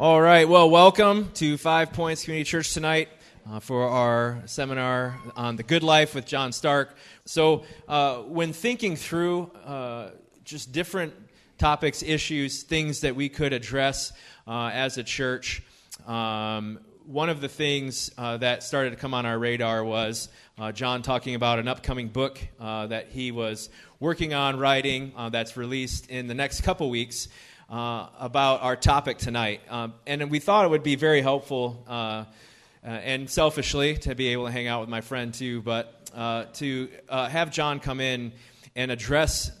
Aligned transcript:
All 0.00 0.18
right. 0.18 0.48
Well, 0.48 0.70
welcome 0.70 1.30
to 1.34 1.58
Five 1.58 1.92
Points 1.92 2.24
Community 2.24 2.48
Church 2.48 2.72
tonight 2.72 3.10
uh, 3.46 3.60
for 3.60 3.86
our 3.86 4.40
seminar 4.46 5.20
on 5.36 5.56
the 5.56 5.62
good 5.62 5.82
life 5.82 6.14
with 6.14 6.24
John 6.24 6.52
Starke. 6.52 6.88
So, 7.26 7.64
uh, 7.86 8.20
when 8.20 8.54
thinking 8.54 8.96
through 8.96 9.50
uh, 9.66 10.12
just 10.42 10.72
different 10.72 11.12
topics, 11.58 12.02
issues, 12.02 12.62
things 12.62 13.02
that 13.02 13.14
we 13.14 13.28
could 13.28 13.52
address 13.52 14.14
uh, 14.46 14.70
as 14.72 14.96
a 14.96 15.04
church, 15.04 15.62
um, 16.06 16.80
one 17.04 17.28
of 17.28 17.42
the 17.42 17.48
things 17.50 18.10
uh, 18.16 18.38
that 18.38 18.62
started 18.62 18.90
to 18.92 18.96
come 18.96 19.12
on 19.12 19.26
our 19.26 19.38
radar 19.38 19.84
was 19.84 20.30
uh, 20.58 20.72
John 20.72 21.02
talking 21.02 21.34
about 21.34 21.58
an 21.58 21.68
upcoming 21.68 22.08
book 22.08 22.40
that 22.58 23.08
he 23.10 23.32
was 23.32 23.68
working 23.98 24.32
on 24.32 24.58
writing 24.58 25.12
that's 25.30 25.58
released 25.58 26.08
in 26.08 26.26
the 26.26 26.34
next 26.34 26.62
couple 26.62 26.88
weeks 26.88 27.28
uh, 27.70 28.08
about 28.18 28.62
our 28.62 28.74
topic 28.74 29.18
tonight. 29.18 29.60
Um, 29.70 29.94
and 30.06 30.30
we 30.30 30.40
thought 30.40 30.64
it 30.64 30.68
would 30.68 30.82
be 30.82 30.96
very 30.96 31.22
helpful 31.22 31.84
uh, 31.88 31.92
uh, 31.92 32.24
and 32.82 33.30
selfishly 33.30 33.96
to 33.98 34.14
be 34.14 34.28
able 34.28 34.46
to 34.46 34.52
hang 34.52 34.66
out 34.66 34.80
with 34.80 34.88
my 34.88 35.00
friend 35.00 35.32
too, 35.32 35.62
but 35.62 36.10
uh, 36.14 36.46
to 36.54 36.88
uh, 37.08 37.28
have 37.28 37.52
John 37.52 37.78
come 37.78 38.00
in 38.00 38.32
and 38.74 38.90
address 38.90 39.52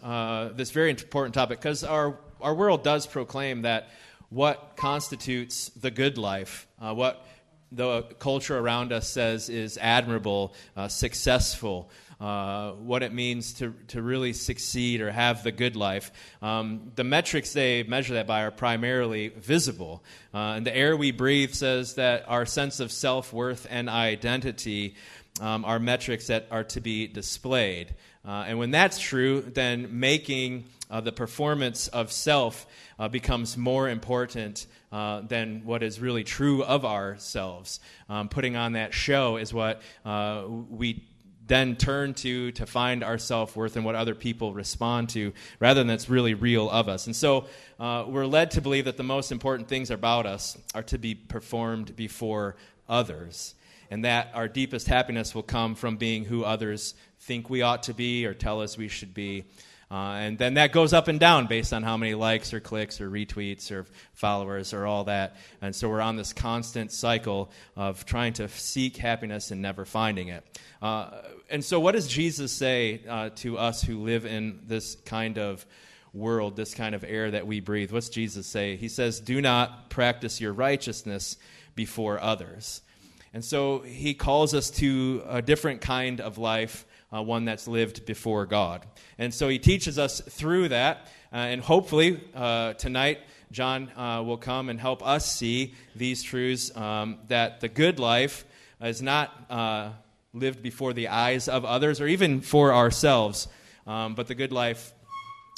this 0.54 0.70
very 0.72 0.90
important 0.90 1.34
topic 1.34 1.60
because 1.60 1.84
our, 1.84 2.18
our 2.40 2.54
world 2.54 2.82
does 2.82 3.06
proclaim 3.06 3.62
that 3.62 3.90
what 4.28 4.72
constitutes 4.76 5.68
the 5.70 5.90
good 5.90 6.18
life, 6.18 6.66
what 6.78 7.24
the 7.72 8.02
culture 8.18 8.56
around 8.56 8.92
us 8.92 9.08
says 9.08 9.48
is 9.48 9.78
admirable, 9.78 10.54
successful, 10.88 11.90
uh, 12.20 12.72
what 12.72 13.02
it 13.02 13.12
means 13.12 13.54
to, 13.54 13.74
to 13.88 14.02
really 14.02 14.32
succeed 14.32 15.00
or 15.00 15.10
have 15.10 15.42
the 15.42 15.52
good 15.52 15.74
life. 15.74 16.12
Um, 16.42 16.92
the 16.94 17.04
metrics 17.04 17.52
they 17.52 17.82
measure 17.82 18.14
that 18.14 18.26
by 18.26 18.42
are 18.42 18.50
primarily 18.50 19.28
visible. 19.28 20.04
Uh, 20.34 20.54
and 20.56 20.66
the 20.66 20.76
air 20.76 20.96
we 20.96 21.12
breathe 21.12 21.54
says 21.54 21.94
that 21.94 22.24
our 22.28 22.44
sense 22.44 22.80
of 22.80 22.92
self 22.92 23.32
worth 23.32 23.66
and 23.70 23.88
identity 23.88 24.96
um, 25.40 25.64
are 25.64 25.78
metrics 25.78 26.26
that 26.26 26.46
are 26.50 26.64
to 26.64 26.80
be 26.80 27.06
displayed. 27.06 27.94
Uh, 28.26 28.44
and 28.46 28.58
when 28.58 28.70
that's 28.70 28.98
true, 28.98 29.40
then 29.40 29.98
making 29.98 30.64
uh, 30.90 31.00
the 31.00 31.12
performance 31.12 31.88
of 31.88 32.12
self 32.12 32.66
uh, 32.98 33.08
becomes 33.08 33.56
more 33.56 33.88
important 33.88 34.66
uh, 34.92 35.20
than 35.22 35.62
what 35.64 35.82
is 35.82 36.00
really 36.00 36.24
true 36.24 36.62
of 36.64 36.84
ourselves. 36.84 37.80
Um, 38.08 38.28
putting 38.28 38.56
on 38.56 38.72
that 38.72 38.92
show 38.92 39.36
is 39.36 39.54
what 39.54 39.80
uh, 40.04 40.44
we 40.48 41.04
then 41.50 41.74
turn 41.74 42.14
to 42.14 42.52
to 42.52 42.64
find 42.64 43.02
our 43.02 43.18
self 43.18 43.56
worth 43.56 43.74
and 43.74 43.84
what 43.84 43.96
other 43.96 44.14
people 44.14 44.54
respond 44.54 45.08
to, 45.10 45.32
rather 45.58 45.80
than 45.80 45.88
that's 45.88 46.08
really 46.08 46.32
real 46.32 46.70
of 46.70 46.88
us. 46.88 47.06
And 47.06 47.14
so 47.14 47.46
uh, 47.80 48.04
we're 48.06 48.24
led 48.24 48.52
to 48.52 48.60
believe 48.60 48.84
that 48.84 48.96
the 48.96 49.02
most 49.02 49.32
important 49.32 49.68
things 49.68 49.90
about 49.90 50.26
us 50.26 50.56
are 50.76 50.84
to 50.84 50.96
be 50.96 51.16
performed 51.16 51.96
before 51.96 52.54
others, 52.88 53.54
and 53.90 54.04
that 54.04 54.30
our 54.32 54.46
deepest 54.46 54.86
happiness 54.86 55.34
will 55.34 55.42
come 55.42 55.74
from 55.74 55.96
being 55.96 56.24
who 56.24 56.44
others 56.44 56.94
think 57.18 57.50
we 57.50 57.62
ought 57.62 57.82
to 57.82 57.94
be 57.94 58.24
or 58.26 58.32
tell 58.32 58.62
us 58.62 58.78
we 58.78 58.88
should 58.88 59.12
be. 59.12 59.44
Uh, 59.90 60.14
and 60.20 60.38
then 60.38 60.54
that 60.54 60.70
goes 60.70 60.92
up 60.92 61.08
and 61.08 61.18
down 61.18 61.48
based 61.48 61.72
on 61.72 61.82
how 61.82 61.96
many 61.96 62.14
likes 62.14 62.54
or 62.54 62.60
clicks 62.60 63.00
or 63.00 63.10
retweets 63.10 63.72
or 63.72 63.86
followers 64.12 64.72
or 64.72 64.86
all 64.86 65.02
that. 65.04 65.36
And 65.60 65.74
so 65.74 65.88
we're 65.88 66.00
on 66.00 66.14
this 66.14 66.32
constant 66.32 66.92
cycle 66.92 67.50
of 67.74 68.06
trying 68.06 68.34
to 68.34 68.48
seek 68.48 68.96
happiness 68.96 69.50
and 69.50 69.60
never 69.60 69.84
finding 69.84 70.28
it. 70.28 70.60
Uh, 70.80 71.10
and 71.50 71.64
so, 71.64 71.80
what 71.80 71.92
does 71.92 72.06
Jesus 72.06 72.52
say 72.52 73.02
uh, 73.08 73.30
to 73.36 73.58
us 73.58 73.82
who 73.82 73.98
live 73.98 74.26
in 74.26 74.60
this 74.66 74.94
kind 75.04 75.38
of 75.38 75.66
world, 76.12 76.54
this 76.54 76.72
kind 76.72 76.94
of 76.94 77.02
air 77.02 77.32
that 77.32 77.46
we 77.46 77.58
breathe? 77.58 77.90
What's 77.90 78.08
Jesus 78.08 78.46
say? 78.46 78.76
He 78.76 78.88
says, 78.88 79.18
Do 79.18 79.40
not 79.40 79.90
practice 79.90 80.40
your 80.40 80.52
righteousness 80.52 81.36
before 81.74 82.20
others. 82.20 82.82
And 83.34 83.44
so, 83.44 83.80
he 83.80 84.14
calls 84.14 84.54
us 84.54 84.70
to 84.72 85.24
a 85.28 85.42
different 85.42 85.80
kind 85.80 86.20
of 86.20 86.38
life 86.38 86.86
uh, 87.12 87.22
one 87.22 87.44
that's 87.44 87.66
lived 87.66 88.06
before 88.06 88.46
God. 88.46 88.86
And 89.18 89.32
so 89.32 89.48
he 89.48 89.58
teaches 89.58 89.98
us 89.98 90.20
through 90.20 90.68
that, 90.68 91.08
uh, 91.32 91.36
and 91.36 91.60
hopefully 91.60 92.20
uh, 92.34 92.74
tonight 92.74 93.18
John 93.52 93.90
uh, 93.96 94.22
will 94.24 94.36
come 94.36 94.68
and 94.68 94.80
help 94.80 95.04
us 95.04 95.30
see 95.30 95.74
these 95.96 96.22
truths 96.22 96.74
um, 96.76 97.18
that 97.28 97.60
the 97.60 97.68
good 97.68 97.98
life 97.98 98.44
is 98.80 99.02
not 99.02 99.32
uh, 99.50 99.90
lived 100.32 100.62
before 100.62 100.92
the 100.92 101.08
eyes 101.08 101.48
of 101.48 101.64
others 101.64 102.00
or 102.00 102.06
even 102.06 102.40
for 102.40 102.72
ourselves, 102.72 103.48
um, 103.86 104.14
but 104.14 104.28
the 104.28 104.34
good 104.34 104.52
life 104.52 104.92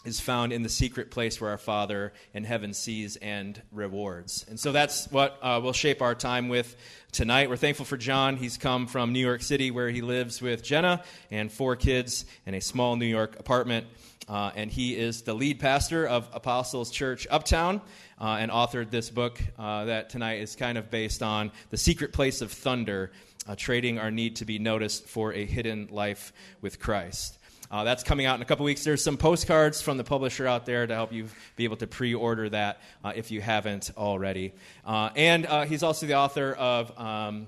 is 0.05 0.21
found 0.21 0.53
in 0.53 0.63
the 0.63 0.69
secret 0.69 1.11
place 1.11 1.41
where 1.41 1.51
our 1.51 1.59
Father 1.59 2.13
in 2.35 2.45
heaven 2.45 2.75
sees 2.75 3.17
and 3.17 3.61
rewards. 3.71 4.45
And 4.49 4.59
so 4.59 4.73
that's 4.73 5.11
what 5.11 5.39
uh, 5.43 5.61
we'll 5.63 5.73
shape 5.73 6.03
our 6.03 6.15
time 6.15 6.49
with 6.49 6.77
tonight. 7.13 7.49
We're 7.49 7.57
thankful 7.57 7.85
for 7.85 7.97
John. 7.97 8.37
He's 8.37 8.57
come 8.57 8.87
from 8.87 9.13
New 9.13 9.21
York 9.21 9.43
City, 9.43 9.71
where 9.71 9.91
he 9.91 10.03
lives 10.03 10.43
with 10.43 10.63
Jenna 10.63 11.05
and 11.31 11.53
four 11.53 11.77
kids 11.77 12.25
in 12.47 12.55
a 12.55 12.61
small 12.61 12.97
New 12.97 13.07
York 13.07 13.39
apartment. 13.39 13.87
Uh, 14.29 14.51
and 14.55 14.71
he 14.71 14.97
is 14.97 15.23
the 15.23 15.35
lead 15.35 15.61
pastor 15.61 16.07
of 16.07 16.29
Apostles 16.33 16.91
Church 16.91 17.27
Uptown 17.31 17.81
uh, 18.21 18.37
and 18.41 18.51
authored 18.51 18.91
this 18.91 19.11
book 19.11 19.41
uh, 19.59 19.85
that 19.87 20.11
tonight 20.11 20.41
is 20.41 20.57
kind 20.57 20.79
of 20.79 20.91
based 20.91 21.23
on 21.23 21.51
the 21.71 21.77
secret 21.77 22.13
place 22.13 22.41
of 22.41 22.53
thunder, 22.53 23.11
uh, 23.49 23.57
trading 23.57 23.99
our 23.99 24.11
need 24.11 24.37
to 24.37 24.45
be 24.45 24.59
noticed 24.59 25.07
for 25.07 25.33
a 25.33 25.45
hidden 25.45 25.89
life 25.91 26.33
with 26.61 26.79
Christ. 26.79 27.39
Uh, 27.73 27.85
that's 27.85 28.03
coming 28.03 28.27
out 28.27 28.37
in 28.37 28.43
a 28.43 28.45
couple 28.45 28.67
weeks. 28.67 28.85
There's 28.85 29.03
some 29.03 29.17
postcards 29.17 29.81
from 29.81 29.97
the 29.97 30.05
publisher 30.05 30.47
out 30.47 30.67
there 30.67 30.87
to 30.87 30.95
help 30.95 31.11
you 31.11 31.27
be 31.57 31.65
able 31.65 31.79
to 31.79 31.87
pre 31.87 32.13
order 32.15 32.51
that 32.51 32.83
uh, 33.03 33.15
if 33.17 33.31
you 33.31 33.41
haven't 33.41 33.91
already. 33.97 34.53
Uh, 34.85 35.09
and 35.17 35.47
uh, 35.47 35.65
he's 35.65 35.83
also 35.83 36.05
the 36.05 36.15
author 36.15 36.53
of 36.53 36.97
um, 37.01 37.47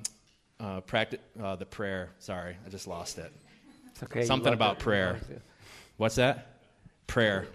uh, 0.58 0.80
practi- 0.80 1.18
uh, 1.40 1.56
The 1.56 1.66
Prayer. 1.66 2.08
Sorry, 2.20 2.56
I 2.66 2.70
just 2.70 2.88
lost 2.88 3.18
it. 3.18 3.30
It's 3.90 4.02
Okay, 4.02 4.24
Something 4.24 4.54
about 4.54 4.78
prayer. 4.78 5.20
What's 5.98 6.14
that? 6.14 6.46
Prayer. 7.06 7.46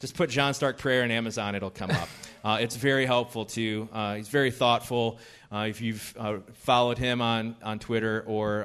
Just 0.00 0.16
put 0.16 0.30
John 0.30 0.54
Starke 0.54 0.78
Prayer 0.78 1.04
in 1.04 1.10
Amazon, 1.10 1.54
it'll 1.54 1.70
come 1.70 1.90
up. 1.90 2.08
Uh, 2.44 2.58
it's 2.60 2.76
very 2.76 3.06
helpful 3.06 3.44
too. 3.44 3.88
Uh, 3.92 4.14
he's 4.14 4.28
very 4.28 4.52
thoughtful. 4.52 5.18
Uh, 5.50 5.66
if 5.68 5.80
you've 5.80 6.14
followed 6.52 6.96
him 6.96 7.20
on, 7.20 7.56
on 7.60 7.80
Twitter 7.80 8.22
or 8.24 8.64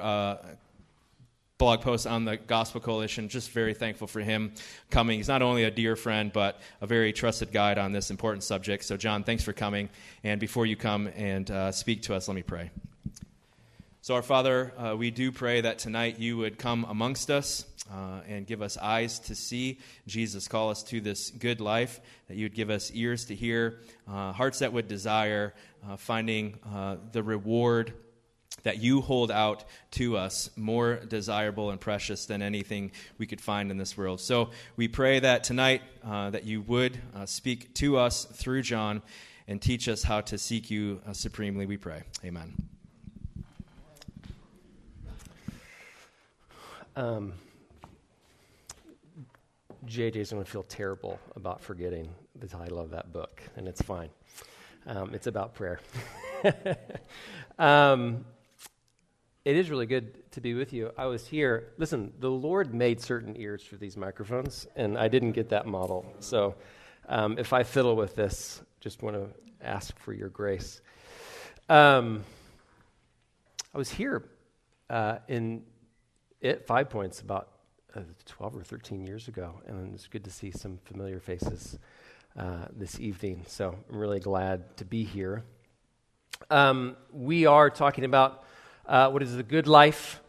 blog 1.62 1.82
post 1.82 2.08
on 2.08 2.26
the 2.26 2.38
Gospel 2.38 2.82
Coalition. 2.82 3.30
Just 3.30 3.52
very 3.52 3.76
thankful 3.76 4.08
for 4.08 4.20
him 4.20 4.52
coming. 4.90 5.20
He's 5.20 5.28
not 5.28 5.44
only 5.44 5.64
a 5.64 5.70
dear 5.70 5.96
friend, 5.96 6.34
but 6.34 6.60
a 6.82 6.88
very 6.88 7.14
trusted 7.14 7.52
guide 7.52 7.78
on 7.78 7.92
this 7.92 8.10
important 8.10 8.44
subject. 8.44 8.84
So, 8.84 8.98
John, 8.98 9.24
thanks 9.24 9.44
for 9.44 9.54
coming. 9.54 9.88
And 10.24 10.40
before 10.40 10.66
you 10.66 10.76
come 10.76 11.06
and 11.16 11.52
uh, 11.52 11.72
speak 11.72 12.02
to 12.04 12.16
us, 12.16 12.28
let 12.28 12.34
me 12.34 12.42
pray. 12.42 12.72
So, 14.02 14.16
our 14.16 14.24
Father, 14.24 14.74
uh, 14.76 14.96
we 14.96 15.12
do 15.12 15.32
pray 15.32 15.62
that 15.62 15.78
tonight 15.78 16.18
you 16.18 16.36
would 16.38 16.58
come 16.58 16.84
amongst 16.90 17.30
us 17.30 17.68
uh, 17.94 18.22
and 18.28 18.48
give 18.48 18.64
us 18.64 18.76
eyes 18.78 19.20
to 19.20 19.36
see. 19.36 19.78
Jesus, 20.08 20.48
call 20.48 20.72
us 20.72 20.82
to 20.86 21.00
this 21.00 21.30
good 21.30 21.62
life, 21.62 22.02
that 22.28 22.38
you 22.38 22.46
would 22.46 22.56
give 22.56 22.72
us 22.72 22.90
ears 22.96 23.26
to 23.26 23.36
hear, 23.36 23.82
uh, 24.10 24.32
hearts 24.32 24.58
that 24.60 24.74
would 24.74 24.88
desire 24.88 25.54
uh, 25.88 25.96
finding 25.96 26.58
uh, 26.74 26.96
the 27.12 27.22
reward 27.22 27.94
that 28.64 28.78
you 28.80 29.02
hold 29.02 29.32
out 29.32 29.64
to 29.92 30.18
us 30.18 30.50
more 30.56 30.98
desirable 30.98 31.72
and 31.72 31.80
precious 31.80 32.26
than 32.26 32.42
anything 32.42 32.92
we 33.18 33.26
could 33.26 33.42
find 33.42 33.72
in 33.72 33.78
this 33.78 33.98
world. 33.98 34.20
So 34.20 34.52
we 34.76 34.88
pray 34.88 35.20
that 35.20 35.44
tonight 35.44 35.82
uh, 36.06 36.30
that 36.30 36.46
you 36.46 36.62
would 36.62 37.00
uh, 37.16 37.26
speak 37.26 37.74
to 37.76 37.98
us 37.98 38.26
through 38.26 38.62
John 38.62 39.02
and 39.48 39.62
teach 39.62 39.88
us 39.88 40.04
how 40.04 40.22
to 40.22 40.38
seek 40.38 40.70
you 40.70 41.02
uh, 41.08 41.14
supremely. 41.14 41.66
We 41.66 41.78
pray. 41.78 42.04
Amen. 42.24 42.54
Um, 46.96 47.34
JJ's 49.86 50.32
going 50.32 50.44
to 50.44 50.50
feel 50.50 50.64
terrible 50.64 51.20
about 51.36 51.62
forgetting 51.62 52.10
the 52.40 52.48
title 52.48 52.80
of 52.80 52.92
that 52.92 53.12
book, 53.12 53.42
and 53.56 53.68
it's 53.68 53.82
fine. 53.82 54.10
Um, 54.86 55.14
it's 55.14 55.28
about 55.28 55.54
prayer. 55.54 55.80
um, 57.60 58.26
it 59.44 59.56
is 59.56 59.70
really 59.70 59.88
good 59.88 60.32
to 60.32 60.42
be 60.42 60.54
with 60.54 60.72
you. 60.72 60.92
I 60.98 61.08
was 61.08 61.26
here. 61.26 61.70
Listen, 61.78 62.14
the 62.20 62.30
Lord 62.30 62.74
made 62.74 63.02
certain 63.02 63.36
ears 63.38 63.64
for 63.64 63.76
these 63.76 63.98
microphones, 63.98 64.68
and 64.76 64.98
I 64.98 65.08
didn't 65.08 65.32
get 65.32 65.50
that 65.50 65.66
model. 65.66 66.06
So 66.20 66.56
um, 67.10 67.40
if 67.40 67.52
I 67.52 67.64
fiddle 67.64 67.96
with 67.96 68.16
this, 68.16 68.62
just 68.80 69.02
want 69.02 69.16
to 69.16 69.28
ask 69.66 69.98
for 69.98 70.14
your 70.14 70.30
grace. 70.30 70.82
Um, 71.70 72.24
I 73.74 73.80
was 73.80 73.90
here 73.90 74.30
uh, 74.90 75.18
in 75.28 75.64
it, 76.40 76.68
Five 76.68 76.90
Points, 76.90 77.22
about 77.22 77.50
uh, 77.96 78.02
12 78.26 78.58
or 78.58 78.64
13 78.64 79.08
years 79.08 79.28
ago, 79.28 79.60
and 79.66 79.94
it's 79.96 80.08
good 80.08 80.24
to 80.26 80.32
see 80.32 80.52
some 80.52 80.78
familiar 80.86 81.20
faces 81.20 81.80
uh, 82.38 82.66
this 82.76 83.00
evening. 83.00 83.44
So 83.48 83.76
I'm 83.90 83.98
really 83.98 84.20
glad 84.20 84.78
to 84.78 84.86
be 84.86 85.04
here. 85.04 85.44
Um, 86.52 86.96
we 87.12 87.48
are 87.48 87.70
talking 87.70 88.04
about 88.04 88.44
uh, 88.92 89.10
what 89.10 89.24
is 89.24 89.38
a 89.38 89.44
good 89.44 89.68
life, 89.68 90.22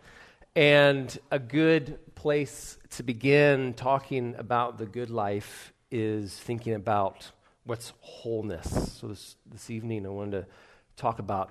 and 0.55 1.19
a 1.33 1.39
good 1.41 1.99
place 2.15 2.79
to 2.91 3.03
begin 3.03 3.75
talking 3.75 4.37
about 4.39 4.79
the 4.79 4.87
good 4.87 5.11
life 5.11 5.73
is 5.91 6.39
thinking 6.39 6.75
about 6.75 7.33
what's 7.65 7.93
wholeness. 7.99 8.93
So 9.01 9.09
this, 9.09 9.35
this 9.51 9.69
evening 9.69 10.07
I 10.07 10.11
wanted 10.11 10.43
to 10.43 10.47
talk 10.97 11.19
about 11.19 11.51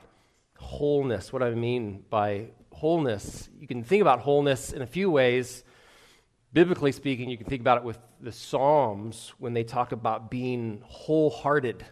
wholeness. 0.58 1.34
What 1.34 1.44
I 1.44 1.50
mean 1.50 2.06
by 2.10 2.46
wholeness, 2.72 3.50
you 3.60 3.68
can 3.68 3.84
think 3.84 4.02
about 4.02 4.22
wholeness 4.22 4.72
in 4.72 4.82
a 4.82 4.88
few 4.88 5.12
ways. 5.12 5.66
Biblically 6.54 6.94
speaking, 6.94 7.30
you 7.30 7.38
can 7.38 7.48
think 7.48 7.60
about 7.60 7.80
it 7.80 7.84
with 7.84 8.00
the 8.22 8.32
Psalms 8.32 9.34
when 9.38 9.52
they 9.52 9.66
talk 9.66 9.92
about 9.92 10.32
being 10.32 10.82
wholehearted. 10.86 11.84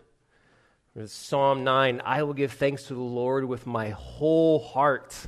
Psalm 1.07 1.63
9, 1.63 2.01
I 2.03 2.23
will 2.23 2.33
give 2.33 2.53
thanks 2.53 2.83
to 2.83 2.93
the 2.93 2.99
Lord 2.99 3.45
with 3.45 3.65
my 3.65 3.89
whole 3.89 4.59
heart. 4.59 5.27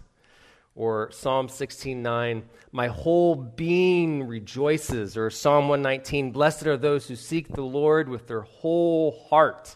Or 0.76 1.12
Psalm 1.12 1.48
16:9, 1.48 2.44
my 2.72 2.88
whole 2.88 3.36
being 3.36 4.28
rejoices. 4.28 5.18
Or 5.18 5.30
Psalm 5.30 5.68
119, 5.68 6.32
blessed 6.32 6.66
are 6.68 6.78
those 6.78 7.08
who 7.08 7.16
seek 7.16 7.50
the 7.50 7.62
Lord 7.62 8.08
with 8.08 8.28
their 8.28 8.42
whole 8.42 9.12
heart. 9.30 9.76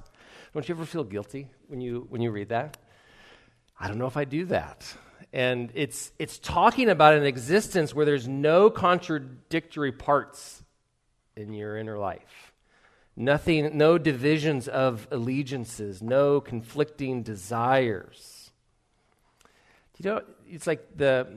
Don't 0.54 0.68
you 0.68 0.76
ever 0.76 0.86
feel 0.86 1.04
guilty 1.04 1.50
when 1.68 1.82
you 1.82 2.08
when 2.10 2.22
you 2.22 2.32
read 2.32 2.50
that? 2.50 2.78
I 3.78 3.90
don't 3.90 3.98
know 3.98 4.08
if 4.08 4.18
I 4.18 4.24
do 4.24 4.46
that. 4.46 4.92
And 5.34 5.70
it's 5.74 6.14
it's 6.18 6.40
talking 6.40 6.90
about 6.90 7.14
an 7.14 7.26
existence 7.26 7.94
where 7.94 8.06
there's 8.06 8.28
no 8.28 8.70
contradictory 8.70 9.92
parts 9.92 10.64
in 11.36 11.54
your 11.54 11.78
inner 11.78 11.98
life. 11.98 12.54
Nothing, 13.18 13.78
no 13.78 13.98
divisions 13.98 14.68
of 14.68 15.08
allegiances, 15.10 16.02
no 16.02 16.42
conflicting 16.42 17.24
desires. 17.24 18.52
You 19.98 20.12
know, 20.12 20.22
it's 20.50 20.68
like 20.68 20.98
the 20.98 21.28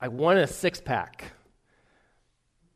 I 0.00 0.08
want 0.08 0.38
a 0.38 0.46
six 0.46 0.80
pack, 0.80 1.32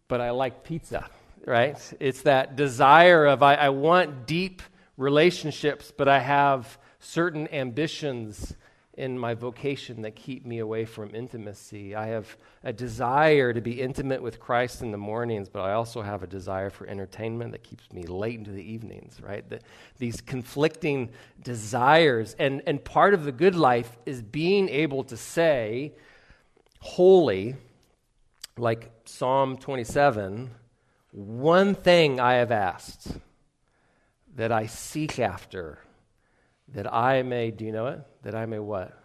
but 0.07 0.21
I 0.21 0.31
like 0.31 0.65
pizza, 0.65 1.09
right? 1.47 1.79
It's 1.99 2.23
that 2.23 2.57
desire 2.57 3.25
of 3.25 3.43
I, 3.43 3.55
I 3.55 3.69
want 3.71 4.27
deep 4.27 4.61
relationships, 4.99 5.91
but 5.97 6.07
I 6.07 6.19
have 6.19 6.79
certain 6.99 7.49
ambitions 7.49 8.55
in 8.95 9.19
my 9.19 9.33
vocation 9.33 10.03
that 10.03 10.15
keep 10.15 10.45
me 10.45 10.59
away 10.59 10.85
from 10.85 11.15
intimacy. 11.15 11.95
I 11.95 12.09
have 12.09 12.37
a 12.63 12.73
desire 12.73 13.53
to 13.53 13.61
be 13.61 13.81
intimate 13.81 14.23
with 14.23 14.39
Christ 14.39 14.83
in 14.83 14.91
the 14.91 14.99
mornings, 14.99 15.49
but 15.49 15.61
I 15.61 15.73
also 15.73 16.03
have 16.03 16.23
a 16.23 16.27
desire 16.27 16.69
for 16.69 16.87
entertainment 16.87 17.53
that 17.53 17.63
keeps 17.63 17.91
me 17.91 18.03
late 18.05 18.39
into 18.39 18.51
the 18.51 18.63
evenings, 18.63 19.19
right? 19.23 19.49
The, 19.49 19.61
these 19.99 20.21
conflicting 20.21 21.11
desires. 21.43 22.37
And, 22.39 22.63
and 22.67 22.85
part 22.85 23.15
of 23.15 23.25
the 23.25 23.33
good 23.33 23.55
life 23.55 23.97
is 24.05 24.21
being 24.21 24.69
able 24.69 25.05
to 25.05 25.17
say, 25.17 25.93
holy, 26.81 27.57
like 28.59 28.91
Psalm 29.07 29.57
27, 29.57 30.51
one 31.13 31.75
thing 31.75 32.21
I 32.21 32.35
have 32.35 32.53
asked 32.53 33.09
that 34.37 34.53
I 34.53 34.67
seek 34.67 35.19
after 35.19 35.79
that 36.73 36.93
I 36.93 37.23
may, 37.23 37.51
do 37.51 37.65
you 37.65 37.73
know 37.73 37.87
it? 37.89 38.01
That 38.23 38.35
I 38.35 38.47
may 38.47 38.59
what? 38.59 38.99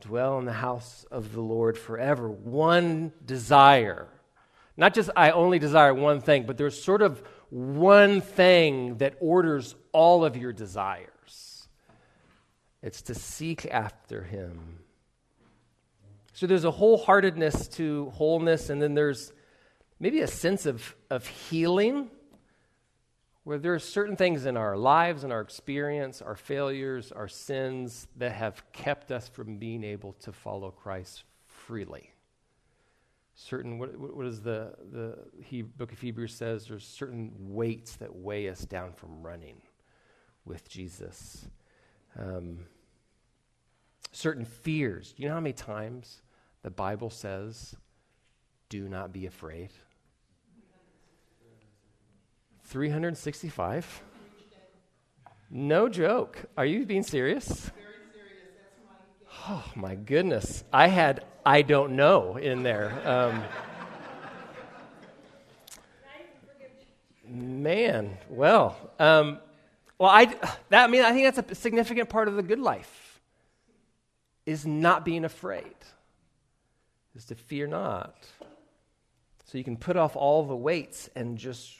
Dwell 0.00 0.38
in 0.38 0.44
the 0.44 0.52
house 0.52 1.04
of 1.10 1.32
the 1.32 1.40
Lord 1.40 1.76
forever. 1.76 2.28
One 2.28 3.12
desire. 3.24 4.08
Not 4.76 4.94
just 4.94 5.10
I 5.16 5.30
only 5.30 5.58
desire 5.58 5.92
one 5.92 6.20
thing, 6.20 6.44
but 6.46 6.56
there's 6.56 6.80
sort 6.80 7.02
of 7.02 7.22
one 7.50 8.20
thing 8.20 8.98
that 8.98 9.14
orders 9.20 9.74
all 9.92 10.24
of 10.24 10.36
your 10.36 10.52
desires. 10.52 11.68
It's 12.82 13.02
to 13.02 13.14
seek 13.14 13.66
after 13.66 14.22
Him. 14.22 14.78
So 16.32 16.46
there's 16.46 16.64
a 16.64 16.70
wholeheartedness 16.70 17.72
to 17.74 18.10
wholeness, 18.10 18.70
and 18.70 18.80
then 18.80 18.94
there's 18.94 19.32
maybe 19.98 20.20
a 20.20 20.28
sense 20.28 20.66
of, 20.66 20.94
of 21.10 21.26
healing 21.26 22.10
where 23.48 23.58
there 23.58 23.72
are 23.72 23.78
certain 23.78 24.14
things 24.14 24.44
in 24.44 24.58
our 24.58 24.76
lives 24.76 25.24
and 25.24 25.32
our 25.32 25.40
experience, 25.40 26.20
our 26.20 26.36
failures, 26.36 27.12
our 27.12 27.26
sins 27.26 28.06
that 28.14 28.32
have 28.32 28.62
kept 28.72 29.10
us 29.10 29.26
from 29.26 29.56
being 29.56 29.82
able 29.82 30.12
to 30.12 30.30
follow 30.30 30.70
Christ 30.70 31.24
freely. 31.46 32.12
Certain, 33.34 33.78
what, 33.78 33.96
what 33.96 34.26
is 34.26 34.42
the, 34.42 34.74
the 34.92 35.16
he, 35.42 35.62
book 35.62 35.92
of 35.92 35.98
Hebrews 35.98 36.34
says, 36.34 36.66
there's 36.66 36.86
certain 36.86 37.32
weights 37.38 37.96
that 37.96 38.14
weigh 38.14 38.50
us 38.50 38.66
down 38.66 38.92
from 38.92 39.22
running 39.22 39.62
with 40.44 40.68
Jesus. 40.68 41.46
Um, 42.18 42.66
certain 44.12 44.44
fears. 44.44 45.14
Do 45.14 45.22
you 45.22 45.30
know 45.30 45.36
how 45.36 45.40
many 45.40 45.54
times 45.54 46.20
the 46.60 46.70
Bible 46.70 47.08
says, 47.08 47.74
do 48.68 48.90
not 48.90 49.10
be 49.10 49.24
afraid? 49.24 49.70
365? 52.68 54.02
No 55.50 55.88
joke. 55.88 56.38
Are 56.56 56.66
you 56.66 56.84
being 56.84 57.02
serious? 57.02 57.70
Oh, 59.48 59.64
my 59.74 59.94
goodness. 59.94 60.62
I 60.72 60.88
had 60.88 61.24
I 61.46 61.62
don't 61.62 61.96
know 61.96 62.36
in 62.36 62.62
there. 62.62 62.92
Um, 63.08 63.42
man, 67.26 68.18
well, 68.28 68.76
um, 68.98 69.38
well, 69.96 70.10
I 70.10 70.26
that 70.68 70.84
I 70.84 70.86
mean 70.88 71.02
I 71.02 71.12
think 71.12 71.34
that's 71.34 71.52
a 71.52 71.54
significant 71.54 72.10
part 72.10 72.28
of 72.28 72.36
the 72.36 72.42
good 72.42 72.60
life. 72.60 73.20
Is 74.44 74.66
not 74.66 75.06
being 75.06 75.24
afraid. 75.24 75.74
Is 77.14 77.24
to 77.26 77.34
fear 77.34 77.66
not. 77.66 78.14
So 79.46 79.56
you 79.56 79.64
can 79.64 79.78
put 79.78 79.96
off 79.96 80.16
all 80.16 80.44
the 80.44 80.56
weights 80.56 81.08
and 81.16 81.38
just 81.38 81.74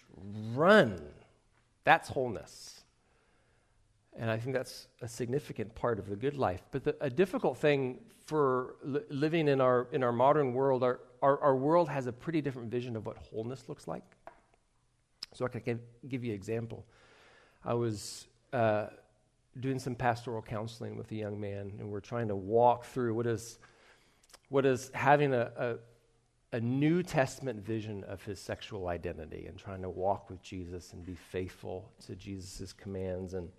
run. 0.54 1.00
That's 1.84 2.08
wholeness. 2.08 2.82
And 4.16 4.30
I 4.30 4.36
think 4.36 4.54
that's 4.54 4.88
a 5.00 5.08
significant 5.08 5.74
part 5.74 5.98
of 5.98 6.08
the 6.08 6.16
good 6.16 6.36
life. 6.36 6.62
But 6.72 6.84
the, 6.84 6.96
a 7.00 7.08
difficult 7.08 7.58
thing 7.58 8.00
for 8.26 8.74
li- 8.82 9.00
living 9.10 9.48
in 9.48 9.60
our, 9.60 9.86
in 9.92 10.02
our 10.02 10.12
modern 10.12 10.52
world, 10.52 10.82
our, 10.82 11.00
our, 11.22 11.40
our, 11.40 11.56
world 11.56 11.88
has 11.88 12.06
a 12.06 12.12
pretty 12.12 12.40
different 12.40 12.70
vision 12.70 12.96
of 12.96 13.06
what 13.06 13.16
wholeness 13.16 13.68
looks 13.68 13.86
like. 13.86 14.02
So 15.34 15.44
I 15.44 15.48
can 15.48 15.62
give, 15.62 15.78
give 16.08 16.24
you 16.24 16.32
an 16.32 16.36
example. 16.36 16.84
I 17.64 17.74
was 17.74 18.26
uh, 18.52 18.86
doing 19.60 19.78
some 19.78 19.94
pastoral 19.94 20.42
counseling 20.42 20.96
with 20.96 21.10
a 21.12 21.14
young 21.14 21.40
man, 21.40 21.72
and 21.78 21.88
we're 21.88 22.00
trying 22.00 22.28
to 22.28 22.36
walk 22.36 22.84
through 22.84 23.14
what 23.14 23.26
is, 23.26 23.58
what 24.48 24.66
is 24.66 24.90
having 24.94 25.32
a, 25.32 25.50
a 25.56 25.74
a 26.52 26.60
New 26.60 27.02
Testament 27.02 27.64
vision 27.64 28.04
of 28.04 28.22
his 28.24 28.40
sexual 28.40 28.88
identity 28.88 29.46
and 29.46 29.58
trying 29.58 29.82
to 29.82 29.90
walk 29.90 30.30
with 30.30 30.42
Jesus 30.42 30.92
and 30.92 31.04
be 31.04 31.14
faithful 31.14 31.92
to 32.06 32.14
Jesus' 32.16 32.72
commands. 32.72 33.34
And 33.34 33.50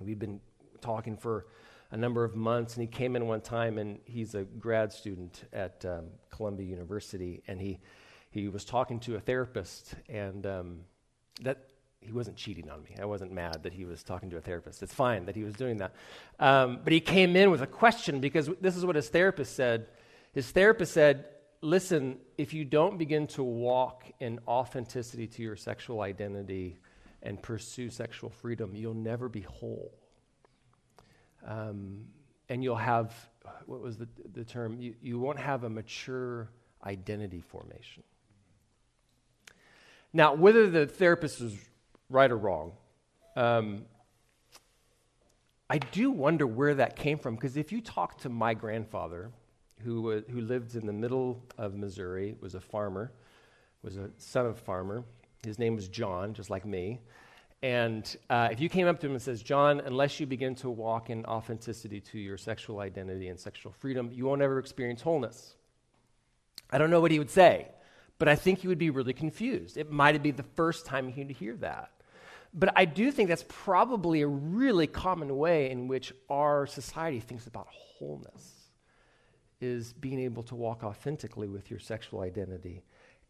we've 0.00 0.18
been 0.18 0.40
talking 0.80 1.16
for 1.16 1.46
a 1.90 1.96
number 1.96 2.24
of 2.24 2.36
months, 2.36 2.74
and 2.74 2.82
he 2.82 2.86
came 2.86 3.16
in 3.16 3.26
one 3.26 3.40
time, 3.40 3.78
and 3.78 3.98
he's 4.04 4.34
a 4.34 4.44
grad 4.44 4.92
student 4.92 5.44
at 5.52 5.84
um, 5.86 6.04
Columbia 6.30 6.66
University, 6.66 7.42
and 7.48 7.60
he 7.60 7.78
he 8.30 8.46
was 8.48 8.66
talking 8.66 9.00
to 9.00 9.16
a 9.16 9.20
therapist, 9.20 9.94
and 10.06 10.46
um, 10.46 10.80
that 11.40 11.70
he 12.02 12.12
wasn't 12.12 12.36
cheating 12.36 12.68
on 12.68 12.82
me. 12.82 12.90
I 13.00 13.06
wasn't 13.06 13.32
mad 13.32 13.62
that 13.62 13.72
he 13.72 13.86
was 13.86 14.02
talking 14.02 14.28
to 14.30 14.36
a 14.36 14.40
therapist. 14.42 14.82
It's 14.82 14.92
fine 14.92 15.24
that 15.24 15.34
he 15.34 15.44
was 15.44 15.54
doing 15.54 15.78
that, 15.78 15.94
um, 16.38 16.80
but 16.84 16.92
he 16.92 17.00
came 17.00 17.36
in 17.36 17.50
with 17.50 17.62
a 17.62 17.66
question 17.66 18.20
because 18.20 18.50
this 18.60 18.76
is 18.76 18.84
what 18.84 18.96
his 18.96 19.08
therapist 19.08 19.56
said. 19.56 19.86
His 20.34 20.50
therapist 20.50 20.92
said, 20.92 21.24
listen, 21.60 22.18
if 22.36 22.54
you 22.54 22.64
don't 22.64 22.98
begin 22.98 23.26
to 23.28 23.42
walk 23.42 24.04
in 24.20 24.40
authenticity 24.46 25.26
to 25.26 25.42
your 25.42 25.56
sexual 25.56 26.02
identity 26.02 26.78
and 27.22 27.42
pursue 27.42 27.90
sexual 27.90 28.30
freedom, 28.30 28.74
you'll 28.74 28.94
never 28.94 29.28
be 29.28 29.40
whole. 29.40 29.92
Um, 31.46 32.06
and 32.48 32.62
you'll 32.62 32.76
have, 32.76 33.14
what 33.66 33.80
was 33.80 33.96
the, 33.96 34.08
the 34.32 34.44
term? 34.44 34.80
You, 34.80 34.94
you 35.02 35.18
won't 35.18 35.38
have 35.38 35.64
a 35.64 35.70
mature 35.70 36.50
identity 36.84 37.40
formation. 37.40 38.02
Now, 40.12 40.34
whether 40.34 40.70
the 40.70 40.86
therapist 40.86 41.40
is 41.40 41.54
right 42.08 42.30
or 42.30 42.36
wrong, 42.36 42.72
um, 43.36 43.84
I 45.68 45.78
do 45.78 46.10
wonder 46.10 46.46
where 46.46 46.74
that 46.76 46.96
came 46.96 47.18
from 47.18 47.34
because 47.34 47.56
if 47.56 47.72
you 47.72 47.82
talk 47.82 48.18
to 48.22 48.30
my 48.30 48.54
grandfather, 48.54 49.30
who, 49.84 50.12
uh, 50.12 50.20
who 50.30 50.40
lived 50.40 50.74
in 50.74 50.86
the 50.86 50.92
middle 50.92 51.42
of 51.56 51.74
Missouri, 51.74 52.34
was 52.40 52.54
a 52.54 52.60
farmer, 52.60 53.12
was 53.82 53.96
a 53.96 54.10
son 54.18 54.46
of 54.46 54.52
a 54.52 54.60
farmer. 54.60 55.04
His 55.44 55.58
name 55.58 55.76
was 55.76 55.88
John, 55.88 56.34
just 56.34 56.50
like 56.50 56.64
me. 56.64 57.00
And 57.62 58.16
uh, 58.30 58.48
if 58.52 58.60
you 58.60 58.68
came 58.68 58.86
up 58.86 59.00
to 59.00 59.06
him 59.06 59.12
and 59.12 59.22
says, 59.22 59.42
John, 59.42 59.80
unless 59.80 60.20
you 60.20 60.26
begin 60.26 60.54
to 60.56 60.70
walk 60.70 61.10
in 61.10 61.24
authenticity 61.26 62.00
to 62.00 62.18
your 62.18 62.36
sexual 62.36 62.80
identity 62.80 63.28
and 63.28 63.38
sexual 63.38 63.72
freedom, 63.72 64.10
you 64.12 64.26
won't 64.26 64.42
ever 64.42 64.58
experience 64.58 65.02
wholeness. 65.02 65.54
I 66.70 66.78
don't 66.78 66.90
know 66.90 67.00
what 67.00 67.10
he 67.10 67.18
would 67.18 67.30
say, 67.30 67.68
but 68.18 68.28
I 68.28 68.36
think 68.36 68.60
he 68.60 68.68
would 68.68 68.78
be 68.78 68.90
really 68.90 69.12
confused. 69.12 69.76
It 69.76 69.90
might 69.90 70.22
be 70.22 70.30
the 70.30 70.44
first 70.54 70.86
time 70.86 71.08
he'd 71.08 71.30
hear 71.30 71.56
that. 71.56 71.90
But 72.54 72.72
I 72.76 72.84
do 72.84 73.10
think 73.10 73.28
that's 73.28 73.44
probably 73.48 74.22
a 74.22 74.26
really 74.26 74.86
common 74.86 75.36
way 75.36 75.70
in 75.70 75.88
which 75.88 76.12
our 76.30 76.66
society 76.66 77.20
thinks 77.20 77.46
about 77.46 77.66
wholeness 77.70 78.57
is 79.60 79.92
being 79.92 80.20
able 80.20 80.42
to 80.44 80.54
walk 80.54 80.84
authentically 80.84 81.48
with 81.48 81.70
your 81.70 81.80
sexual 81.80 82.20
identity 82.20 82.84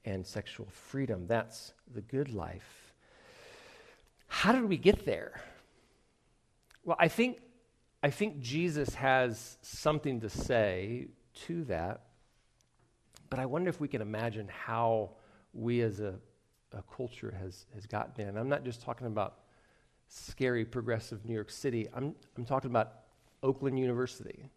and 0.05 0.27
sexual 0.27 0.67
freedom. 0.71 1.27
That's 1.27 1.73
the 1.93 2.03
good 2.03 2.33
life. 2.33 2.93
how 4.29 4.53
did 4.53 4.65
we 4.65 4.77
get 4.77 5.07
there? 5.07 5.41
Well, 6.85 6.97
I 7.01 7.09
think, 7.09 7.41
I 8.03 8.11
think 8.11 8.41
Jesus 8.41 8.95
has 8.95 9.59
something 9.63 10.21
to 10.21 10.29
say 10.29 11.09
to 11.47 11.65
that, 11.65 12.03
but 13.31 13.39
I 13.39 13.47
wonder 13.47 13.69
if 13.69 13.81
we 13.81 13.89
can 13.89 14.03
imagine 14.03 14.49
how 14.49 15.11
we 15.53 15.81
as 15.81 16.01
a, 16.01 16.15
a 16.73 16.83
culture 16.95 17.35
has, 17.41 17.67
has 17.75 17.87
gotten 17.87 18.13
there. 18.17 18.29
And 18.29 18.39
I'm 18.39 18.49
not 18.49 18.65
just 18.65 18.83
talking 18.83 19.07
about 19.07 19.41
scary 20.09 20.65
progressive 20.65 21.25
New 21.25 21.35
York 21.35 21.51
City, 21.51 21.89
I'm, 21.93 22.15
I'm 22.37 22.45
talking 22.45 22.71
about 22.71 22.93
Oakland 23.43 23.79
University, 23.79 24.49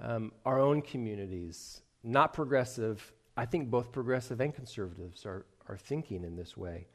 um, 0.00 0.32
our 0.44 0.58
own 0.58 0.82
communities, 0.82 1.82
not 2.02 2.32
progressive. 2.32 3.12
I 3.36 3.46
think 3.46 3.70
both 3.70 3.92
progressive 3.92 4.40
and 4.40 4.54
conservatives 4.54 5.26
are, 5.26 5.46
are 5.68 5.76
thinking 5.76 6.24
in 6.24 6.36
this 6.36 6.56
way. 6.56 6.86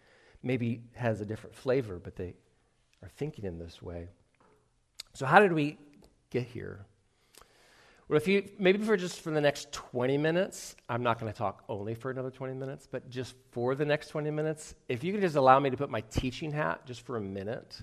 Maybe 0.43 0.83
has 0.95 1.21
a 1.21 1.25
different 1.25 1.55
flavor, 1.55 1.99
but 2.03 2.15
they 2.15 2.35
are 3.01 3.09
thinking 3.09 3.45
in 3.45 3.57
this 3.57 3.81
way. 3.81 4.09
So, 5.13 5.25
how 5.25 5.39
did 5.39 5.53
we 5.53 5.77
get 6.29 6.43
here? 6.43 6.85
Well, 8.07 8.17
if 8.17 8.27
you 8.27 8.47
maybe 8.59 8.83
for 8.83 8.97
just 8.97 9.21
for 9.21 9.31
the 9.31 9.41
next 9.41 9.71
20 9.71 10.17
minutes, 10.19 10.75
I'm 10.87 11.01
not 11.01 11.19
going 11.19 11.31
to 11.31 11.37
talk 11.37 11.63
only 11.67 11.95
for 11.95 12.11
another 12.11 12.29
20 12.29 12.53
minutes, 12.53 12.87
but 12.89 13.09
just 13.09 13.35
for 13.49 13.73
the 13.73 13.85
next 13.85 14.09
20 14.09 14.29
minutes, 14.29 14.75
if 14.87 15.03
you 15.03 15.11
could 15.11 15.21
just 15.21 15.35
allow 15.35 15.59
me 15.59 15.71
to 15.71 15.77
put 15.77 15.89
my 15.89 16.01
teaching 16.01 16.51
hat 16.51 16.85
just 16.85 17.01
for 17.01 17.17
a 17.17 17.21
minute, 17.21 17.81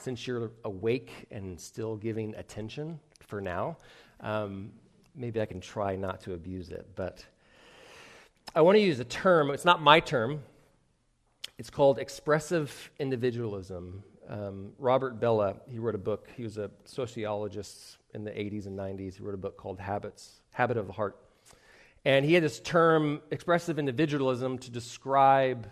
since 0.00 0.28
you're 0.28 0.52
awake 0.64 1.10
and 1.32 1.60
still 1.60 1.96
giving 1.96 2.36
attention 2.36 3.00
for 3.20 3.40
now, 3.40 3.76
um, 4.24 4.72
maybe 5.14 5.40
I 5.40 5.46
can 5.46 5.60
try 5.60 5.94
not 5.94 6.22
to 6.22 6.32
abuse 6.32 6.70
it. 6.70 6.88
But 6.96 7.24
I 8.54 8.62
want 8.62 8.76
to 8.76 8.80
use 8.80 8.98
a 8.98 9.04
term, 9.04 9.50
it's 9.50 9.64
not 9.64 9.80
my 9.80 10.00
term, 10.00 10.42
it's 11.58 11.70
called 11.70 11.98
expressive 11.98 12.90
individualism. 12.98 14.02
Um, 14.28 14.72
Robert 14.78 15.20
Bellah, 15.20 15.56
he 15.70 15.78
wrote 15.78 15.94
a 15.94 15.98
book, 15.98 16.28
he 16.36 16.42
was 16.42 16.58
a 16.58 16.70
sociologist 16.84 17.98
in 18.14 18.24
the 18.24 18.30
80s 18.30 18.66
and 18.66 18.78
90s. 18.78 19.16
He 19.16 19.22
wrote 19.22 19.34
a 19.34 19.38
book 19.38 19.56
called 19.56 19.78
Habits, 19.78 20.40
Habit 20.52 20.76
of 20.76 20.86
the 20.86 20.92
Heart. 20.92 21.16
And 22.04 22.24
he 22.24 22.34
had 22.34 22.42
this 22.42 22.60
term, 22.60 23.20
expressive 23.30 23.78
individualism, 23.78 24.58
to 24.58 24.70
describe 24.70 25.68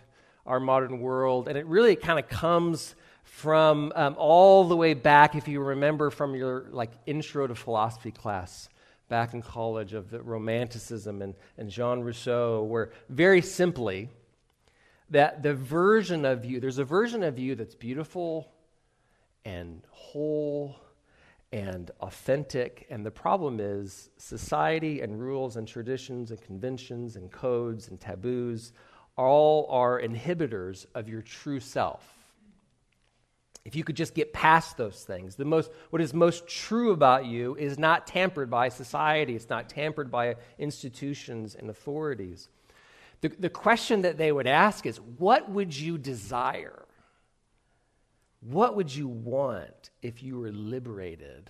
our 0.46 0.60
modern 0.60 1.00
world. 1.00 1.48
And 1.48 1.56
it 1.56 1.66
really 1.66 1.94
kind 1.96 2.18
of 2.18 2.28
comes 2.28 2.94
from 3.22 3.92
um, 3.94 4.14
all 4.18 4.64
the 4.64 4.76
way 4.76 4.94
back, 4.94 5.34
if 5.34 5.48
you 5.48 5.60
remember 5.60 6.10
from 6.10 6.34
your 6.34 6.66
like 6.70 6.90
intro 7.06 7.46
to 7.46 7.54
philosophy 7.54 8.10
class 8.10 8.68
back 9.08 9.34
in 9.34 9.42
college 9.42 9.92
of 9.92 10.10
the 10.10 10.22
Romanticism 10.22 11.22
and, 11.22 11.34
and 11.58 11.70
Jean 11.70 12.00
Rousseau, 12.00 12.62
where 12.62 12.90
very 13.08 13.42
simply, 13.42 14.08
that 15.10 15.42
the 15.42 15.52
version 15.54 16.24
of 16.24 16.44
you, 16.44 16.58
there's 16.58 16.78
a 16.78 16.84
version 16.84 17.22
of 17.22 17.38
you 17.38 17.54
that's 17.54 17.74
beautiful 17.74 18.50
and 19.44 19.82
whole 19.90 20.76
and 21.52 21.90
authentic. 22.00 22.86
And 22.88 23.04
the 23.04 23.10
problem 23.10 23.60
is 23.60 24.08
society 24.16 25.02
and 25.02 25.20
rules 25.20 25.56
and 25.56 25.68
traditions 25.68 26.30
and 26.30 26.40
conventions 26.40 27.16
and 27.16 27.30
codes 27.30 27.88
and 27.88 28.00
taboos 28.00 28.72
all 29.16 29.66
are 29.68 30.00
inhibitors 30.00 30.86
of 30.94 31.08
your 31.08 31.20
true 31.20 31.60
self. 31.60 32.21
If 33.64 33.76
you 33.76 33.84
could 33.84 33.96
just 33.96 34.14
get 34.14 34.32
past 34.32 34.76
those 34.76 35.04
things, 35.04 35.36
the 35.36 35.44
most, 35.44 35.70
what 35.90 36.02
is 36.02 36.12
most 36.12 36.48
true 36.48 36.90
about 36.90 37.26
you 37.26 37.54
is 37.54 37.78
not 37.78 38.06
tampered 38.06 38.50
by 38.50 38.68
society, 38.68 39.36
it's 39.36 39.48
not 39.48 39.68
tampered 39.68 40.10
by 40.10 40.34
institutions 40.58 41.54
and 41.54 41.70
authorities. 41.70 42.48
The, 43.20 43.28
the 43.28 43.48
question 43.48 44.02
that 44.02 44.18
they 44.18 44.32
would 44.32 44.48
ask 44.48 44.84
is 44.84 44.98
what 44.98 45.48
would 45.48 45.76
you 45.76 45.96
desire? 45.96 46.86
What 48.40 48.74
would 48.74 48.92
you 48.92 49.06
want 49.06 49.90
if 50.02 50.24
you 50.24 50.38
were 50.38 50.50
liberated 50.50 51.48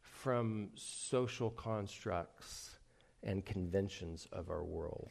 from 0.00 0.70
social 0.76 1.50
constructs 1.50 2.78
and 3.24 3.44
conventions 3.44 4.28
of 4.30 4.50
our 4.50 4.62
world? 4.62 5.10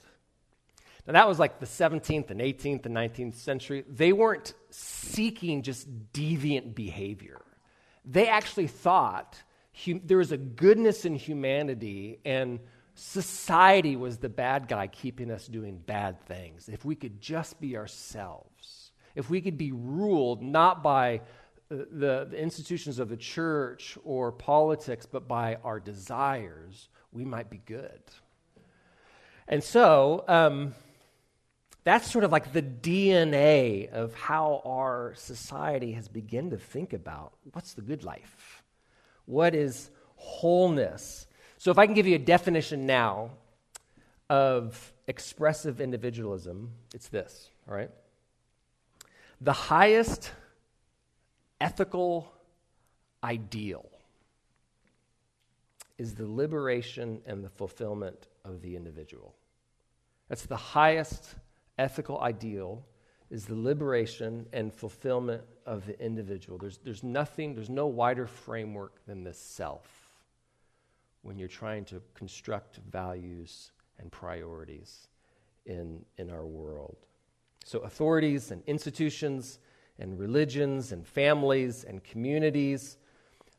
Now, 1.07 1.13
that 1.13 1.27
was 1.27 1.39
like 1.39 1.61
the 1.61 1.65
17th 1.65 2.31
and 2.31 2.41
18th 2.41 2.85
and 2.85 2.93
19th 2.93 3.35
century. 3.35 3.85
They 3.87 4.11
weren't 4.11 4.53
seeking 4.71 5.61
just 5.61 5.87
deviant 6.11 6.75
behavior. 6.75 7.41
They 8.03 8.27
actually 8.27 8.67
thought 8.67 9.41
hum- 9.85 10.01
there 10.03 10.17
was 10.17 10.33
a 10.33 10.37
goodness 10.37 11.05
in 11.05 11.15
humanity, 11.15 12.19
and 12.25 12.59
society 12.93 13.95
was 13.95 14.17
the 14.17 14.27
bad 14.27 14.67
guy 14.67 14.87
keeping 14.87 15.31
us 15.31 15.47
doing 15.47 15.77
bad 15.77 16.21
things. 16.25 16.67
If 16.67 16.83
we 16.83 16.95
could 16.95 17.21
just 17.21 17.61
be 17.61 17.77
ourselves, 17.77 18.91
if 19.15 19.29
we 19.29 19.39
could 19.39 19.57
be 19.57 19.71
ruled 19.71 20.41
not 20.41 20.83
by 20.83 21.21
the, 21.69 22.27
the 22.29 22.37
institutions 22.37 22.99
of 22.99 23.07
the 23.07 23.17
church 23.17 23.97
or 24.03 24.33
politics, 24.33 25.05
but 25.05 25.25
by 25.25 25.55
our 25.63 25.79
desires, 25.79 26.89
we 27.13 27.23
might 27.23 27.49
be 27.49 27.61
good. 27.65 28.01
And 29.47 29.63
so, 29.63 30.25
um, 30.27 30.73
that's 31.87 32.11
sort 32.11 32.25
of 32.25 32.31
like 32.33 32.51
the 32.51 32.61
DNA 32.61 33.89
of 33.89 34.13
how 34.13 34.61
our 34.65 35.13
society 35.15 35.93
has 35.93 36.09
begun 36.09 36.49
to 36.49 36.57
think 36.57 36.91
about 36.91 37.31
what's 37.53 37.73
the 37.75 37.81
good 37.81 38.03
life? 38.03 38.61
What 39.25 39.55
is 39.55 39.89
wholeness? 40.17 41.27
So, 41.57 41.71
if 41.71 41.77
I 41.77 41.85
can 41.85 41.95
give 41.95 42.05
you 42.05 42.15
a 42.15 42.19
definition 42.19 42.85
now 42.85 43.31
of 44.29 44.93
expressive 45.07 45.79
individualism, 45.79 46.71
it's 46.93 47.07
this, 47.07 47.51
all 47.69 47.75
right? 47.75 47.89
The 49.39 49.53
highest 49.53 50.33
ethical 51.61 52.33
ideal 53.23 53.89
is 55.97 56.15
the 56.15 56.27
liberation 56.27 57.21
and 57.25 57.43
the 57.43 57.49
fulfillment 57.49 58.27
of 58.43 58.61
the 58.61 58.75
individual. 58.75 59.33
That's 60.27 60.45
the 60.45 60.57
highest 60.57 61.35
ethical 61.77 62.19
ideal 62.21 62.83
is 63.29 63.45
the 63.45 63.55
liberation 63.55 64.45
and 64.53 64.73
fulfillment 64.73 65.43
of 65.65 65.85
the 65.85 65.99
individual. 65.99 66.57
There's, 66.57 66.77
there's 66.77 67.03
nothing, 67.03 67.55
there's 67.55 67.69
no 67.69 67.87
wider 67.87 68.25
framework 68.25 69.05
than 69.05 69.23
the 69.23 69.33
self 69.33 69.87
when 71.23 71.37
you're 71.37 71.49
trying 71.49 71.83
to 71.85 72.01
construct 72.13 72.77
values 72.89 73.71
and 73.99 74.11
priorities 74.11 75.09
in, 75.65 76.05
in 76.17 76.29
our 76.29 76.45
world. 76.45 76.95
So, 77.65 77.79
authorities 77.79 78.51
and 78.51 78.63
institutions 78.65 79.59
and 79.99 80.17
religions 80.17 80.93
and 80.93 81.05
families 81.05 81.83
and 81.83 82.01
communities, 82.01 82.97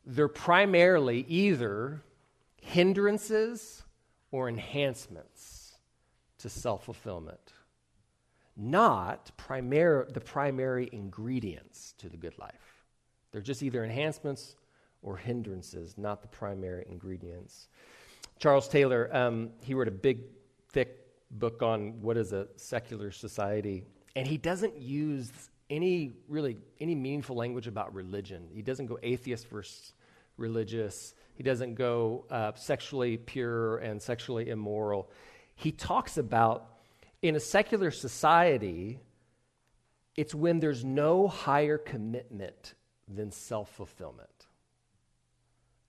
they're 0.07 0.29
primarily 0.29 1.27
either 1.29 2.03
hindrances 2.63 3.83
or 4.31 4.49
enhancements 4.49 5.75
to 6.39 6.49
self 6.49 6.85
fulfillment 6.85 7.53
not 8.59 9.31
primar- 9.39 10.13
the 10.13 10.21
primary 10.21 10.89
ingredients 10.93 11.95
to 11.99 12.09
the 12.09 12.17
good 12.17 12.37
life. 12.39 12.85
They're 13.31 13.41
just 13.41 13.63
either 13.63 13.85
enhancements 13.85 14.57
or 15.03 15.17
hindrances, 15.17 15.97
not 15.97 16.23
the 16.23 16.29
primary 16.29 16.85
ingredients. 16.89 17.69
Charles 18.39 18.69
Taylor, 18.69 19.09
um, 19.15 19.51
he 19.63 19.75
wrote 19.75 19.89
a 19.89 19.93
big, 19.93 20.21
thick 20.73 21.07
book 21.31 21.63
on 21.63 22.01
what 22.01 22.17
is 22.17 22.33
a 22.33 22.49
secular 22.57 23.11
society, 23.13 23.85
and 24.17 24.27
he 24.27 24.37
doesn't 24.37 24.77
use 24.77 25.31
any 25.71 26.13
really 26.29 26.57
any 26.81 26.95
meaningful 26.95 27.37
language 27.37 27.67
about 27.67 27.95
religion. 27.95 28.49
He 28.53 28.63
doesn't 28.63 28.87
go 28.87 28.99
atheist 29.03 29.49
versus 29.49 29.93
religious. 30.37 31.15
He 31.35 31.43
doesn't 31.43 31.75
go 31.75 32.25
uh, 32.31 32.53
sexually 32.55 33.17
pure 33.19 33.79
and 33.79 34.01
sexually 34.01 34.49
immoral. 34.51 35.11
He 35.55 35.73
talks 35.73 36.17
about 36.17 36.78
in 37.23 37.37
a 37.37 37.41
secular 37.41 37.91
society, 37.91 39.01
it's 40.17 40.35
when 40.35 40.61
there's 40.61 40.85
no 40.85 41.29
higher 41.29 41.79
commitment 41.79 42.75
than 43.09 43.31
self 43.31 43.71
fulfillment. 43.71 44.47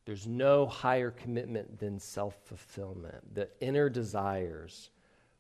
There's 0.05 0.27
no 0.27 0.65
higher 0.65 1.11
commitment 1.11 1.79
than 1.79 1.99
self 1.99 2.35
fulfillment. 2.45 3.35
The 3.35 3.49
inner 3.59 3.89
desires 3.89 4.89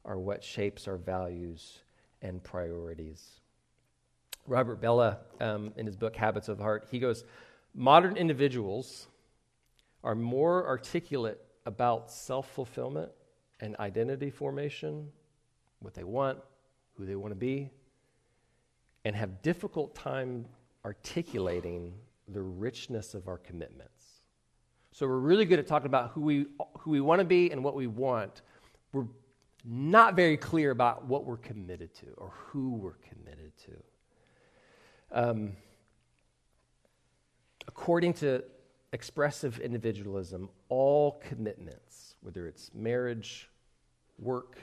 are 0.05 0.17
what 0.17 0.43
shapes 0.43 0.87
our 0.87 0.97
values 0.97 1.79
and 2.21 2.43
priorities. 2.43 3.41
Robert 4.47 4.81
Bellah, 4.81 5.17
um, 5.39 5.73
in 5.75 5.85
his 5.85 5.95
book 5.95 6.15
Habits 6.15 6.49
of 6.49 6.57
the 6.57 6.63
Heart, 6.63 6.87
he 6.91 6.99
goes, 6.99 7.23
Modern 7.73 8.17
individuals 8.17 9.07
are 10.03 10.15
more 10.15 10.67
articulate 10.67 11.39
about 11.65 12.11
self 12.11 12.49
fulfillment 12.51 13.11
and 13.59 13.75
identity 13.77 14.29
formation 14.29 15.11
what 15.79 15.93
they 15.93 16.03
want, 16.03 16.39
who 16.97 17.05
they 17.05 17.15
want 17.15 17.31
to 17.31 17.35
be, 17.39 17.71
and 19.05 19.15
have 19.15 19.41
difficult 19.41 19.95
time 19.95 20.45
articulating 20.85 21.93
the 22.27 22.41
richness 22.41 23.13
of 23.13 23.27
our 23.27 23.37
commitments. 23.37 24.05
So 24.91 25.07
we're 25.07 25.17
really 25.19 25.45
good 25.45 25.59
at 25.59 25.67
talking 25.67 25.87
about 25.87 26.11
who 26.11 26.21
we, 26.21 26.45
who 26.79 26.91
we 26.91 27.01
want 27.01 27.19
to 27.19 27.25
be 27.25 27.51
and 27.51 27.63
what 27.63 27.75
we 27.75 27.87
want. 27.87 28.41
We're 28.91 29.07
not 29.63 30.15
very 30.15 30.37
clear 30.37 30.71
about 30.71 31.05
what 31.05 31.25
we're 31.25 31.37
committed 31.37 31.93
to 31.95 32.07
or 32.17 32.31
who 32.35 32.75
we're 32.75 32.97
committed 32.97 33.51
to. 33.65 33.71
Um, 35.11 35.53
according 37.67 38.13
to 38.15 38.43
expressive 38.93 39.59
individualism, 39.59 40.49
all 40.69 41.21
commitments, 41.23 42.15
whether 42.21 42.47
it's 42.47 42.71
marriage, 42.73 43.49
work, 44.17 44.57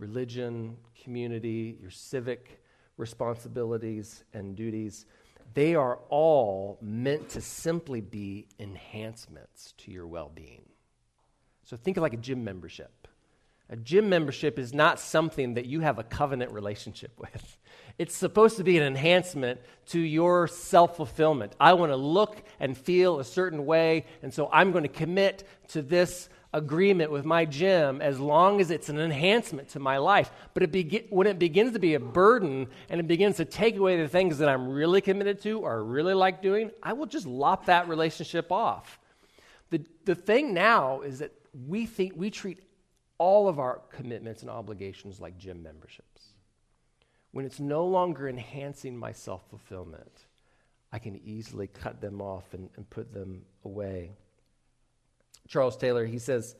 religion, 0.00 0.76
community, 1.02 1.78
your 1.80 1.90
civic 1.90 2.62
responsibilities 2.96 4.24
and 4.32 4.56
duties, 4.56 5.06
they 5.54 5.74
are 5.74 5.98
all 6.08 6.78
meant 6.80 7.28
to 7.30 7.40
simply 7.40 8.00
be 8.00 8.46
enhancements 8.58 9.74
to 9.78 9.90
your 9.90 10.06
well 10.06 10.30
being. 10.34 10.62
So 11.64 11.76
think 11.76 11.96
of 11.96 12.02
like 12.02 12.14
a 12.14 12.18
gym 12.18 12.44
membership. 12.44 13.08
A 13.68 13.76
gym 13.76 14.08
membership 14.08 14.58
is 14.58 14.74
not 14.74 14.98
something 14.98 15.54
that 15.54 15.66
you 15.66 15.80
have 15.80 16.00
a 16.00 16.02
covenant 16.02 16.50
relationship 16.50 17.12
with. 17.18 17.56
It's 17.98 18.16
supposed 18.16 18.56
to 18.56 18.64
be 18.64 18.78
an 18.78 18.82
enhancement 18.82 19.60
to 19.86 20.00
your 20.00 20.48
self 20.48 20.96
fulfillment. 20.96 21.54
I 21.60 21.74
want 21.74 21.92
to 21.92 21.96
look 21.96 22.42
and 22.58 22.76
feel 22.76 23.20
a 23.20 23.24
certain 23.24 23.66
way, 23.66 24.06
and 24.22 24.32
so 24.32 24.48
I'm 24.52 24.72
going 24.72 24.84
to 24.84 24.88
commit 24.88 25.44
to 25.68 25.82
this 25.82 26.28
agreement 26.52 27.10
with 27.10 27.24
my 27.24 27.44
gym 27.44 28.02
as 28.02 28.18
long 28.18 28.60
as 28.60 28.70
it's 28.70 28.88
an 28.88 28.98
enhancement 28.98 29.68
to 29.68 29.78
my 29.78 29.98
life. 29.98 30.32
But 30.52 30.64
it 30.64 30.72
be- 30.72 31.06
when 31.10 31.26
it 31.26 31.38
begins 31.38 31.72
to 31.72 31.78
be 31.78 31.94
a 31.94 32.00
burden 32.00 32.68
and 32.88 33.00
it 33.00 33.06
begins 33.06 33.36
to 33.36 33.44
take 33.44 33.76
away 33.76 34.00
the 34.00 34.08
things 34.08 34.38
that 34.38 34.48
I'm 34.48 34.68
really 34.68 35.00
committed 35.00 35.40
to 35.42 35.60
or 35.60 35.84
really 35.84 36.14
like 36.14 36.42
doing, 36.42 36.70
I 36.82 36.92
will 36.92 37.06
just 37.06 37.26
lop 37.26 37.66
that 37.66 37.88
relationship 37.88 38.50
off. 38.50 38.98
The, 39.70 39.84
the 40.04 40.16
thing 40.16 40.52
now 40.52 41.02
is 41.02 41.20
that 41.20 41.32
we 41.66 41.86
think 41.86 42.14
we 42.16 42.30
treat 42.30 42.60
all 43.18 43.48
of 43.48 43.58
our 43.58 43.82
commitments 43.90 44.42
and 44.42 44.50
obligations 44.50 45.20
like 45.20 45.38
gym 45.38 45.62
memberships. 45.62 46.30
When 47.32 47.44
it's 47.44 47.60
no 47.60 47.86
longer 47.86 48.28
enhancing 48.28 48.96
my 48.96 49.12
self 49.12 49.48
fulfillment, 49.50 50.26
I 50.92 50.98
can 50.98 51.20
easily 51.24 51.68
cut 51.68 52.00
them 52.00 52.20
off 52.20 52.52
and, 52.54 52.68
and 52.76 52.88
put 52.90 53.12
them 53.14 53.42
away. 53.64 54.16
Charles 55.48 55.76
Taylor, 55.76 56.06
he 56.06 56.18
says, 56.18 56.56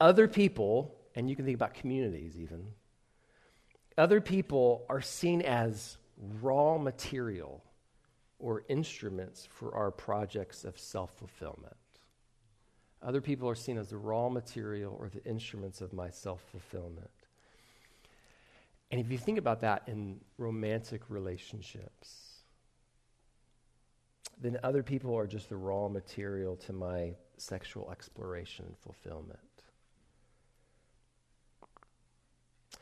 other 0.00 0.28
people, 0.28 0.94
and 1.14 1.28
you 1.28 1.36
can 1.36 1.44
think 1.44 1.54
about 1.54 1.74
communities 1.74 2.38
even, 2.38 2.66
other 3.96 4.20
people 4.20 4.84
are 4.88 5.00
seen 5.00 5.42
as 5.42 5.96
raw 6.40 6.78
material 6.78 7.62
or 8.38 8.64
instruments 8.68 9.46
for 9.48 9.74
our 9.74 9.90
projects 9.90 10.64
of 10.64 10.78
self 10.78 11.14
fulfillment. 11.16 11.76
Other 13.02 13.20
people 13.20 13.48
are 13.48 13.54
seen 13.54 13.78
as 13.78 13.90
the 13.90 13.96
raw 13.98 14.28
material 14.28 14.96
or 14.98 15.08
the 15.08 15.24
instruments 15.24 15.80
of 15.80 15.92
my 15.92 16.10
self 16.10 16.42
fulfillment. 16.50 17.10
And 18.90 19.00
if 19.00 19.10
you 19.10 19.18
think 19.18 19.38
about 19.38 19.60
that 19.60 19.82
in 19.86 20.20
romantic 20.38 21.02
relationships, 21.08 22.42
then 24.40 24.58
other 24.62 24.82
people 24.82 25.16
are 25.16 25.26
just 25.26 25.48
the 25.48 25.56
raw 25.56 25.88
material 25.88 26.56
to 26.56 26.72
my 26.72 27.14
sexual 27.40 27.90
exploration 27.90 28.64
and 28.66 28.76
fulfillment. 28.78 29.38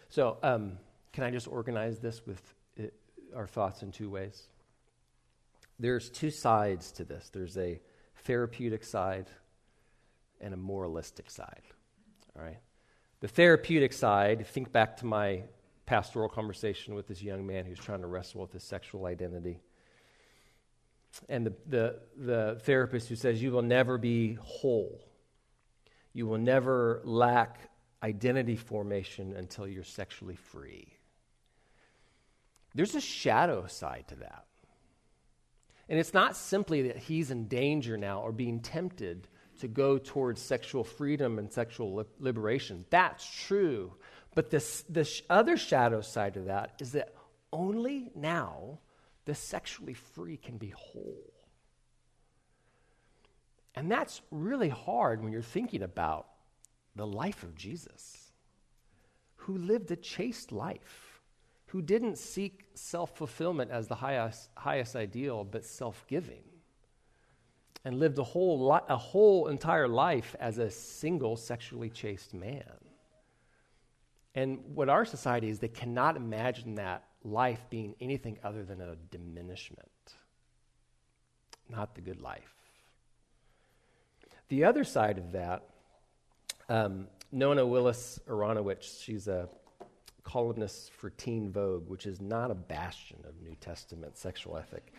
So, 0.09 0.37
um, 0.43 0.79
can 1.13 1.25
I 1.25 1.31
just 1.31 1.49
organize 1.49 1.99
this 1.99 2.27
with 2.27 2.55
it, 2.77 2.95
our 3.35 3.47
thoughts 3.47 3.83
in 3.83 3.93
two 3.93 4.11
ways? 4.11 4.49
There's 5.79 6.11
two 6.11 6.31
sides 6.31 6.93
to 6.93 7.05
this 7.05 7.31
there's 7.31 7.57
a 7.57 7.81
therapeutic 8.25 8.85
side 8.85 9.29
and 10.41 10.53
a 10.55 10.57
moralistic 10.57 11.31
side. 11.31 11.63
All 12.37 12.43
right? 12.43 12.59
The 13.21 13.29
therapeutic 13.29 13.93
side, 13.93 14.47
think 14.47 14.73
back 14.73 14.97
to 14.99 15.07
my 15.07 15.45
pastoral 15.87 16.29
conversation 16.29 16.95
with 16.95 17.07
this 17.07 17.23
young 17.23 17.47
man 17.47 17.65
who's 17.65 17.79
trying 17.79 18.01
to 18.01 18.07
wrestle 18.07 18.41
with 18.41 18.53
his 18.53 18.63
sexual 18.63 19.07
identity. 19.07 19.61
And 21.29 21.47
the, 21.47 21.55
the, 21.67 22.01
the 22.17 22.61
therapist 22.63 23.09
who 23.09 23.17
says, 23.17 23.43
You 23.43 23.53
will 23.53 23.63
never 23.63 23.99
be 23.99 24.35
whole. 24.35 25.01
You 26.13 26.27
will 26.27 26.39
never 26.39 27.01
lack 27.05 27.71
identity 28.03 28.57
formation 28.57 29.35
until 29.35 29.67
you're 29.67 29.85
sexually 29.85 30.37
free. 30.37 30.89
There's 32.75 32.95
a 32.95 33.01
shadow 33.01 33.67
side 33.67 34.07
to 34.09 34.17
that. 34.17 34.47
And 35.89 35.99
it's 35.99 36.15
not 36.15 36.37
simply 36.37 36.83
that 36.89 36.97
he's 36.97 37.31
in 37.31 37.49
danger 37.49 37.97
now 37.97 38.21
or 38.21 38.33
being 38.33 38.61
tempted 38.61 39.29
to 39.61 39.69
go 39.69 39.99
towards 39.99 40.41
sexual 40.41 40.85
freedom 40.85 41.39
and 41.39 41.53
sexual 41.53 41.95
li- 41.95 42.05
liberation. 42.19 42.85
That's 42.91 43.29
true. 43.47 43.93
But 44.35 44.51
this, 44.51 44.83
the 44.89 45.09
other 45.29 45.57
shadow 45.57 46.01
side 46.01 46.37
of 46.37 46.47
that 46.47 46.73
is 46.81 46.93
that 46.93 47.15
only 47.53 48.11
now 48.15 48.79
the 49.25 49.35
sexually 49.35 49.95
free 49.95 50.37
can 50.37 50.59
be 50.59 50.71
whole. 50.71 51.33
And 53.75 53.91
that's 53.91 54.21
really 54.31 54.69
hard 54.69 55.23
when 55.23 55.33
you're 55.33 55.43
thinking 55.43 55.83
about 55.83 56.27
the 56.95 57.07
life 57.07 57.43
of 57.43 57.55
Jesus, 57.55 58.33
who 59.37 59.57
lived 59.57 59.91
a 59.91 59.97
chaste 59.97 60.53
life, 60.53 61.21
who 61.67 61.81
didn't 61.81 62.19
seek 62.19 62.67
self 62.75 63.17
fulfillment 63.17 63.71
as 63.71 63.89
the 63.89 63.95
highest, 63.95 64.51
highest 64.57 64.95
ideal, 64.95 65.45
but 65.45 65.65
self 65.65 66.05
giving 66.07 66.43
and 67.85 67.99
lived 67.99 68.19
a 68.19 68.25
whole, 68.25 68.69
li- 68.69 68.87
a 68.89 68.97
whole 68.97 69.49
entire 69.49 69.89
life 69.89 70.37
as 70.39 70.59
a 70.59 70.71
single 70.71 71.37
sexually 71.37 71.91
chaste 71.91 72.33
man. 72.33 72.63
And 74.35 74.61
what 74.75 74.89
our 74.89 75.05
society 75.05 75.49
is, 75.49 75.59
they 75.59 75.69
cannot 75.69 76.17
imagine 76.17 76.77
that 76.77 77.05
life 77.25 77.65
being 77.71 77.95
anything 78.01 78.39
other 78.43 78.65
than 78.65 78.81
a 78.81 78.97
diminishment, 79.11 79.89
not 81.69 81.95
the 81.95 82.01
good 82.01 82.21
life. 82.21 82.55
The 84.49 84.65
other 84.65 84.85
side 84.85 85.19
of 85.19 85.33
that, 85.33 85.63
um, 86.69 87.07
Nona 87.31 87.67
Willis 87.67 88.21
Aronowitz, 88.29 89.03
she's 89.03 89.29
a 89.29 89.49
columnist 90.25 90.93
for 90.93 91.11
Teen 91.11 91.51
Vogue, 91.51 91.89
which 91.89 92.07
is 92.07 92.21
not 92.21 92.51
a 92.51 92.55
bastion 92.55 93.19
of 93.25 93.41
New 93.43 93.57
Testament 93.61 94.17
sexual 94.19 94.57
ethic 94.57 94.93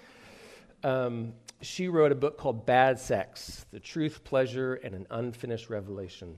um, 0.83 1.33
she 1.61 1.87
wrote 1.87 2.11
a 2.11 2.15
book 2.15 2.37
called 2.37 2.65
Bad 2.65 2.99
Sex 2.99 3.65
The 3.71 3.79
Truth, 3.79 4.23
Pleasure, 4.23 4.75
and 4.75 4.93
an 4.93 5.07
Unfinished 5.09 5.69
Revelation. 5.69 6.37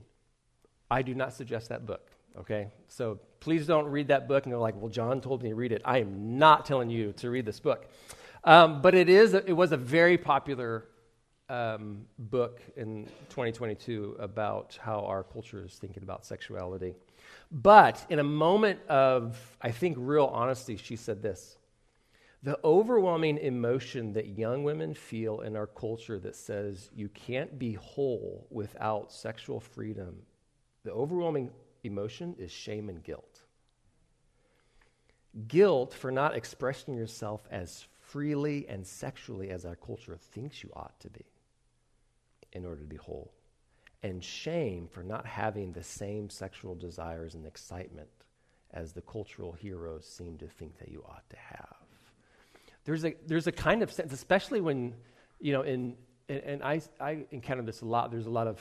I 0.90 1.02
do 1.02 1.14
not 1.14 1.32
suggest 1.32 1.68
that 1.68 1.84
book, 1.84 2.10
okay? 2.38 2.68
So 2.88 3.20
please 3.40 3.66
don't 3.66 3.86
read 3.86 4.08
that 4.08 4.28
book 4.28 4.44
and 4.46 4.52
go 4.52 4.60
like, 4.60 4.74
well, 4.76 4.88
John 4.88 5.20
told 5.20 5.42
me 5.42 5.50
to 5.50 5.54
read 5.54 5.72
it. 5.72 5.82
I 5.84 5.98
am 5.98 6.38
not 6.38 6.64
telling 6.64 6.90
you 6.90 7.12
to 7.14 7.30
read 7.30 7.46
this 7.46 7.60
book. 7.60 7.86
Um, 8.44 8.80
but 8.82 8.94
it, 8.94 9.08
is, 9.08 9.34
it 9.34 9.52
was 9.52 9.72
a 9.72 9.76
very 9.76 10.16
popular 10.16 10.86
um, 11.48 12.06
book 12.18 12.60
in 12.76 13.04
2022 13.28 14.16
about 14.18 14.78
how 14.80 15.00
our 15.00 15.22
culture 15.22 15.64
is 15.64 15.74
thinking 15.74 16.02
about 16.02 16.24
sexuality. 16.24 16.94
But 17.50 18.04
in 18.08 18.18
a 18.18 18.24
moment 18.24 18.80
of, 18.88 19.36
I 19.60 19.70
think, 19.70 19.96
real 19.98 20.26
honesty, 20.26 20.76
she 20.76 20.96
said 20.96 21.22
this 21.22 21.56
the 22.42 22.58
overwhelming 22.62 23.38
emotion 23.38 24.12
that 24.12 24.38
young 24.38 24.62
women 24.62 24.94
feel 24.94 25.40
in 25.40 25.56
our 25.56 25.66
culture 25.66 26.18
that 26.20 26.36
says 26.36 26.90
you 26.94 27.08
can't 27.08 27.58
be 27.58 27.72
whole 27.72 28.46
without 28.50 29.10
sexual 29.10 29.58
freedom, 29.58 30.14
the 30.84 30.92
overwhelming 30.92 31.50
emotion 31.86 32.34
is 32.38 32.50
shame 32.50 32.88
and 32.88 33.02
guilt. 33.02 33.42
Guilt 35.48 35.92
for 35.92 36.10
not 36.10 36.34
expressing 36.34 36.94
yourself 36.94 37.46
as 37.50 37.84
freely 38.00 38.66
and 38.68 38.86
sexually 38.86 39.50
as 39.50 39.64
our 39.64 39.76
culture 39.76 40.16
thinks 40.16 40.62
you 40.62 40.70
ought 40.74 40.98
to 41.00 41.10
be 41.10 41.24
in 42.52 42.64
order 42.64 42.80
to 42.80 42.86
be 42.86 42.96
whole. 42.96 43.32
And 44.02 44.22
shame 44.22 44.88
for 44.88 45.02
not 45.02 45.26
having 45.26 45.72
the 45.72 45.82
same 45.82 46.30
sexual 46.30 46.74
desires 46.74 47.34
and 47.34 47.46
excitement 47.46 48.08
as 48.72 48.92
the 48.92 49.02
cultural 49.02 49.52
heroes 49.52 50.06
seem 50.06 50.38
to 50.38 50.46
think 50.46 50.78
that 50.78 50.88
you 50.88 51.02
ought 51.08 51.28
to 51.30 51.36
have 51.36 51.86
there's 52.86 53.04
a, 53.04 53.14
there's 53.26 53.46
a 53.48 53.52
kind 53.52 53.82
of 53.82 53.92
sense, 53.92 54.12
especially 54.12 54.60
when, 54.60 54.94
you 55.40 55.52
know, 55.52 55.62
in, 55.62 55.96
and, 56.28 56.38
and 56.38 56.62
I, 56.62 56.80
I 57.00 57.26
encounter 57.32 57.62
this 57.62 57.82
a 57.82 57.84
lot. 57.84 58.10
There's 58.10 58.26
a 58.26 58.30
lot 58.30 58.46
of 58.46 58.60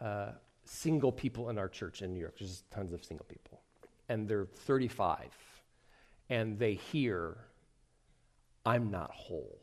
uh, 0.00 0.32
single 0.72 1.12
people 1.12 1.50
in 1.50 1.58
our 1.58 1.68
church 1.68 2.00
in 2.02 2.14
New 2.14 2.20
York. 2.20 2.38
There's 2.38 2.64
tons 2.70 2.92
of 2.92 3.04
single 3.04 3.26
people. 3.26 3.60
And 4.08 4.26
they're 4.26 4.46
35. 4.46 5.28
And 6.30 6.58
they 6.58 6.74
hear, 6.74 7.36
I'm 8.64 8.90
not 8.90 9.10
whole. 9.10 9.60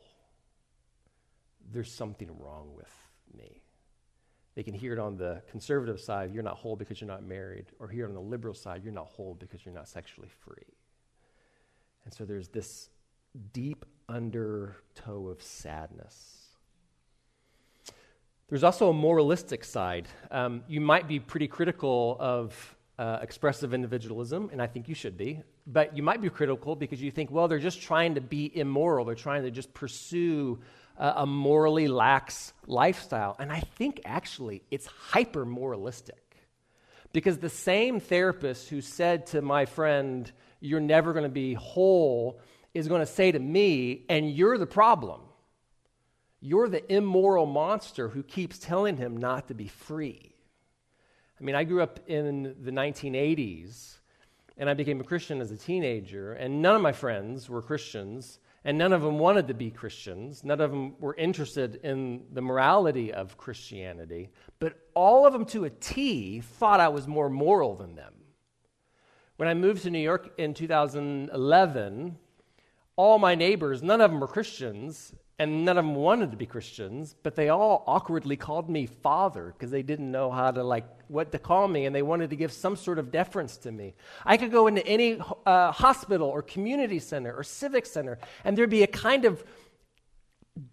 There's 1.72 1.92
something 1.92 2.30
wrong 2.38 2.70
with 2.76 2.92
me. 3.36 3.60
They 4.54 4.62
can 4.62 4.74
hear 4.74 4.92
it 4.92 4.98
on 4.98 5.16
the 5.16 5.42
conservative 5.50 6.00
side, 6.00 6.32
you're 6.32 6.42
not 6.42 6.56
whole 6.56 6.76
because 6.76 7.00
you're 7.00 7.08
not 7.08 7.24
married. 7.24 7.66
Or 7.78 7.88
hear 7.88 8.04
it 8.04 8.08
on 8.08 8.14
the 8.14 8.20
liberal 8.20 8.54
side, 8.54 8.82
you're 8.84 8.92
not 8.92 9.06
whole 9.06 9.34
because 9.34 9.64
you're 9.64 9.74
not 9.74 9.88
sexually 9.88 10.28
free. 10.28 10.74
And 12.04 12.14
so 12.14 12.24
there's 12.24 12.48
this 12.48 12.88
deep 13.52 13.84
undertow 14.08 15.28
of 15.28 15.42
sadness. 15.42 16.39
There's 18.50 18.64
also 18.64 18.90
a 18.90 18.92
moralistic 18.92 19.62
side. 19.62 20.08
Um, 20.32 20.64
you 20.66 20.80
might 20.80 21.06
be 21.06 21.20
pretty 21.20 21.46
critical 21.46 22.16
of 22.18 22.76
uh, 22.98 23.20
expressive 23.22 23.72
individualism, 23.72 24.50
and 24.50 24.60
I 24.60 24.66
think 24.66 24.88
you 24.88 24.94
should 24.96 25.16
be, 25.16 25.40
but 25.68 25.96
you 25.96 26.02
might 26.02 26.20
be 26.20 26.28
critical 26.30 26.74
because 26.74 27.00
you 27.00 27.12
think, 27.12 27.30
well, 27.30 27.46
they're 27.46 27.60
just 27.60 27.80
trying 27.80 28.16
to 28.16 28.20
be 28.20 28.50
immoral. 28.58 29.04
They're 29.04 29.14
trying 29.14 29.44
to 29.44 29.52
just 29.52 29.72
pursue 29.72 30.58
a, 30.96 31.12
a 31.18 31.26
morally 31.26 31.86
lax 31.86 32.52
lifestyle. 32.66 33.36
And 33.38 33.52
I 33.52 33.60
think 33.60 34.00
actually 34.04 34.62
it's 34.72 34.86
hyper 34.86 35.46
moralistic. 35.46 36.16
Because 37.12 37.38
the 37.38 37.48
same 37.48 38.00
therapist 38.00 38.68
who 38.68 38.80
said 38.80 39.26
to 39.28 39.42
my 39.42 39.64
friend, 39.64 40.30
You're 40.58 40.80
never 40.80 41.12
going 41.12 41.22
to 41.22 41.28
be 41.28 41.54
whole, 41.54 42.40
is 42.74 42.88
going 42.88 43.00
to 43.00 43.06
say 43.06 43.30
to 43.30 43.38
me, 43.38 44.06
And 44.08 44.28
you're 44.28 44.58
the 44.58 44.66
problem. 44.66 45.20
You're 46.40 46.68
the 46.68 46.90
immoral 46.92 47.46
monster 47.46 48.08
who 48.08 48.22
keeps 48.22 48.58
telling 48.58 48.96
him 48.96 49.16
not 49.16 49.48
to 49.48 49.54
be 49.54 49.68
free. 49.68 50.34
I 51.38 51.44
mean, 51.44 51.54
I 51.54 51.64
grew 51.64 51.82
up 51.82 52.00
in 52.06 52.54
the 52.62 52.70
1980s 52.70 53.98
and 54.60 54.68
I 54.68 54.74
became 54.74 55.00
a 55.00 55.04
Christian 55.04 55.40
as 55.40 55.50
a 55.50 55.56
teenager, 55.56 56.34
and 56.34 56.60
none 56.60 56.76
of 56.76 56.82
my 56.82 56.92
friends 56.92 57.48
were 57.48 57.62
Christians, 57.62 58.40
and 58.62 58.76
none 58.76 58.92
of 58.92 59.00
them 59.00 59.18
wanted 59.18 59.48
to 59.48 59.54
be 59.54 59.70
Christians. 59.70 60.44
None 60.44 60.60
of 60.60 60.70
them 60.70 60.96
were 61.00 61.14
interested 61.14 61.76
in 61.76 62.24
the 62.30 62.42
morality 62.42 63.10
of 63.10 63.38
Christianity, 63.38 64.28
but 64.58 64.78
all 64.94 65.26
of 65.26 65.32
them 65.32 65.46
to 65.46 65.64
a 65.64 65.70
T 65.70 66.40
thought 66.40 66.78
I 66.78 66.88
was 66.88 67.08
more 67.08 67.30
moral 67.30 67.74
than 67.74 67.94
them. 67.94 68.12
When 69.38 69.48
I 69.48 69.54
moved 69.54 69.84
to 69.84 69.90
New 69.90 69.98
York 69.98 70.34
in 70.36 70.52
2011, 70.52 72.18
all 72.96 73.18
my 73.18 73.34
neighbors, 73.34 73.82
none 73.82 74.02
of 74.02 74.10
them 74.10 74.20
were 74.20 74.26
Christians, 74.28 75.14
and 75.40 75.64
none 75.64 75.78
of 75.78 75.86
them 75.86 75.94
wanted 75.94 76.30
to 76.32 76.36
be 76.36 76.44
Christians, 76.44 77.16
but 77.22 77.34
they 77.34 77.48
all 77.48 77.82
awkwardly 77.86 78.36
called 78.36 78.68
me 78.68 78.84
father 78.84 79.54
because 79.56 79.70
they 79.70 79.82
didn't 79.82 80.12
know 80.12 80.30
how 80.30 80.50
to 80.50 80.62
like 80.62 80.84
what 81.08 81.32
to 81.32 81.38
call 81.38 81.66
me, 81.66 81.86
and 81.86 81.96
they 81.96 82.02
wanted 82.02 82.28
to 82.28 82.36
give 82.36 82.52
some 82.52 82.76
sort 82.76 82.98
of 82.98 83.10
deference 83.10 83.56
to 83.56 83.72
me. 83.72 83.94
I 84.26 84.36
could 84.36 84.52
go 84.52 84.66
into 84.66 84.86
any 84.86 85.18
uh, 85.46 85.72
hospital 85.72 86.28
or 86.28 86.42
community 86.42 86.98
center 86.98 87.34
or 87.34 87.42
civic 87.42 87.86
center, 87.86 88.18
and 88.44 88.54
there'd 88.54 88.68
be 88.68 88.82
a 88.82 88.86
kind 88.86 89.24
of 89.24 89.42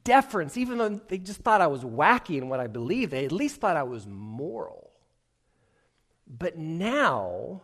deference, 0.03 0.57
even 0.57 0.79
though 0.79 0.89
they 0.89 1.17
just 1.17 1.39
thought 1.39 1.61
I 1.61 1.67
was 1.67 1.85
wacky 1.85 2.37
in 2.37 2.49
what 2.49 2.59
I 2.59 2.67
believed. 2.67 3.11
They 3.11 3.23
at 3.23 3.31
least 3.31 3.61
thought 3.61 3.77
I 3.77 3.83
was 3.83 4.05
moral. 4.05 4.91
But 6.27 6.57
now, 6.57 7.61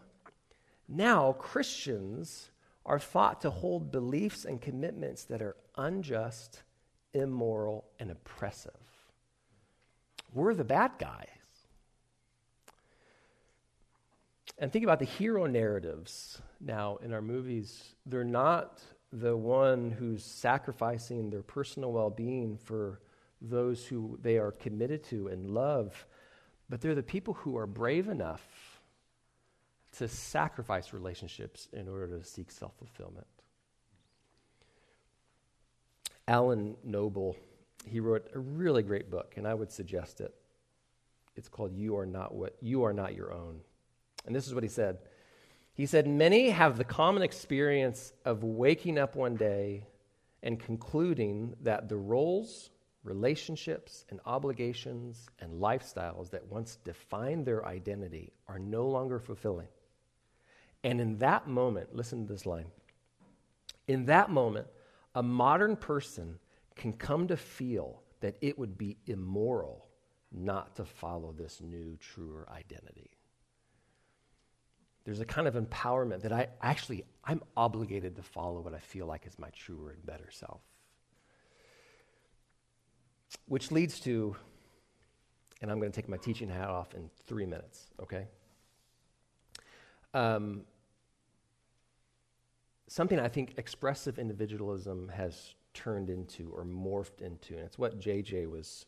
now 0.88 1.34
Christians 1.34 2.50
are 2.86 2.98
thought 2.98 3.42
to 3.42 3.50
hold 3.50 3.92
beliefs 3.92 4.46
and 4.46 4.62
commitments 4.62 5.26
that 5.26 5.42
are 5.42 5.58
unjust 5.76 6.64
immoral, 7.14 7.86
and 8.00 8.12
oppressive. 8.12 8.72
We're 10.34 10.54
the 10.54 10.64
bad 10.64 10.94
guys. 11.00 11.28
And 14.58 14.72
think 14.72 14.84
about 14.84 15.00
the 15.00 15.06
hero 15.06 15.46
narratives 15.46 16.42
now 16.60 16.98
in 16.98 17.14
our 17.14 17.22
movies. 17.22 17.96
They're 18.06 18.24
not 18.24 18.82
the 19.12 19.36
one 19.36 19.92
who's 19.92 20.24
sacrificing 20.24 21.30
their 21.30 21.44
personal 21.44 21.92
well 21.92 22.10
being 22.10 22.58
for 22.58 23.00
those 23.42 23.86
who 23.86 24.18
they 24.22 24.38
are 24.38 24.52
committed 24.52 25.04
to 25.04 25.28
and 25.28 25.50
love, 25.50 26.06
but 26.70 26.82
they're 26.82 26.96
the 26.96 27.04
people 27.04 27.34
who 27.36 27.58
are 27.58 27.68
brave 27.68 28.08
enough 28.08 28.82
to 29.98 30.08
sacrifice 30.08 30.94
relationships 30.94 31.68
in 31.74 31.88
order 31.88 32.18
to 32.18 32.24
seek 32.24 32.50
self 32.50 32.74
fulfillment. 32.78 33.28
Alan 36.28 36.76
Noble, 36.84 37.36
he 37.86 38.00
wrote 38.00 38.30
a 38.34 38.40
really 38.40 38.84
great 38.84 39.10
book, 39.10 39.34
and 39.38 39.48
I 39.48 39.54
would 39.54 39.72
suggest 39.72 40.22
it. 40.22 40.34
It's 41.36 41.50
called 41.50 41.74
You 41.74 41.98
Are 41.98 42.06
Not 42.06 42.34
What 42.34 42.56
You 42.62 42.84
Are 42.84 42.94
Not 42.94 43.16
Your 43.16 43.34
Own. 43.34 43.60
And 44.26 44.36
this 44.36 44.48
is 44.48 44.54
what 44.54 44.64
he 44.64 44.70
said. 44.70 45.00
He 45.74 45.86
said, 45.86 46.08
Many 46.08 46.52
have 46.52 46.78
the 46.78 46.84
common 46.84 47.24
experience 47.24 48.14
of 48.26 48.44
waking 48.44 48.98
up 48.98 49.16
one 49.16 49.36
day 49.36 49.88
and 50.44 50.60
concluding 50.60 51.56
that 51.62 51.90
the 51.90 51.98
roles, 51.98 52.70
relationships, 53.04 54.06
and 54.10 54.20
obligations 54.26 55.28
and 55.40 55.62
lifestyles 55.62 56.30
that 56.30 56.46
once 56.48 56.78
defined 56.84 57.46
their 57.46 57.66
identity 57.66 58.32
are 58.48 58.60
no 58.60 58.88
longer 58.88 59.20
fulfilling. 59.20 59.68
And 60.84 61.02
in 61.02 61.18
that 61.20 61.48
moment, 61.48 61.96
listen 61.96 62.28
to 62.28 62.34
this 62.34 62.46
line. 62.46 62.68
In 63.88 64.06
that 64.06 64.30
moment, 64.30 64.68
a 65.16 65.24
modern 65.24 65.76
person 65.76 66.40
can 66.76 66.94
come 66.94 67.28
to 67.28 67.38
feel 67.38 68.02
that 68.22 68.36
it 68.42 68.58
would 68.58 68.78
be 68.78 68.98
immoral 69.06 69.88
not 70.32 70.76
to 70.78 70.86
follow 70.86 71.32
this 71.32 71.62
new, 71.62 71.98
truer 71.98 72.48
identity. 72.52 73.12
There's 75.06 75.20
a 75.20 75.26
kind 75.26 75.48
of 75.48 75.56
empowerment 75.56 76.22
that 76.22 76.32
I 76.32 76.48
actually, 76.62 77.04
I'm 77.24 77.42
obligated 77.58 78.16
to 78.16 78.24
follow 78.24 78.62
what 78.62 78.74
I 78.74 78.80
feel 78.80 79.06
like 79.06 79.28
is 79.28 79.38
my 79.38 79.50
truer 79.50 79.92
and 79.92 80.06
better 80.06 80.30
self. 80.32 80.62
Which 83.48 83.72
leads 83.72 84.00
to, 84.02 84.36
and 85.62 85.70
I'm 85.70 85.80
going 85.80 85.92
to 85.92 85.96
take 85.96 86.08
my 86.08 86.18
teaching 86.18 86.50
hat 86.50 86.70
off 86.70 86.94
in 86.94 87.10
three 87.28 87.46
minutes, 87.46 87.88
okay? 88.02 88.28
Um, 90.14 90.62
something 92.88 93.20
I 93.20 93.28
think 93.28 93.54
expressive 93.58 94.20
individualism 94.20 95.10
has 95.10 95.56
turned 95.74 96.10
into 96.10 96.52
or 96.56 96.64
morphed 96.64 97.22
into, 97.22 97.56
and 97.56 97.64
it's 97.66 97.78
what 97.78 98.00
JJ 98.00 98.50
was 98.50 98.86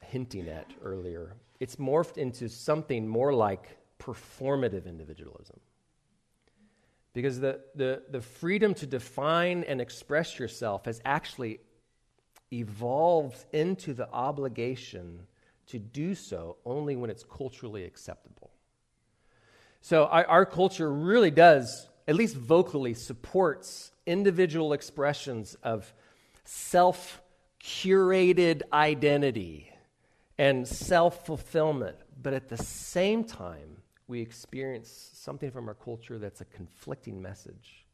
hinting 0.00 0.48
at 0.48 0.70
earlier. 0.82 1.34
It's 1.60 1.76
morphed 1.76 2.18
into 2.18 2.48
something 2.48 3.08
more 3.08 3.32
like 3.32 3.78
performative 3.98 4.86
individualism. 4.86 5.60
Because 7.12 7.38
the, 7.38 7.60
the, 7.76 8.02
the 8.10 8.20
freedom 8.20 8.74
to 8.74 8.86
define 8.86 9.64
and 9.64 9.80
express 9.80 10.38
yourself 10.38 10.84
has 10.86 11.00
actually 11.04 11.60
evolved 12.52 13.44
into 13.52 13.94
the 13.94 14.10
obligation 14.12 15.20
to 15.66 15.78
do 15.78 16.14
so 16.14 16.56
only 16.64 16.96
when 16.96 17.10
it's 17.10 17.24
culturally 17.24 17.84
acceptable. 17.84 18.50
So 19.80 20.06
our, 20.06 20.26
our 20.26 20.46
culture 20.46 20.92
really 20.92 21.30
does 21.30 21.88
at 22.06 22.14
least 22.14 22.36
vocally, 22.36 22.94
supports 22.94 23.92
individual 24.06 24.72
expressions 24.72 25.56
of 25.62 25.92
self 26.44 27.22
curated 27.62 28.62
identity 28.72 29.70
and 30.38 30.66
self 30.66 31.26
fulfillment. 31.26 31.96
But 32.22 32.34
at 32.34 32.48
the 32.48 32.58
same 32.58 33.24
time, 33.24 33.78
we 34.06 34.20
experience 34.20 35.10
something 35.14 35.50
from 35.50 35.68
our 35.68 35.74
culture 35.74 36.18
that's 36.18 36.40
a 36.40 36.46
conflicting 36.46 37.20
message. 37.20 37.86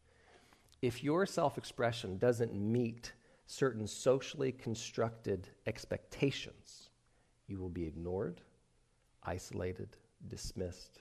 If 0.82 1.04
your 1.04 1.26
self 1.26 1.58
expression 1.58 2.18
doesn't 2.18 2.54
meet 2.54 3.12
certain 3.46 3.86
socially 3.86 4.52
constructed 4.52 5.48
expectations, 5.66 6.90
you 7.46 7.58
will 7.58 7.68
be 7.68 7.86
ignored, 7.86 8.40
isolated, 9.24 9.96
dismissed, 10.28 11.00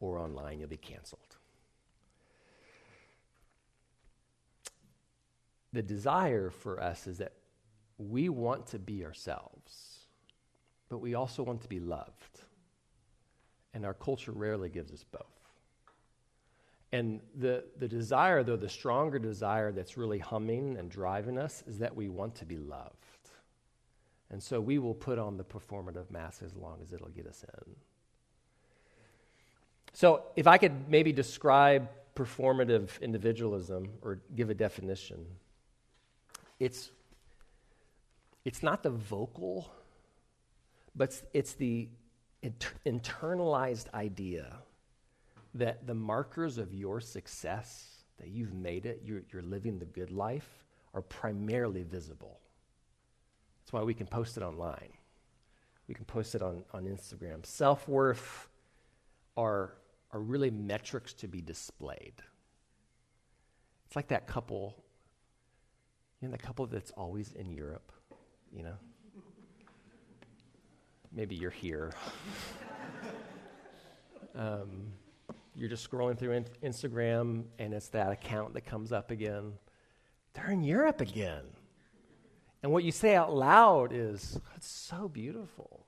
or 0.00 0.18
online 0.18 0.58
you'll 0.58 0.68
be 0.68 0.76
canceled. 0.76 1.27
The 5.78 5.82
desire 5.82 6.50
for 6.50 6.82
us 6.82 7.06
is 7.06 7.18
that 7.18 7.34
we 7.98 8.28
want 8.28 8.66
to 8.66 8.80
be 8.80 9.04
ourselves, 9.04 10.00
but 10.88 10.98
we 10.98 11.14
also 11.14 11.44
want 11.44 11.62
to 11.62 11.68
be 11.68 11.78
loved. 11.78 12.40
And 13.72 13.86
our 13.86 13.94
culture 13.94 14.32
rarely 14.32 14.70
gives 14.70 14.92
us 14.92 15.04
both. 15.04 15.22
And 16.90 17.20
the, 17.36 17.62
the 17.78 17.86
desire, 17.86 18.42
though, 18.42 18.56
the 18.56 18.68
stronger 18.68 19.20
desire 19.20 19.70
that's 19.70 19.96
really 19.96 20.18
humming 20.18 20.76
and 20.78 20.90
driving 20.90 21.38
us 21.38 21.62
is 21.68 21.78
that 21.78 21.94
we 21.94 22.08
want 22.08 22.34
to 22.36 22.44
be 22.44 22.58
loved. 22.58 22.96
And 24.30 24.42
so 24.42 24.60
we 24.60 24.80
will 24.80 24.94
put 24.94 25.20
on 25.20 25.36
the 25.36 25.44
performative 25.44 26.10
mask 26.10 26.42
as 26.42 26.56
long 26.56 26.78
as 26.82 26.92
it'll 26.92 27.06
get 27.10 27.28
us 27.28 27.44
in. 27.44 27.74
So, 29.92 30.24
if 30.34 30.48
I 30.48 30.58
could 30.58 30.88
maybe 30.88 31.12
describe 31.12 31.88
performative 32.16 33.00
individualism 33.00 33.90
or 34.02 34.18
give 34.34 34.50
a 34.50 34.54
definition, 34.54 35.24
it's, 36.58 36.90
it's 38.44 38.62
not 38.62 38.82
the 38.82 38.90
vocal, 38.90 39.70
but 40.94 41.20
it's, 41.32 41.54
the 41.54 41.88
inter- 42.42 42.74
internalized 42.86 43.92
idea 43.94 44.56
that 45.54 45.86
the 45.86 45.94
markers 45.94 46.58
of 46.58 46.74
your 46.74 47.00
success, 47.00 48.04
that 48.18 48.28
you've 48.28 48.54
made 48.54 48.86
it, 48.86 49.02
you're, 49.04 49.22
you're 49.32 49.42
living 49.42 49.78
the 49.78 49.86
good 49.86 50.10
life, 50.10 50.64
are 50.94 51.02
primarily 51.02 51.82
visible. 51.82 52.40
That's 53.60 53.72
why 53.72 53.82
we 53.82 53.94
can 53.94 54.06
post 54.06 54.36
it 54.36 54.42
online. 54.42 54.92
We 55.86 55.94
can 55.94 56.04
post 56.04 56.34
it 56.34 56.42
on, 56.42 56.64
on 56.72 56.84
Instagram. 56.84 57.44
Self 57.46 57.88
worth 57.88 58.48
are, 59.36 59.74
are 60.12 60.20
really 60.20 60.50
metrics 60.50 61.12
to 61.14 61.28
be 61.28 61.40
displayed. 61.40 62.14
It's 63.86 63.96
like 63.96 64.08
that 64.08 64.26
couple 64.26 64.76
you 66.20 66.28
know, 66.28 66.32
the 66.32 66.38
couple 66.38 66.66
that's 66.66 66.90
always 66.92 67.32
in 67.32 67.50
Europe, 67.50 67.92
you 68.52 68.62
know? 68.62 68.74
Maybe 71.12 71.36
you're 71.36 71.50
here. 71.50 71.92
um, 74.34 74.92
you're 75.54 75.68
just 75.68 75.88
scrolling 75.88 76.18
through 76.18 76.32
in- 76.32 76.46
Instagram 76.62 77.44
and 77.58 77.72
it's 77.72 77.88
that 77.88 78.12
account 78.12 78.54
that 78.54 78.62
comes 78.62 78.92
up 78.92 79.10
again. 79.10 79.52
They're 80.34 80.50
in 80.50 80.62
Europe 80.62 81.00
again. 81.00 81.44
And 82.62 82.72
what 82.72 82.84
you 82.84 82.92
say 82.92 83.14
out 83.14 83.34
loud 83.34 83.92
is, 83.92 84.40
it's 84.56 84.68
so 84.68 85.08
beautiful. 85.08 85.86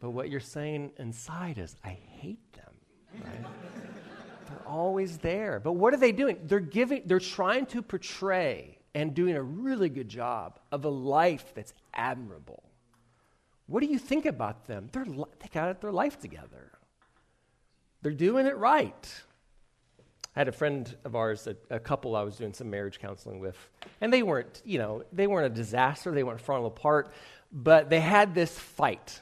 But 0.00 0.10
what 0.10 0.30
you're 0.30 0.40
saying 0.40 0.92
inside 0.98 1.58
is, 1.58 1.74
I 1.82 1.90
hate 1.90 2.52
them. 2.52 3.24
Right? 3.24 3.46
they're 4.48 4.68
always 4.68 5.18
there. 5.18 5.58
But 5.58 5.72
what 5.72 5.94
are 5.94 5.96
they 5.96 6.12
doing? 6.12 6.38
They're 6.44 6.60
giving, 6.60 7.02
they're 7.06 7.18
trying 7.18 7.66
to 7.66 7.82
portray 7.82 8.77
and 8.94 9.14
doing 9.14 9.36
a 9.36 9.42
really 9.42 9.88
good 9.88 10.08
job 10.08 10.58
of 10.72 10.84
a 10.84 10.88
life 10.88 11.52
that's 11.54 11.72
admirable. 11.94 12.62
What 13.66 13.80
do 13.80 13.86
you 13.86 13.98
think 13.98 14.26
about 14.26 14.66
them? 14.66 14.88
They're, 14.92 15.04
they 15.04 15.48
got 15.52 15.80
their 15.80 15.92
life 15.92 16.18
together. 16.18 16.72
They're 18.02 18.12
doing 18.12 18.46
it 18.46 18.56
right. 18.56 19.22
I 20.34 20.40
had 20.40 20.48
a 20.48 20.52
friend 20.52 20.94
of 21.04 21.16
ours, 21.16 21.46
a, 21.46 21.56
a, 21.68 21.80
couple 21.80 22.14
I 22.14 22.22
was 22.22 22.36
doing 22.36 22.54
some 22.54 22.70
marriage 22.70 23.00
counseling 23.00 23.40
with, 23.40 23.56
and 24.00 24.12
they 24.12 24.22
weren't, 24.22 24.62
you 24.64 24.78
know, 24.78 25.02
they 25.12 25.26
weren't 25.26 25.52
a 25.52 25.54
disaster, 25.54 26.12
they 26.12 26.22
weren't 26.22 26.40
falling 26.40 26.64
apart, 26.64 27.12
but 27.52 27.90
they 27.90 28.00
had 28.00 28.34
this 28.34 28.56
fight. 28.56 29.20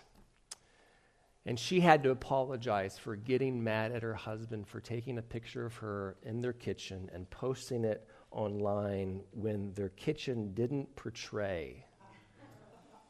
And 1.46 1.58
she 1.58 1.80
had 1.80 2.02
to 2.02 2.10
apologize 2.10 2.98
for 2.98 3.16
getting 3.16 3.64
mad 3.64 3.92
at 3.92 4.02
her 4.02 4.14
husband 4.14 4.66
for 4.66 4.80
taking 4.80 5.16
a 5.16 5.22
picture 5.22 5.64
of 5.64 5.76
her 5.76 6.16
in 6.22 6.40
their 6.40 6.52
kitchen 6.52 7.08
and 7.14 7.30
posting 7.30 7.84
it 7.84 8.06
online 8.36 9.22
when 9.32 9.72
their 9.74 9.88
kitchen 9.90 10.52
didn't 10.54 10.94
portray 10.94 11.84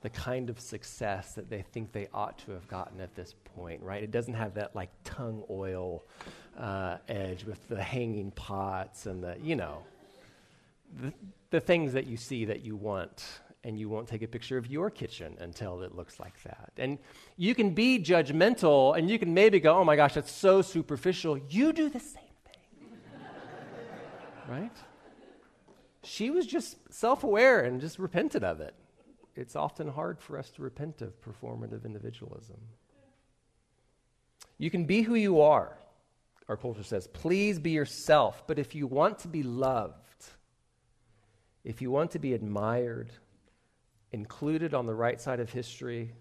the 0.06 0.10
kind 0.10 0.50
of 0.50 0.60
success 0.60 1.32
that 1.34 1.50
they 1.50 1.62
think 1.62 1.90
they 1.90 2.06
ought 2.14 2.38
to 2.38 2.52
have 2.52 2.68
gotten 2.68 3.00
at 3.00 3.14
this 3.16 3.34
point, 3.56 3.82
right? 3.82 4.04
It 4.04 4.12
doesn't 4.12 4.34
have 4.34 4.54
that 4.54 4.76
like 4.76 4.90
tung 5.02 5.42
oil 5.50 6.04
uh, 6.56 6.98
edge 7.08 7.44
with 7.44 7.66
the 7.68 7.82
hanging 7.82 8.30
pots 8.30 9.06
and 9.06 9.22
the, 9.22 9.36
you 9.42 9.56
know, 9.56 9.82
the, 11.00 11.12
the 11.50 11.58
things 11.58 11.92
that 11.94 12.06
you 12.06 12.16
see 12.16 12.44
that 12.44 12.64
you 12.64 12.76
want. 12.76 13.24
And 13.64 13.76
you 13.76 13.88
won't 13.88 14.06
take 14.06 14.22
a 14.22 14.28
picture 14.28 14.56
of 14.56 14.68
your 14.68 14.90
kitchen 14.90 15.36
until 15.40 15.82
it 15.82 15.92
looks 15.92 16.20
like 16.20 16.40
that. 16.44 16.70
And 16.76 16.98
you 17.36 17.52
can 17.52 17.70
be 17.70 17.98
judgmental 17.98 18.96
and 18.96 19.10
you 19.10 19.18
can 19.18 19.34
maybe 19.34 19.58
go, 19.58 19.76
oh 19.76 19.84
my 19.84 19.96
gosh, 19.96 20.14
that's 20.14 20.30
so 20.30 20.62
superficial. 20.62 21.36
You 21.48 21.72
do 21.72 21.88
the 21.88 21.98
same 21.98 22.22
thing. 22.44 22.90
right? 24.48 24.70
She 26.06 26.30
was 26.30 26.46
just 26.46 26.76
self 26.92 27.24
aware 27.24 27.60
and 27.60 27.80
just 27.80 27.98
repented 27.98 28.44
of 28.44 28.60
it 28.60 28.74
it's 29.36 29.54
often 29.54 29.88
hard 29.88 30.18
for 30.18 30.38
us 30.38 30.50
to 30.50 30.62
repent 30.62 31.02
of 31.02 31.20
performative 31.20 31.84
individualism. 31.84 32.56
You 34.58 34.70
can 34.70 34.86
be 34.86 35.02
who 35.02 35.14
you 35.14 35.42
are, 35.42 35.76
our 36.48 36.56
culture 36.56 36.82
says. 36.82 37.06
Please 37.06 37.58
be 37.58 37.70
yourself. 37.70 38.46
But 38.46 38.58
if 38.58 38.74
you 38.74 38.86
want 38.86 39.18
to 39.20 39.28
be 39.28 39.42
loved, 39.42 40.24
if 41.64 41.82
you 41.82 41.90
want 41.90 42.12
to 42.12 42.18
be 42.18 42.32
admired, 42.32 43.12
included 44.12 44.72
on 44.72 44.86
the 44.86 44.94
right 44.94 45.20
side 45.20 45.40
of 45.40 45.50
history, 45.50 46.14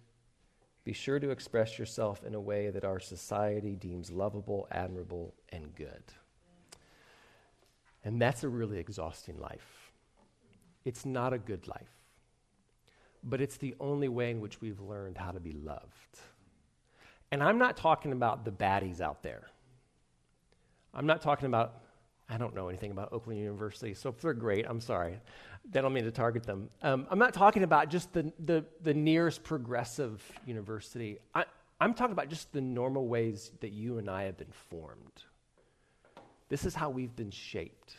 be 0.84 0.92
sure 0.92 1.20
to 1.20 1.30
express 1.30 1.80
yourself 1.80 2.22
in 2.26 2.36
a 2.36 2.42
way 2.42 2.70
that 2.70 2.84
our 2.84 3.00
society 3.00 3.76
deems 3.76 4.12
lovable, 4.12 4.68
admirable, 4.72 5.34
and 5.50 5.74
good. 5.74 6.04
And 8.04 8.22
that's 8.22 8.44
a 8.44 8.50
really 8.50 8.78
exhausting 8.78 9.40
life. 9.40 9.75
It's 10.86 11.06
not 11.06 11.34
a 11.34 11.38
good 11.38 11.68
life 11.68 11.96
but 13.26 13.42
it's 13.42 13.58
the 13.58 13.76
only 13.80 14.08
way 14.08 14.30
in 14.32 14.40
which 14.40 14.62
we've 14.62 14.80
learned 14.80 15.18
how 15.18 15.32
to 15.32 15.40
be 15.40 15.52
loved. 15.52 16.20
And 17.32 17.44
I'm 17.44 17.58
not 17.58 17.76
talking 17.76 18.12
about 18.12 18.46
the 18.46 18.52
baddies 18.52 19.02
out 19.02 19.24
there. 19.24 19.48
I'm 20.94 21.08
not 21.08 21.22
talking 21.22 21.48
about, 21.48 21.82
I 22.30 22.38
don't 22.38 22.56
know 22.56 22.70
anything 22.70 22.92
about 22.92 23.12
Oakland 23.12 23.40
University, 23.40 23.94
so 23.96 24.10
if 24.10 24.22
they're 24.22 24.34
great, 24.34 24.66
I'm 24.70 24.80
sorry. 24.80 25.20
I 25.74 25.82
don't 25.82 25.92
mean 25.92 26.06
to 26.06 26.12
target 26.12 26.44
them. 26.44 26.70
Um, 26.84 27.08
I'm 27.10 27.20
not 27.20 27.34
talking 27.34 27.64
about 27.64 27.90
just 27.90 28.14
the, 28.14 28.32
the, 28.46 28.64
the 28.84 28.94
nearest 28.94 29.44
progressive 29.44 30.24
university. 30.46 31.18
I, 31.34 31.46
I'm 31.82 31.96
talking 31.96 32.14
about 32.14 32.30
just 32.30 32.54
the 32.54 32.62
normal 32.62 33.08
ways 33.08 33.52
that 33.60 33.72
you 33.72 33.98
and 33.98 34.10
I 34.10 34.24
have 34.24 34.38
been 34.38 34.54
formed. 34.70 35.24
This 36.48 36.64
is 36.64 36.76
how 36.76 36.92
we've 36.92 37.16
been 37.16 37.32
shaped. 37.32 37.96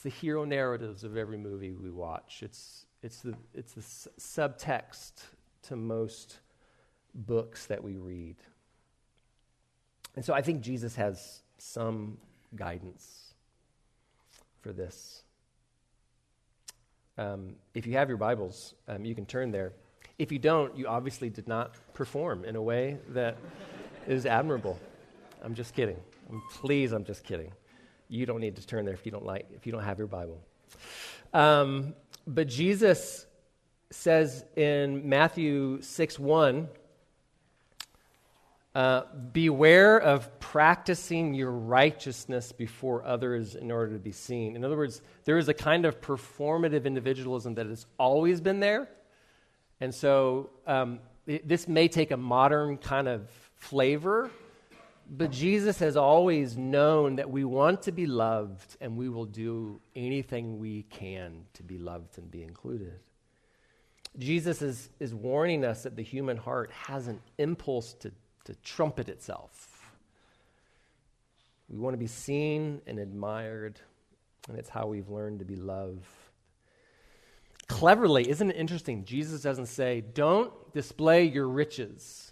It's 0.00 0.04
the 0.04 0.18
hero 0.18 0.46
narratives 0.46 1.04
of 1.04 1.18
every 1.18 1.36
movie 1.36 1.72
we 1.72 1.90
watch. 1.90 2.42
It's 2.42 2.86
it's 3.02 3.18
the, 3.18 3.34
it's 3.52 3.74
the 3.74 3.82
subtext 4.18 5.12
to 5.64 5.76
most 5.76 6.38
books 7.14 7.66
that 7.66 7.84
we 7.84 7.98
read. 7.98 8.36
And 10.16 10.24
so 10.24 10.32
I 10.32 10.40
think 10.40 10.62
Jesus 10.62 10.96
has 10.96 11.42
some 11.58 12.16
guidance 12.56 13.34
for 14.62 14.72
this. 14.72 15.22
Um, 17.18 17.56
if 17.74 17.86
you 17.86 17.92
have 17.92 18.08
your 18.08 18.16
Bibles, 18.16 18.72
um, 18.88 19.04
you 19.04 19.14
can 19.14 19.26
turn 19.26 19.50
there. 19.50 19.74
If 20.18 20.32
you 20.32 20.38
don't, 20.38 20.74
you 20.78 20.86
obviously 20.86 21.28
did 21.28 21.46
not 21.46 21.74
perform 21.92 22.46
in 22.46 22.56
a 22.56 22.62
way 22.62 22.96
that 23.10 23.36
is 24.08 24.24
admirable. 24.24 24.80
I'm 25.42 25.54
just 25.54 25.74
kidding. 25.74 26.00
I'm, 26.30 26.42
please, 26.54 26.92
I'm 26.92 27.04
just 27.04 27.22
kidding. 27.22 27.52
You 28.10 28.26
don't 28.26 28.40
need 28.40 28.56
to 28.56 28.66
turn 28.66 28.84
there 28.84 28.94
if 28.94 29.06
you 29.06 29.12
don't 29.12 29.24
like 29.24 29.46
if 29.54 29.64
you 29.64 29.72
don't 29.72 29.84
have 29.84 29.98
your 29.98 30.08
Bible. 30.08 30.40
Um, 31.32 31.94
but 32.26 32.48
Jesus 32.48 33.26
says 33.90 34.44
in 34.56 35.08
Matthew 35.08 35.80
6 35.80 36.18
1, 36.18 36.68
uh, 38.74 39.02
beware 39.32 39.98
of 39.98 40.38
practicing 40.38 41.34
your 41.34 41.50
righteousness 41.50 42.52
before 42.52 43.04
others 43.04 43.54
in 43.54 43.70
order 43.70 43.92
to 43.92 43.98
be 43.98 44.12
seen. 44.12 44.54
In 44.54 44.64
other 44.64 44.76
words, 44.76 45.02
there 45.24 45.38
is 45.38 45.48
a 45.48 45.54
kind 45.54 45.84
of 45.84 46.00
performative 46.00 46.84
individualism 46.84 47.54
that 47.54 47.66
has 47.66 47.86
always 47.98 48.40
been 48.40 48.60
there. 48.60 48.88
And 49.80 49.94
so 49.94 50.50
um, 50.66 51.00
it, 51.26 51.48
this 51.48 51.66
may 51.66 51.88
take 51.88 52.10
a 52.10 52.16
modern 52.16 52.76
kind 52.76 53.08
of 53.08 53.28
flavor, 53.56 54.30
but 55.12 55.32
Jesus 55.32 55.80
has 55.80 55.96
always 55.96 56.56
known 56.56 57.16
that 57.16 57.28
we 57.28 57.44
want 57.44 57.82
to 57.82 57.92
be 57.92 58.06
loved 58.06 58.76
and 58.80 58.96
we 58.96 59.08
will 59.08 59.24
do 59.24 59.80
anything 59.96 60.60
we 60.60 60.84
can 60.84 61.42
to 61.54 61.64
be 61.64 61.78
loved 61.78 62.16
and 62.16 62.30
be 62.30 62.44
included. 62.44 63.00
Jesus 64.18 64.62
is, 64.62 64.88
is 65.00 65.12
warning 65.12 65.64
us 65.64 65.82
that 65.82 65.96
the 65.96 66.02
human 66.02 66.36
heart 66.36 66.70
has 66.70 67.08
an 67.08 67.20
impulse 67.38 67.92
to, 67.94 68.12
to 68.44 68.54
trumpet 68.62 69.08
itself. 69.08 69.96
We 71.68 71.78
want 71.78 71.94
to 71.94 71.98
be 71.98 72.06
seen 72.06 72.80
and 72.86 73.00
admired, 73.00 73.80
and 74.48 74.56
it's 74.58 74.68
how 74.68 74.86
we've 74.86 75.08
learned 75.08 75.40
to 75.40 75.44
be 75.44 75.56
loved. 75.56 76.06
Cleverly, 77.66 78.28
isn't 78.28 78.50
it 78.50 78.56
interesting? 78.56 79.04
Jesus 79.04 79.42
doesn't 79.42 79.66
say, 79.66 80.00
Don't 80.00 80.52
display 80.72 81.24
your 81.24 81.48
riches 81.48 82.29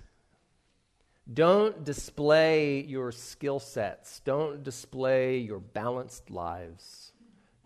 don't 1.32 1.84
display 1.84 2.82
your 2.84 3.12
skill 3.12 3.58
sets. 3.58 4.20
Don't 4.20 4.62
display 4.62 5.38
your 5.38 5.58
balanced 5.58 6.30
lives. 6.30 7.12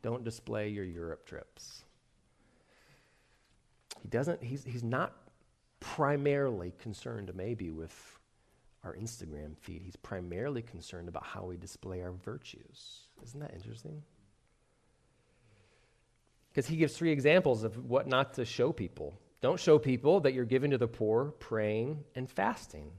Don't 0.02 0.24
display 0.24 0.68
your 0.68 0.84
Europe 0.84 1.26
trips. 1.26 1.84
He 4.02 4.08
doesn't, 4.08 4.42
he's, 4.42 4.64
he's 4.64 4.82
not 4.82 5.12
primarily 5.78 6.72
concerned, 6.78 7.30
maybe, 7.34 7.70
with 7.70 8.18
our 8.82 8.96
Instagram 8.96 9.56
feed. 9.58 9.82
He's 9.84 9.96
primarily 9.96 10.62
concerned 10.62 11.08
about 11.08 11.24
how 11.24 11.44
we 11.44 11.56
display 11.56 12.02
our 12.02 12.12
virtues. 12.12 13.02
Isn't 13.22 13.40
that 13.40 13.54
interesting? 13.54 14.02
Because 16.50 16.66
he 16.66 16.76
gives 16.76 16.96
three 16.96 17.12
examples 17.12 17.62
of 17.62 17.88
what 17.88 18.08
not 18.08 18.34
to 18.34 18.44
show 18.44 18.72
people. 18.72 19.14
Don't 19.40 19.58
show 19.58 19.78
people 19.78 20.20
that 20.20 20.34
you're 20.34 20.44
giving 20.44 20.72
to 20.72 20.78
the 20.78 20.88
poor, 20.88 21.26
praying, 21.38 22.02
and 22.16 22.28
fasting. 22.28 22.90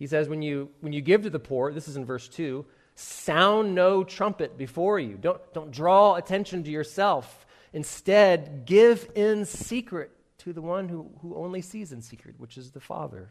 He 0.00 0.06
says, 0.06 0.30
when 0.30 0.40
you, 0.40 0.70
when 0.80 0.94
you 0.94 1.02
give 1.02 1.22
to 1.22 1.30
the 1.30 1.38
poor, 1.38 1.72
this 1.72 1.86
is 1.86 1.96
in 1.96 2.06
verse 2.06 2.26
2, 2.26 2.64
sound 2.94 3.74
no 3.74 4.02
trumpet 4.02 4.56
before 4.56 4.98
you. 4.98 5.18
Don't, 5.20 5.40
don't 5.52 5.70
draw 5.70 6.14
attention 6.14 6.64
to 6.64 6.70
yourself. 6.70 7.46
Instead, 7.74 8.64
give 8.64 9.10
in 9.14 9.44
secret 9.44 10.10
to 10.38 10.54
the 10.54 10.62
one 10.62 10.88
who, 10.88 11.10
who 11.20 11.36
only 11.36 11.60
sees 11.60 11.92
in 11.92 12.00
secret, 12.00 12.36
which 12.38 12.56
is 12.56 12.70
the 12.70 12.80
Father. 12.80 13.30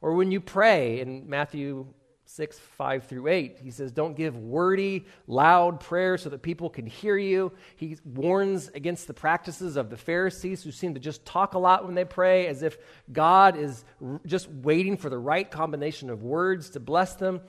Or 0.00 0.14
when 0.14 0.32
you 0.32 0.40
pray 0.40 0.98
in 0.98 1.30
Matthew 1.30 1.86
6, 2.30 2.58
5 2.58 3.04
through 3.04 3.26
8. 3.26 3.58
He 3.62 3.70
says, 3.70 3.90
Don't 3.90 4.14
give 4.14 4.36
wordy, 4.36 5.06
loud 5.26 5.80
prayers 5.80 6.22
so 6.22 6.28
that 6.28 6.42
people 6.42 6.68
can 6.68 6.86
hear 6.86 7.16
you. 7.16 7.52
He 7.76 7.96
warns 8.04 8.68
against 8.74 9.06
the 9.06 9.14
practices 9.14 9.76
of 9.76 9.88
the 9.88 9.96
Pharisees 9.96 10.62
who 10.62 10.70
seem 10.70 10.92
to 10.92 11.00
just 11.00 11.24
talk 11.24 11.54
a 11.54 11.58
lot 11.58 11.86
when 11.86 11.94
they 11.94 12.04
pray, 12.04 12.46
as 12.46 12.62
if 12.62 12.76
God 13.10 13.56
is 13.56 13.82
just 14.26 14.48
waiting 14.50 14.98
for 14.98 15.08
the 15.08 15.18
right 15.18 15.50
combination 15.50 16.10
of 16.10 16.22
words 16.22 16.70
to 16.70 16.80
bless 16.80 17.14
them. 17.14 17.40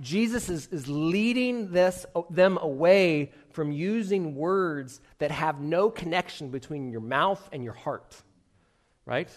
Jesus 0.00 0.48
is, 0.48 0.68
is 0.68 0.86
leading 0.86 1.72
this, 1.72 2.06
them 2.30 2.56
away 2.62 3.32
from 3.50 3.72
using 3.72 4.36
words 4.36 5.00
that 5.18 5.32
have 5.32 5.60
no 5.60 5.90
connection 5.90 6.50
between 6.50 6.88
your 6.88 7.00
mouth 7.00 7.46
and 7.52 7.64
your 7.64 7.72
heart, 7.72 8.22
right? 9.04 9.28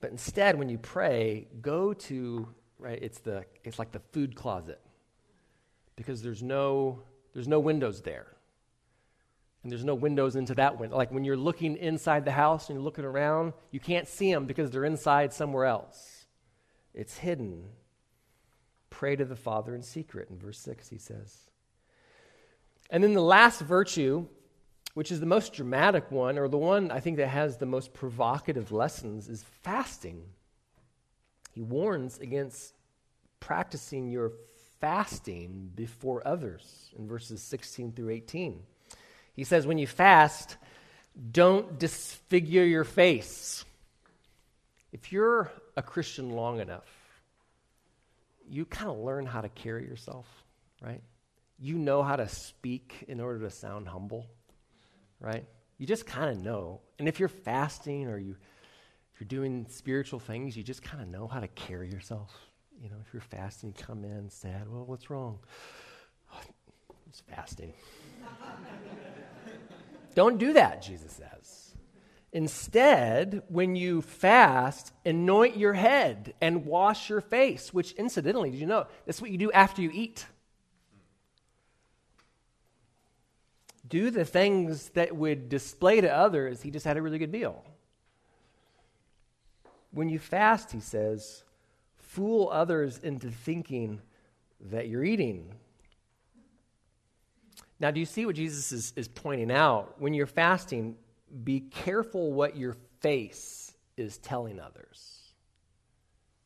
But 0.00 0.10
instead, 0.10 0.58
when 0.58 0.68
you 0.68 0.78
pray, 0.78 1.48
go 1.62 1.94
to 1.94 2.48
right? 2.78 2.98
It's, 3.00 3.18
the, 3.18 3.44
it's 3.64 3.78
like 3.78 3.92
the 3.92 4.00
food 4.12 4.34
closet 4.34 4.80
because 5.96 6.22
there's 6.22 6.42
no, 6.42 7.02
there's 7.34 7.48
no 7.48 7.60
windows 7.60 8.02
there. 8.02 8.26
And 9.62 9.72
there's 9.72 9.84
no 9.84 9.96
windows 9.96 10.36
into 10.36 10.54
that 10.54 10.78
window. 10.78 10.96
Like 10.96 11.10
when 11.10 11.24
you're 11.24 11.36
looking 11.36 11.76
inside 11.76 12.24
the 12.24 12.30
house 12.30 12.68
and 12.68 12.76
you're 12.76 12.84
looking 12.84 13.04
around, 13.04 13.52
you 13.70 13.80
can't 13.80 14.06
see 14.06 14.32
them 14.32 14.46
because 14.46 14.70
they're 14.70 14.84
inside 14.84 15.32
somewhere 15.32 15.64
else. 15.64 16.26
It's 16.94 17.18
hidden. 17.18 17.64
Pray 18.90 19.16
to 19.16 19.24
the 19.24 19.36
Father 19.36 19.74
in 19.74 19.82
secret, 19.82 20.30
in 20.30 20.38
verse 20.38 20.58
6, 20.60 20.88
he 20.88 20.98
says. 20.98 21.36
And 22.90 23.02
then 23.02 23.12
the 23.12 23.20
last 23.20 23.60
virtue, 23.60 24.26
which 24.94 25.12
is 25.12 25.20
the 25.20 25.26
most 25.26 25.52
dramatic 25.52 26.10
one, 26.10 26.38
or 26.38 26.48
the 26.48 26.56
one 26.56 26.90
I 26.90 27.00
think 27.00 27.16
that 27.18 27.28
has 27.28 27.56
the 27.56 27.66
most 27.66 27.92
provocative 27.92 28.72
lessons, 28.72 29.28
is 29.28 29.44
fasting. 29.62 30.22
He 31.58 31.62
warns 31.62 32.20
against 32.20 32.72
practicing 33.40 34.06
your 34.06 34.30
fasting 34.80 35.72
before 35.74 36.22
others 36.24 36.92
in 36.96 37.08
verses 37.08 37.42
16 37.42 37.94
through 37.94 38.10
18. 38.10 38.62
He 39.34 39.42
says, 39.42 39.66
When 39.66 39.76
you 39.76 39.88
fast, 39.88 40.56
don't 41.32 41.76
disfigure 41.76 42.62
your 42.62 42.84
face. 42.84 43.64
If 44.92 45.10
you're 45.10 45.50
a 45.76 45.82
Christian 45.82 46.30
long 46.30 46.60
enough, 46.60 46.86
you 48.48 48.64
kind 48.64 48.92
of 48.92 48.98
learn 48.98 49.26
how 49.26 49.40
to 49.40 49.48
carry 49.48 49.84
yourself, 49.84 50.26
right? 50.80 51.02
You 51.58 51.76
know 51.76 52.04
how 52.04 52.14
to 52.14 52.28
speak 52.28 53.04
in 53.08 53.18
order 53.20 53.40
to 53.40 53.50
sound 53.50 53.88
humble, 53.88 54.26
right? 55.18 55.44
You 55.76 55.88
just 55.88 56.06
kind 56.06 56.30
of 56.30 56.38
know. 56.38 56.82
And 57.00 57.08
if 57.08 57.18
you're 57.18 57.28
fasting 57.28 58.06
or 58.06 58.16
you, 58.16 58.36
if 59.18 59.22
you're 59.22 59.40
doing 59.40 59.66
spiritual 59.68 60.20
things, 60.20 60.56
you 60.56 60.62
just 60.62 60.80
kind 60.80 61.02
of 61.02 61.08
know 61.08 61.26
how 61.26 61.40
to 61.40 61.48
carry 61.48 61.90
yourself. 61.90 62.32
You 62.80 62.88
know, 62.88 62.94
if 63.04 63.12
you're 63.12 63.20
fasting, 63.20 63.74
you 63.76 63.84
come 63.84 64.04
in 64.04 64.30
sad, 64.30 64.70
well, 64.70 64.84
what's 64.84 65.10
wrong? 65.10 65.40
Oh, 66.32 66.38
it's 67.08 67.20
fasting. 67.22 67.72
Don't 70.14 70.38
do 70.38 70.52
that, 70.52 70.82
Jesus 70.82 71.10
says. 71.10 71.74
Instead, 72.32 73.42
when 73.48 73.74
you 73.74 74.02
fast, 74.02 74.92
anoint 75.04 75.56
your 75.56 75.72
head 75.72 76.34
and 76.40 76.64
wash 76.64 77.10
your 77.10 77.20
face, 77.20 77.74
which 77.74 77.90
incidentally, 77.94 78.52
did 78.52 78.60
you 78.60 78.66
know, 78.66 78.86
that's 79.04 79.20
what 79.20 79.32
you 79.32 79.38
do 79.38 79.50
after 79.50 79.82
you 79.82 79.90
eat. 79.92 80.26
Do 83.88 84.12
the 84.12 84.24
things 84.24 84.90
that 84.90 85.16
would 85.16 85.48
display 85.48 86.00
to 86.02 86.08
others 86.08 86.62
he 86.62 86.70
just 86.70 86.86
had 86.86 86.96
a 86.96 87.02
really 87.02 87.18
good 87.18 87.32
meal. 87.32 87.64
When 89.90 90.08
you 90.08 90.18
fast, 90.18 90.70
he 90.72 90.80
says, 90.80 91.44
fool 91.96 92.48
others 92.52 92.98
into 92.98 93.30
thinking 93.30 94.00
that 94.70 94.88
you're 94.88 95.04
eating. 95.04 95.54
Now, 97.80 97.90
do 97.90 98.00
you 98.00 98.06
see 98.06 98.26
what 98.26 98.34
Jesus 98.34 98.72
is, 98.72 98.92
is 98.96 99.08
pointing 99.08 99.52
out? 99.52 100.00
When 100.00 100.12
you're 100.12 100.26
fasting, 100.26 100.96
be 101.44 101.60
careful 101.60 102.32
what 102.32 102.56
your 102.56 102.76
face 103.00 103.72
is 103.96 104.18
telling 104.18 104.58
others. 104.58 105.18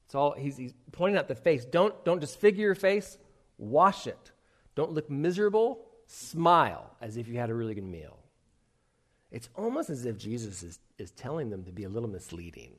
It's 0.07 0.14
all 0.14 0.33
he's, 0.33 0.59
he's 0.59 0.74
pointing 0.92 1.18
out 1.18 1.28
the 1.28 1.35
face. 1.35 1.64
Don't, 1.64 2.05
don't 2.05 2.20
disfigure 2.20 2.66
your 2.66 2.74
face, 2.74 3.16
wash 3.57 4.07
it. 4.07 4.31
Don't 4.74 4.92
look 4.92 5.09
miserable, 5.09 5.87
smile 6.07 6.90
as 7.00 7.16
if 7.16 7.28
you 7.28 7.38
had 7.38 7.48
a 7.48 7.55
really 7.55 7.74
good 7.74 7.85
meal. 7.85 8.18
It's 9.31 9.48
almost 9.55 9.88
as 9.88 10.05
if 10.05 10.18
Jesus 10.18 10.62
is, 10.62 10.78
is 10.98 11.11
telling 11.12 11.48
them 11.48 11.64
to 11.64 11.72
be 11.72 11.85
a 11.85 11.88
little 11.88 12.11
misleading. 12.11 12.72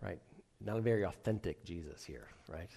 Right? 0.00 0.20
Not 0.60 0.78
a 0.78 0.80
very 0.80 1.04
authentic 1.04 1.64
Jesus 1.64 2.04
here, 2.04 2.28
right? 2.48 2.70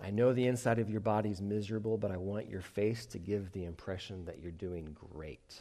I 0.00 0.10
know 0.10 0.32
the 0.32 0.46
inside 0.46 0.78
of 0.78 0.90
your 0.90 1.00
body 1.00 1.30
is 1.30 1.40
miserable, 1.40 1.96
but 1.96 2.10
I 2.10 2.16
want 2.16 2.48
your 2.48 2.60
face 2.60 3.06
to 3.06 3.18
give 3.18 3.52
the 3.52 3.64
impression 3.64 4.24
that 4.26 4.40
you're 4.40 4.52
doing 4.52 4.96
great. 5.12 5.60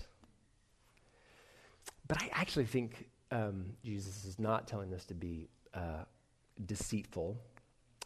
But 2.07 2.21
I 2.21 2.29
actually 2.33 2.65
think 2.65 3.07
um, 3.31 3.65
Jesus 3.83 4.25
is 4.25 4.37
not 4.37 4.67
telling 4.67 4.93
us 4.93 5.05
to 5.05 5.13
be 5.13 5.47
uh, 5.73 6.03
deceitful. 6.65 7.37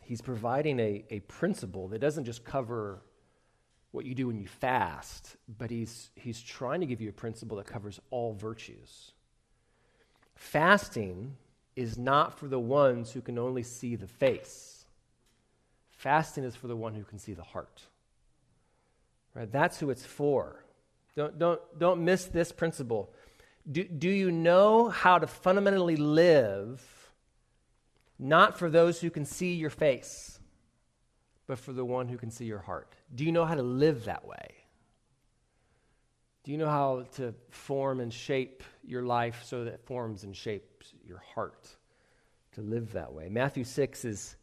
He's 0.04 0.22
providing 0.22 0.80
a, 0.80 1.04
a 1.10 1.20
principle 1.22 1.88
that 1.90 2.00
doesn't 2.00 2.26
just 2.26 2.44
cover 2.44 3.02
what 3.92 4.06
you 4.06 4.14
do 4.14 4.28
when 4.28 4.38
you 4.40 4.48
fast, 4.48 5.36
but 5.58 5.72
he's, 5.72 6.12
he's 6.16 6.42
trying 6.42 6.80
to 6.80 6.86
give 6.86 7.02
you 7.02 7.10
a 7.10 7.14
principle 7.14 7.58
that 7.58 7.66
covers 7.66 8.00
all 8.12 8.34
virtues. 8.34 9.14
Fasting 10.36 11.36
is 11.76 11.98
not 11.98 12.38
for 12.38 12.48
the 12.48 12.60
ones 12.60 13.12
who 13.12 13.22
can 13.22 13.38
only 13.38 13.64
see 13.64 13.96
the 13.96 14.08
face 14.08 14.70
Fasting 16.00 16.46
is 16.46 16.56
for 16.56 16.68
the 16.68 16.78
one 16.78 16.94
who 16.94 17.04
can 17.04 17.20
see 17.20 17.34
the 17.34 17.44
heart. 17.44 17.82
Right? 19.36 19.52
That's 19.52 19.82
who 19.82 19.90
it's 19.90 20.06
for. 20.06 20.64
Don't, 21.18 21.38
don't, 21.38 21.60
don't 21.78 22.06
miss 22.06 22.24
this 22.24 22.54
principle. 22.54 23.12
Do, 23.70 23.84
do 23.84 24.10
you 24.10 24.32
know 24.32 24.88
how 24.88 25.20
to 25.20 25.28
fundamentally 25.28 25.98
live 25.98 26.82
not 28.18 28.58
for 28.58 28.70
those 28.70 29.02
who 29.02 29.10
can 29.10 29.26
see 29.26 29.56
your 29.56 29.70
face, 29.70 30.40
but 31.48 31.60
for 31.60 31.74
the 31.74 31.84
one 31.84 32.08
who 32.08 32.18
can 32.18 32.32
see 32.32 32.46
your 32.46 32.60
heart? 32.60 32.96
Do 33.14 33.26
you 33.26 33.34
know 33.34 33.44
how 33.44 33.56
to 33.56 33.62
live 33.62 34.06
that 34.06 34.26
way? 34.26 34.56
Do 36.46 36.54
you 36.54 36.58
know 36.58 36.70
how 36.70 37.08
to 37.16 37.36
form 37.50 38.00
and 38.00 38.14
shape 38.14 38.64
your 38.88 39.04
life 39.04 39.42
so 39.44 39.66
that 39.66 39.74
it 39.74 39.82
forms 39.84 40.24
and 40.24 40.34
shapes 40.34 40.69
your 41.08 41.24
heart 41.34 41.68
to 42.54 42.62
live 42.62 42.94
that 42.94 43.14
way? 43.14 43.30
Matthew 43.30 43.64
6 43.64 44.06
is 44.06 44.36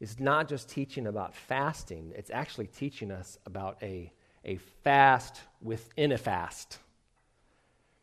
is 0.00 0.20
not 0.20 0.48
just 0.48 0.68
teaching 0.68 1.06
about 1.06 1.34
fasting, 1.34 2.12
it's 2.14 2.30
actually 2.30 2.66
teaching 2.66 3.10
us 3.10 3.38
about 3.46 3.78
a, 3.82 4.12
a 4.44 4.56
fast 4.82 5.40
within 5.62 6.12
a 6.12 6.18
fast. 6.18 6.78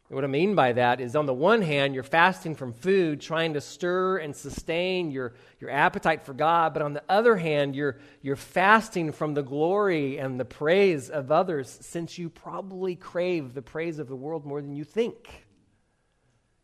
And 0.10 0.16
what 0.16 0.24
I 0.24 0.28
mean 0.28 0.56
by 0.56 0.74
that 0.74 1.00
is, 1.00 1.16
on 1.16 1.26
the 1.26 1.34
one 1.34 1.62
hand, 1.62 1.94
you're 1.94 2.04
fasting 2.04 2.56
from 2.56 2.74
food, 2.74 3.22
trying 3.22 3.54
to 3.54 3.62
stir 3.62 4.18
and 4.18 4.36
sustain 4.36 5.12
your, 5.12 5.36
your 5.60 5.70
appetite 5.70 6.24
for 6.24 6.34
God. 6.34 6.74
But 6.74 6.82
on 6.82 6.94
the 6.94 7.04
other 7.08 7.38
hand, 7.38 7.76
you're, 7.76 7.98
you're 8.22 8.36
fasting 8.36 9.14
from 9.14 9.36
the 9.36 9.44
glory 9.44 10.18
and 10.18 10.38
the 10.38 10.44
praise 10.44 11.10
of 11.10 11.32
others, 11.32 11.78
since 11.82 12.18
you 12.18 12.30
probably 12.30 12.96
crave 12.96 13.54
the 13.54 13.62
praise 13.62 14.00
of 14.00 14.10
the 14.10 14.16
world 14.16 14.46
more 14.46 14.62
than 14.62 14.76
you 14.76 14.84
think. 14.84 15.46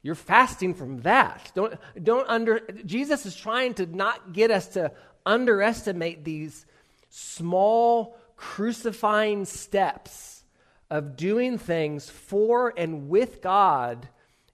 You're 0.08 0.16
fasting 0.16 0.74
from 0.74 1.02
that. 1.02 1.52
Don't, 1.54 1.74
don't 2.02 2.30
under, 2.30 2.62
Jesus 2.86 3.26
is 3.26 3.36
trying 3.36 3.74
to 3.74 3.86
not 3.86 4.32
get 4.32 4.52
us 4.52 4.70
to 4.70 4.94
underestimate 5.26 6.24
these 6.24 6.66
small 7.10 8.18
crucifying 8.38 9.44
steps 9.44 10.46
of 10.90 11.18
doing 11.18 11.58
things 11.58 12.10
for 12.10 12.74
and 12.78 13.10
with 13.10 13.42
God 13.42 14.08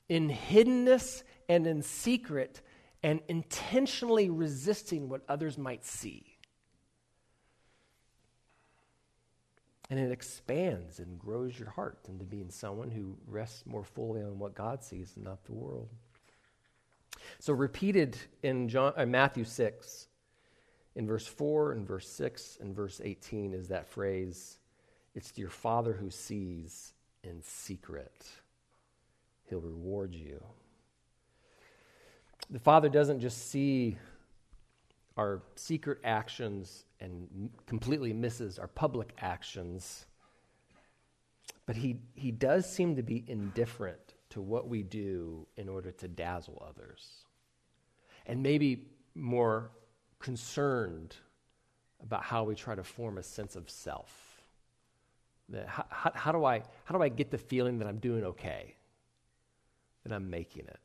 in 0.09 0.31
hiddenness 0.31 1.21
and 1.47 1.67
in 1.67 1.83
secret 1.83 2.59
and 3.03 3.19
intentionally 3.27 4.31
resisting 4.31 5.07
what 5.07 5.21
others 5.29 5.55
might 5.55 5.85
see. 5.85 6.32
And 9.93 10.01
it 10.01 10.11
expands 10.11 10.97
and 10.97 11.19
grows 11.19 11.59
your 11.59 11.69
heart 11.69 11.99
into 12.09 12.25
being 12.25 12.49
someone 12.49 12.89
who 12.89 13.15
rests 13.27 13.63
more 13.67 13.83
fully 13.83 14.23
on 14.23 14.39
what 14.39 14.55
God 14.55 14.83
sees 14.83 15.11
and 15.15 15.23
not 15.23 15.45
the 15.45 15.51
world. 15.51 15.87
So, 17.37 17.53
repeated 17.53 18.17
in 18.41 18.69
John, 18.69 18.93
uh, 18.97 19.05
Matthew 19.05 19.43
6, 19.43 20.07
in 20.95 21.05
verse 21.05 21.27
4 21.27 21.73
and 21.73 21.87
verse 21.87 22.09
6 22.09 22.57
and 22.59 22.75
verse 22.75 23.01
18 23.03 23.53
is 23.53 23.67
that 23.67 23.85
phrase 23.85 24.57
it's 25.13 25.37
your 25.37 25.51
Father 25.51 25.93
who 25.93 26.09
sees 26.09 26.93
in 27.23 27.43
secret, 27.43 28.25
He'll 29.47 29.61
reward 29.61 30.15
you. 30.15 30.43
The 32.49 32.57
Father 32.57 32.89
doesn't 32.89 33.19
just 33.19 33.51
see 33.51 33.99
our 35.17 35.43
secret 35.55 35.99
actions 36.03 36.85
and 36.99 37.49
completely 37.67 38.13
misses 38.13 38.57
our 38.57 38.67
public 38.67 39.13
actions, 39.19 40.05
but 41.65 41.75
he, 41.75 41.97
he 42.15 42.31
does 42.31 42.71
seem 42.71 42.95
to 42.95 43.03
be 43.03 43.23
indifferent 43.27 44.15
to 44.29 44.41
what 44.41 44.67
we 44.67 44.81
do 44.81 45.45
in 45.57 45.69
order 45.69 45.91
to 45.91 46.07
dazzle 46.07 46.65
others. 46.67 47.25
And 48.25 48.41
maybe 48.41 48.87
more 49.13 49.71
concerned 50.19 51.15
about 52.01 52.23
how 52.23 52.43
we 52.43 52.55
try 52.55 52.73
to 52.73 52.83
form 52.83 53.17
a 53.17 53.23
sense 53.23 53.55
of 53.55 53.69
self. 53.69 54.41
That 55.49 55.67
how, 55.67 55.85
how, 55.89 56.11
how, 56.15 56.31
do 56.31 56.43
I, 56.43 56.63
how 56.85 56.95
do 56.97 57.03
I 57.03 57.09
get 57.09 57.29
the 57.29 57.37
feeling 57.37 57.77
that 57.79 57.87
I'm 57.87 57.99
doing 57.99 58.23
okay, 58.23 58.75
that 60.03 60.13
I'm 60.13 60.29
making 60.29 60.65
it? 60.65 60.79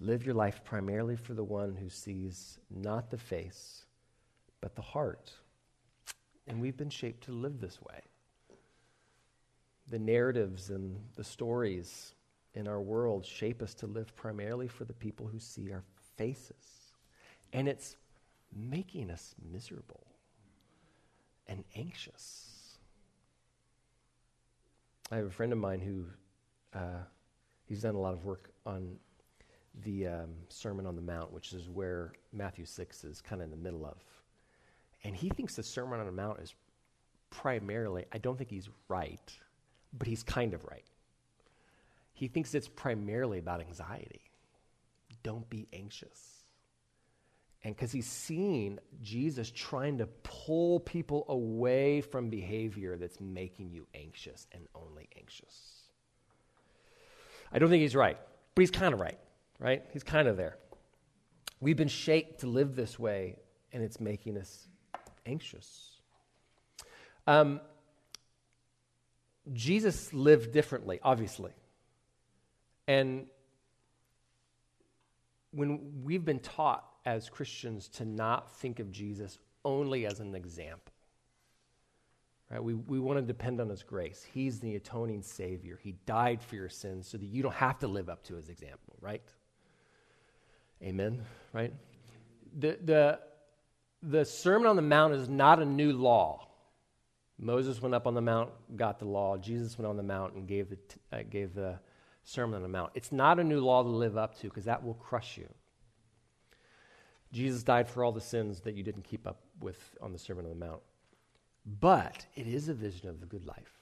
Live 0.00 0.24
your 0.24 0.34
life 0.34 0.62
primarily 0.64 1.16
for 1.16 1.34
the 1.34 1.44
one 1.44 1.74
who 1.74 1.88
sees 1.88 2.58
not 2.70 3.10
the 3.10 3.18
face, 3.18 3.84
but 4.60 4.76
the 4.76 4.82
heart. 4.82 5.32
And 6.46 6.60
we've 6.60 6.76
been 6.76 6.90
shaped 6.90 7.24
to 7.24 7.32
live 7.32 7.60
this 7.60 7.80
way. 7.82 8.00
The 9.90 9.98
narratives 9.98 10.70
and 10.70 11.00
the 11.16 11.24
stories 11.24 12.14
in 12.54 12.68
our 12.68 12.80
world 12.80 13.26
shape 13.26 13.60
us 13.60 13.74
to 13.74 13.86
live 13.86 14.14
primarily 14.14 14.68
for 14.68 14.84
the 14.84 14.92
people 14.92 15.26
who 15.26 15.40
see 15.40 15.72
our 15.72 15.82
faces. 16.16 16.92
And 17.52 17.68
it's 17.68 17.96
making 18.54 19.10
us 19.10 19.34
miserable 19.50 20.06
and 21.48 21.64
anxious. 21.74 22.78
I 25.10 25.16
have 25.16 25.26
a 25.26 25.30
friend 25.30 25.52
of 25.52 25.58
mine 25.58 25.80
who 25.80 26.04
uh, 26.78 27.02
he's 27.64 27.82
done 27.82 27.94
a 27.94 28.00
lot 28.00 28.12
of 28.12 28.24
work 28.24 28.50
on 28.66 28.98
the 29.84 30.06
um, 30.06 30.30
Sermon 30.48 30.86
on 30.86 30.96
the 30.96 31.02
Mount, 31.02 31.32
which 31.32 31.52
is 31.52 31.68
where 31.68 32.12
Matthew 32.32 32.64
6 32.64 33.04
is 33.04 33.20
kind 33.20 33.40
of 33.40 33.46
in 33.46 33.50
the 33.50 33.56
middle 33.56 33.84
of. 33.86 33.96
And 35.04 35.14
he 35.14 35.28
thinks 35.28 35.56
the 35.56 35.62
Sermon 35.62 36.00
on 36.00 36.06
the 36.06 36.12
Mount 36.12 36.40
is 36.40 36.54
primarily, 37.30 38.04
I 38.12 38.18
don't 38.18 38.36
think 38.36 38.50
he's 38.50 38.68
right, 38.88 39.32
but 39.96 40.08
he's 40.08 40.22
kind 40.22 40.54
of 40.54 40.64
right. 40.64 40.84
He 42.12 42.26
thinks 42.26 42.54
it's 42.54 42.68
primarily 42.68 43.38
about 43.38 43.60
anxiety. 43.60 44.22
Don't 45.22 45.48
be 45.48 45.68
anxious. 45.72 46.38
And 47.64 47.74
because 47.74 47.92
he's 47.92 48.06
seen 48.06 48.78
Jesus 49.02 49.50
trying 49.50 49.98
to 49.98 50.06
pull 50.22 50.80
people 50.80 51.24
away 51.28 52.00
from 52.00 52.30
behavior 52.30 52.96
that's 52.96 53.20
making 53.20 53.70
you 53.70 53.86
anxious 53.94 54.46
and 54.52 54.66
only 54.74 55.08
anxious. 55.16 55.82
I 57.52 57.58
don't 57.58 57.68
think 57.68 57.82
he's 57.82 57.96
right, 57.96 58.18
but 58.54 58.62
he's 58.62 58.70
kind 58.70 58.94
of 58.94 59.00
right, 59.00 59.18
right? 59.58 59.82
He's 59.92 60.04
kind 60.04 60.28
of 60.28 60.36
there. 60.36 60.56
We've 61.60 61.76
been 61.76 61.88
shaped 61.88 62.40
to 62.40 62.46
live 62.46 62.76
this 62.76 62.98
way, 62.98 63.36
and 63.72 63.82
it's 63.82 64.00
making 64.00 64.36
us 64.36 64.68
anxious. 65.26 65.90
Um, 67.26 67.60
Jesus 69.52 70.12
lived 70.12 70.52
differently, 70.52 71.00
obviously. 71.02 71.52
And 72.86 73.26
when 75.50 76.02
we've 76.04 76.24
been 76.24 76.38
taught 76.38 76.84
as 77.04 77.28
Christians 77.28 77.88
to 77.88 78.04
not 78.04 78.50
think 78.56 78.80
of 78.80 78.92
Jesus 78.92 79.38
only 79.64 80.06
as 80.06 80.20
an 80.20 80.34
example, 80.34 80.92
right? 82.50 82.62
We, 82.62 82.74
we 82.74 82.98
want 83.00 83.18
to 83.18 83.22
depend 83.22 83.60
on 83.60 83.68
his 83.68 83.82
grace. 83.82 84.26
He's 84.32 84.60
the 84.60 84.76
atoning 84.76 85.22
Savior. 85.22 85.78
He 85.82 85.92
died 86.06 86.42
for 86.42 86.54
your 86.54 86.68
sins 86.68 87.08
so 87.08 87.18
that 87.18 87.26
you 87.26 87.42
don't 87.42 87.54
have 87.54 87.78
to 87.80 87.88
live 87.88 88.08
up 88.08 88.22
to 88.24 88.34
his 88.36 88.48
example, 88.48 88.96
right? 89.00 89.22
Amen, 90.82 91.24
right? 91.52 91.72
The, 92.58 92.78
the, 92.84 93.20
the 94.02 94.24
Sermon 94.24 94.68
on 94.68 94.76
the 94.76 94.82
Mount 94.82 95.14
is 95.14 95.28
not 95.28 95.60
a 95.60 95.64
new 95.64 95.92
law. 95.92 96.46
Moses 97.38 97.80
went 97.80 97.94
up 97.94 98.06
on 98.06 98.14
the 98.14 98.20
mount, 98.20 98.50
got 98.76 98.98
the 98.98 99.04
law. 99.04 99.36
Jesus 99.36 99.78
went 99.78 99.86
on 99.86 99.96
the 99.96 100.02
mount 100.02 100.34
and 100.34 100.46
gave 100.46 100.70
the, 100.70 100.78
uh, 101.12 101.22
gave 101.30 101.54
the 101.54 101.78
Sermon 102.24 102.56
on 102.56 102.62
the 102.62 102.68
Mount. 102.68 102.90
It's 102.94 103.12
not 103.12 103.38
a 103.38 103.44
new 103.44 103.60
law 103.60 103.82
to 103.82 103.88
live 103.88 104.18
up 104.18 104.36
to 104.40 104.48
because 104.48 104.64
that 104.64 104.84
will 104.84 104.94
crush 104.94 105.38
you. 105.38 105.48
Jesus 107.32 107.62
died 107.62 107.88
for 107.88 108.02
all 108.02 108.12
the 108.12 108.20
sins 108.20 108.60
that 108.60 108.74
you 108.74 108.82
didn't 108.82 109.04
keep 109.04 109.26
up 109.26 109.40
with 109.60 109.78
on 110.00 110.12
the 110.12 110.18
Sermon 110.18 110.44
on 110.44 110.50
the 110.50 110.66
Mount. 110.66 110.80
But 111.80 112.26
it 112.34 112.46
is 112.46 112.68
a 112.68 112.74
vision 112.74 113.08
of 113.08 113.20
the 113.20 113.26
good 113.26 113.44
life. 113.44 113.78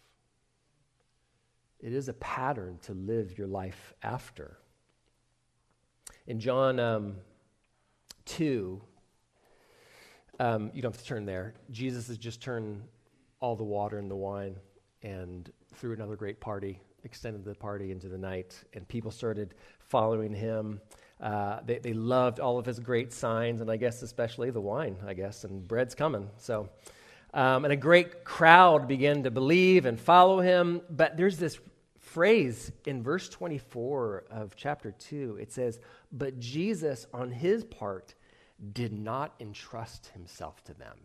It 1.80 1.92
is 1.92 2.08
a 2.08 2.14
pattern 2.14 2.78
to 2.82 2.92
live 2.92 3.38
your 3.38 3.46
life 3.46 3.94
after. 4.02 4.58
In 6.28 6.40
John 6.40 6.80
um, 6.80 7.14
2, 8.24 8.80
um, 10.40 10.72
you 10.74 10.82
don't 10.82 10.92
have 10.92 11.00
to 11.00 11.06
turn 11.06 11.24
there. 11.24 11.54
Jesus 11.70 12.08
has 12.08 12.18
just 12.18 12.42
turned 12.42 12.82
all 13.38 13.54
the 13.54 13.62
water 13.62 14.00
into 14.00 14.16
wine 14.16 14.56
and 15.02 15.52
threw 15.76 15.92
another 15.92 16.16
great 16.16 16.40
party, 16.40 16.80
extended 17.04 17.44
the 17.44 17.54
party 17.54 17.92
into 17.92 18.08
the 18.08 18.18
night, 18.18 18.60
and 18.74 18.88
people 18.88 19.12
started 19.12 19.54
following 19.78 20.34
him. 20.34 20.80
Uh, 21.20 21.60
they, 21.64 21.78
they 21.78 21.92
loved 21.92 22.40
all 22.40 22.58
of 22.58 22.66
his 22.66 22.80
great 22.80 23.12
signs, 23.12 23.60
and 23.60 23.70
I 23.70 23.76
guess 23.76 24.02
especially 24.02 24.50
the 24.50 24.60
wine, 24.60 24.96
I 25.06 25.14
guess, 25.14 25.44
and 25.44 25.66
bread's 25.68 25.94
coming. 25.94 26.28
So, 26.38 26.68
um, 27.34 27.64
and 27.64 27.72
a 27.72 27.76
great 27.76 28.24
crowd 28.24 28.88
began 28.88 29.22
to 29.22 29.30
believe 29.30 29.86
and 29.86 29.98
follow 29.98 30.40
him. 30.40 30.80
But 30.90 31.16
there's 31.16 31.38
this 31.38 31.60
phrase 32.06 32.72
in 32.84 33.02
verse 33.02 33.28
24 33.28 34.24
of 34.30 34.56
chapter 34.56 34.92
2. 34.92 35.38
It 35.40 35.52
says, 35.52 35.80
But 36.12 36.38
Jesus, 36.38 37.06
on 37.12 37.30
his 37.30 37.64
part, 37.64 38.14
did 38.72 38.92
not 38.92 39.34
entrust 39.40 40.08
himself 40.08 40.62
to 40.64 40.74
them 40.74 40.96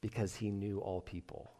because 0.00 0.34
he 0.34 0.50
knew 0.50 0.78
all 0.80 1.00
people. 1.00 1.52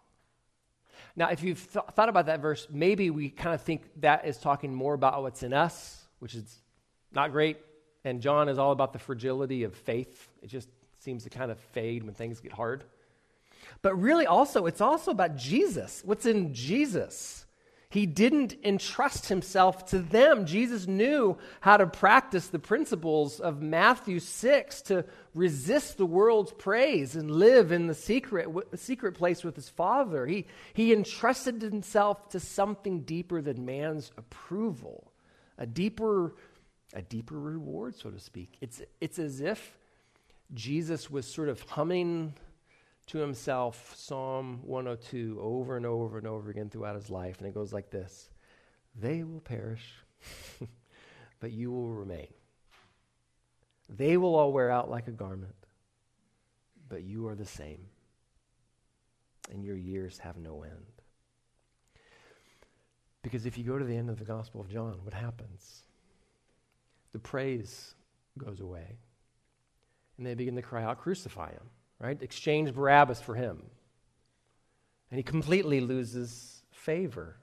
Now, 1.14 1.28
if 1.28 1.42
you've 1.42 1.72
th- 1.72 1.84
thought 1.94 2.08
about 2.08 2.26
that 2.26 2.40
verse, 2.40 2.66
maybe 2.70 3.10
we 3.10 3.28
kind 3.28 3.54
of 3.54 3.60
think 3.60 3.82
that 4.00 4.26
is 4.26 4.38
talking 4.38 4.74
more 4.74 4.94
about 4.94 5.22
what's 5.22 5.42
in 5.42 5.52
us 5.52 6.02
which 6.22 6.36
is 6.36 6.62
not 7.10 7.32
great. 7.32 7.56
And 8.04 8.22
John 8.22 8.48
is 8.48 8.56
all 8.56 8.70
about 8.70 8.92
the 8.92 9.00
fragility 9.00 9.64
of 9.64 9.74
faith. 9.74 10.28
It 10.40 10.46
just 10.46 10.68
seems 11.00 11.24
to 11.24 11.30
kind 11.30 11.50
of 11.50 11.58
fade 11.58 12.04
when 12.04 12.14
things 12.14 12.38
get 12.38 12.52
hard. 12.52 12.84
But 13.82 14.00
really, 14.00 14.26
also, 14.26 14.66
it's 14.66 14.80
also 14.80 15.10
about 15.10 15.36
Jesus. 15.36 16.02
What's 16.04 16.24
in 16.24 16.54
Jesus? 16.54 17.44
He 17.92 18.06
didn't 18.06 18.54
entrust 18.64 19.26
himself 19.28 19.84
to 19.90 19.98
them. 19.98 20.46
Jesus 20.46 20.86
knew 20.86 21.36
how 21.60 21.76
to 21.76 21.86
practice 21.86 22.46
the 22.46 22.58
principles 22.58 23.38
of 23.38 23.60
Matthew 23.60 24.18
6 24.18 24.82
to 24.82 25.04
resist 25.34 25.98
the 25.98 26.06
world's 26.06 26.52
praise 26.52 27.16
and 27.16 27.30
live 27.30 27.70
in 27.70 27.88
the 27.88 27.94
secret, 27.94 28.48
secret 28.76 29.12
place 29.12 29.44
with 29.44 29.56
his 29.56 29.68
Father. 29.68 30.24
He, 30.26 30.46
he 30.72 30.92
entrusted 30.94 31.60
himself 31.60 32.30
to 32.30 32.40
something 32.40 33.02
deeper 33.02 33.42
than 33.42 33.66
man's 33.66 34.10
approval 34.16 35.12
a 35.58 35.66
deeper, 35.66 36.34
a 36.94 37.02
deeper 37.02 37.38
reward, 37.38 37.94
so 37.94 38.10
to 38.10 38.18
speak. 38.18 38.56
It's, 38.60 38.80
it's 39.02 39.18
as 39.18 39.42
if 39.42 39.76
Jesus 40.54 41.10
was 41.10 41.26
sort 41.26 41.50
of 41.50 41.60
humming 41.60 42.32
to 43.12 43.18
himself 43.18 43.92
Psalm 43.94 44.60
102 44.62 45.38
over 45.38 45.76
and 45.76 45.84
over 45.84 46.16
and 46.16 46.26
over 46.26 46.48
again 46.48 46.70
throughout 46.70 46.96
his 46.96 47.10
life. 47.10 47.38
And 47.38 47.46
it 47.46 47.52
goes 47.52 47.70
like 47.70 47.90
this 47.90 48.30
They 48.98 49.22
will 49.22 49.40
perish, 49.40 49.84
but 51.40 51.52
you 51.52 51.70
will 51.70 51.90
remain. 51.90 52.28
They 53.90 54.16
will 54.16 54.34
all 54.34 54.50
wear 54.50 54.70
out 54.70 54.90
like 54.90 55.08
a 55.08 55.12
garment, 55.12 55.54
but 56.88 57.02
you 57.02 57.28
are 57.28 57.34
the 57.34 57.44
same, 57.44 57.84
and 59.50 59.62
your 59.62 59.76
years 59.76 60.18
have 60.18 60.38
no 60.38 60.62
end. 60.62 60.86
Because 63.20 63.44
if 63.44 63.58
you 63.58 63.64
go 63.64 63.78
to 63.78 63.84
the 63.84 63.96
end 63.96 64.08
of 64.08 64.18
the 64.18 64.24
Gospel 64.24 64.62
of 64.62 64.70
John, 64.70 64.98
what 65.02 65.12
happens? 65.12 65.82
The 67.12 67.18
praise 67.18 67.94
goes 68.38 68.60
away. 68.60 68.96
And 70.16 70.26
they 70.26 70.34
begin 70.34 70.56
to 70.56 70.62
cry 70.62 70.82
out, 70.82 70.98
Crucify 70.98 71.50
him, 71.50 71.68
right? 72.02 72.20
Exchange 72.20 72.74
Barabbas 72.74 73.20
for 73.20 73.34
him. 73.34 73.62
And 75.10 75.18
he 75.18 75.22
completely 75.22 75.80
loses 75.80 76.62
favor. 76.70 77.36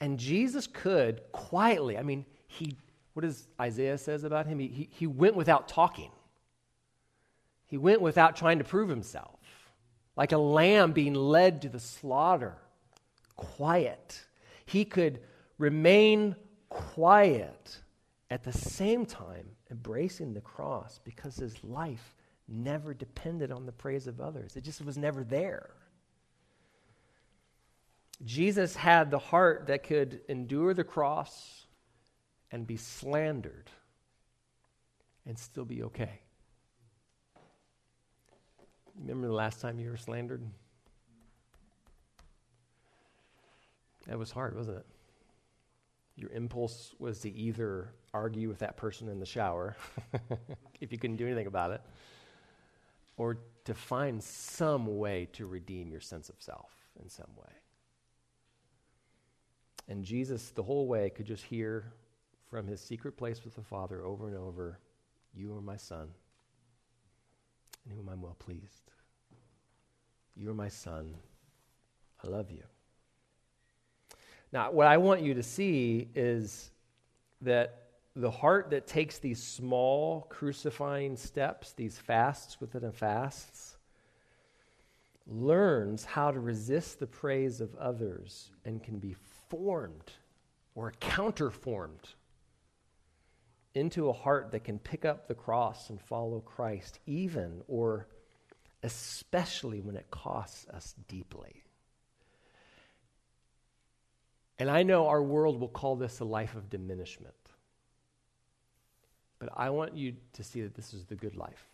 And 0.00 0.18
Jesus 0.18 0.66
could 0.66 1.22
quietly, 1.32 1.96
I 1.96 2.02
mean, 2.02 2.26
he, 2.46 2.76
what 3.14 3.22
does 3.22 3.48
Isaiah 3.60 3.98
says 3.98 4.24
about 4.24 4.46
him? 4.46 4.58
He, 4.58 4.68
he, 4.68 4.88
he 4.92 5.06
went 5.06 5.34
without 5.34 5.68
talking. 5.68 6.10
He 7.66 7.78
went 7.78 8.00
without 8.00 8.36
trying 8.36 8.58
to 8.58 8.64
prove 8.64 8.88
himself, 8.88 9.40
like 10.16 10.32
a 10.32 10.38
lamb 10.38 10.92
being 10.92 11.14
led 11.14 11.62
to 11.62 11.68
the 11.68 11.80
slaughter, 11.80 12.56
quiet 13.36 14.26
he 14.66 14.84
could 14.84 15.20
remain 15.58 16.36
quiet 16.68 17.78
at 18.30 18.42
the 18.42 18.52
same 18.52 19.06
time 19.06 19.48
embracing 19.70 20.34
the 20.34 20.40
cross 20.40 21.00
because 21.04 21.36
his 21.36 21.62
life 21.64 22.15
never 22.48 22.94
depended 22.94 23.50
on 23.50 23.66
the 23.66 23.72
praise 23.72 24.06
of 24.06 24.20
others. 24.20 24.56
It 24.56 24.64
just 24.64 24.84
was 24.84 24.96
never 24.96 25.24
there. 25.24 25.70
Jesus 28.24 28.74
had 28.76 29.10
the 29.10 29.18
heart 29.18 29.66
that 29.66 29.82
could 29.82 30.20
endure 30.28 30.72
the 30.72 30.84
cross 30.84 31.66
and 32.50 32.66
be 32.66 32.76
slandered 32.76 33.70
and 35.26 35.38
still 35.38 35.64
be 35.64 35.82
okay. 35.82 36.20
Remember 38.98 39.26
the 39.26 39.34
last 39.34 39.60
time 39.60 39.78
you 39.78 39.90
were 39.90 39.96
slandered? 39.96 40.42
That 44.06 44.18
was 44.18 44.30
hard, 44.30 44.56
wasn't 44.56 44.78
it? 44.78 44.86
Your 46.14 46.30
impulse 46.30 46.94
was 46.98 47.18
to 47.20 47.30
either 47.30 47.92
argue 48.14 48.48
with 48.48 48.60
that 48.60 48.76
person 48.76 49.08
in 49.08 49.18
the 49.18 49.26
shower, 49.26 49.76
if 50.80 50.92
you 50.92 50.98
couldn't 50.98 51.16
do 51.16 51.26
anything 51.26 51.46
about 51.46 51.72
it, 51.72 51.82
or 53.16 53.38
to 53.64 53.74
find 53.74 54.22
some 54.22 54.98
way 54.98 55.28
to 55.32 55.46
redeem 55.46 55.90
your 55.90 56.00
sense 56.00 56.28
of 56.28 56.36
self 56.38 56.70
in 57.02 57.08
some 57.08 57.30
way. 57.36 57.52
And 59.88 60.04
Jesus, 60.04 60.50
the 60.50 60.62
whole 60.62 60.86
way, 60.86 61.10
could 61.10 61.26
just 61.26 61.44
hear 61.44 61.92
from 62.50 62.66
his 62.66 62.80
secret 62.80 63.16
place 63.16 63.44
with 63.44 63.54
the 63.54 63.62
Father 63.62 64.04
over 64.04 64.28
and 64.28 64.36
over 64.36 64.78
You 65.34 65.54
are 65.56 65.60
my 65.60 65.76
Son, 65.76 66.08
in 67.84 67.96
whom 67.96 68.08
I'm 68.08 68.22
well 68.22 68.36
pleased. 68.38 68.90
You 70.34 70.50
are 70.50 70.54
my 70.54 70.68
Son. 70.68 71.14
I 72.24 72.28
love 72.28 72.50
you. 72.50 72.62
Now, 74.52 74.70
what 74.70 74.86
I 74.86 74.96
want 74.96 75.22
you 75.22 75.34
to 75.34 75.42
see 75.42 76.08
is 76.14 76.70
that 77.42 77.85
the 78.16 78.30
heart 78.30 78.70
that 78.70 78.86
takes 78.86 79.18
these 79.18 79.42
small 79.42 80.22
crucifying 80.30 81.16
steps, 81.16 81.72
these 81.74 81.98
fasts 81.98 82.58
within 82.60 82.84
a 82.84 82.90
fasts, 82.90 83.76
learns 85.26 86.04
how 86.04 86.30
to 86.30 86.40
resist 86.40 86.98
the 86.98 87.06
praise 87.06 87.60
of 87.60 87.74
others 87.76 88.50
and 88.64 88.82
can 88.82 88.98
be 88.98 89.14
formed 89.50 90.12
or 90.74 90.92
counterformed 90.98 92.14
into 93.74 94.08
a 94.08 94.12
heart 94.14 94.50
that 94.50 94.64
can 94.64 94.78
pick 94.78 95.04
up 95.04 95.28
the 95.28 95.34
cross 95.34 95.90
and 95.90 96.00
follow 96.00 96.40
Christ, 96.40 97.00
even 97.04 97.60
or 97.68 98.08
especially 98.82 99.82
when 99.82 99.94
it 99.94 100.10
costs 100.10 100.66
us 100.68 100.94
deeply. 101.06 101.64
And 104.58 104.70
I 104.70 104.84
know 104.84 105.08
our 105.08 105.22
world 105.22 105.60
will 105.60 105.68
call 105.68 105.96
this 105.96 106.20
a 106.20 106.24
life 106.24 106.54
of 106.56 106.70
diminishment. 106.70 107.34
But 109.38 109.50
I 109.56 109.70
want 109.70 109.96
you 109.96 110.14
to 110.32 110.42
see 110.42 110.62
that 110.62 110.74
this 110.74 110.94
is 110.94 111.04
the 111.04 111.14
good 111.14 111.36
life. 111.36 111.66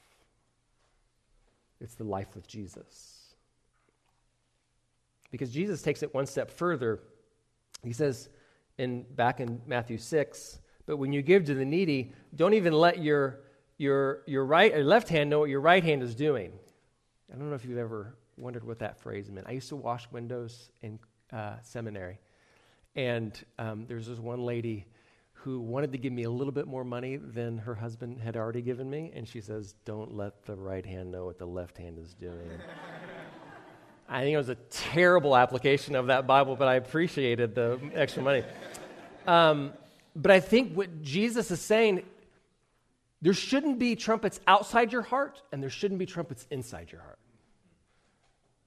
It's 1.81 1.95
the 1.95 2.05
life 2.05 2.29
with 2.35 2.47
Jesus. 2.47 3.35
Because 5.31 5.51
Jesus 5.51 5.83
takes 5.83 6.03
it 6.03 6.15
one 6.15 6.27
step 6.27 6.51
further. 6.51 7.01
He 7.83 7.93
says 7.93 8.29
in 8.79 9.03
back 9.15 9.41
in 9.41 9.61
Matthew 9.67 9.99
6, 9.99 10.59
but 10.87 10.97
when 10.97 11.13
you 11.13 11.23
give 11.23 11.45
to 11.47 11.55
the 11.55 11.65
needy, 11.65 12.13
don't 12.35 12.55
even 12.55 12.73
let 12.73 13.03
your 13.03 13.41
your 13.79 14.23
your 14.27 14.45
right 14.45 14.73
or 14.75 14.85
left 14.85 15.09
hand 15.09 15.31
know 15.31 15.41
what 15.41 15.51
your 15.51 15.61
right 15.61 15.83
hand 15.83 16.03
is 16.03 16.15
doing. 16.15 16.53
I 17.33 17.37
don't 17.37 17.49
know 17.49 17.55
if 17.55 17.65
you've 17.65 17.79
ever 17.79 18.15
wondered 18.37 18.65
what 18.65 18.79
that 18.81 18.99
phrase 19.01 19.31
meant. 19.31 19.47
I 19.49 19.53
used 19.53 19.69
to 19.71 19.77
wash 19.77 20.09
windows 20.11 20.71
in 20.83 20.99
uh, 21.33 21.55
seminary, 21.63 22.19
and 22.95 23.43
um, 23.59 23.87
there's 23.89 24.07
this 24.07 24.19
one 24.19 24.45
lady 24.45 24.87
who 25.45 25.59
wanted 25.59 25.91
to 25.91 25.99
give 25.99 26.13
me 26.13 26.23
a 26.23 26.31
little 26.31 26.53
bit 26.53 26.69
more 26.69 26.85
money 26.85 27.17
than 27.17 27.59
her 27.59 27.75
husband 27.75 28.21
had 28.21 28.37
already 28.37 28.63
given 28.63 28.89
me. 28.89 29.11
And 29.15 29.27
she 29.27 29.41
says, 29.41 29.75
Don't 29.85 30.17
let 30.17 30.45
the 30.47 30.55
right 30.55 30.87
hand 30.87 31.11
know 31.11 31.25
what 31.25 31.39
the 31.39 31.47
left 31.47 31.79
hand 31.79 31.99
is 31.99 32.15
doing. 32.15 32.51
I 34.09 34.21
think 34.21 34.35
it 34.35 34.39
was 34.39 34.51
a 34.51 34.57
terrible 34.71 35.37
application 35.37 35.97
of 35.97 36.09
that 36.09 36.27
Bible, 36.27 36.55
but 36.55 36.69
I 36.69 36.75
appreciated 36.75 37.55
the 37.55 37.81
extra 37.95 38.23
money. 38.23 38.45
Um, 39.27 39.73
but 40.15 40.31
I 40.31 40.39
think 40.41 40.75
what 40.75 41.03
Jesus 41.03 41.51
is 41.51 41.61
saying, 41.61 42.03
there 43.21 43.33
shouldn't 43.33 43.79
be 43.79 43.97
trumpets 43.97 44.39
outside 44.47 44.93
your 44.93 45.03
heart, 45.03 45.43
and 45.51 45.63
there 45.63 45.71
shouldn't 45.71 45.99
be 45.99 46.07
trumpets 46.07 46.47
inside 46.51 46.93
your 46.93 47.01
heart. 47.01 47.19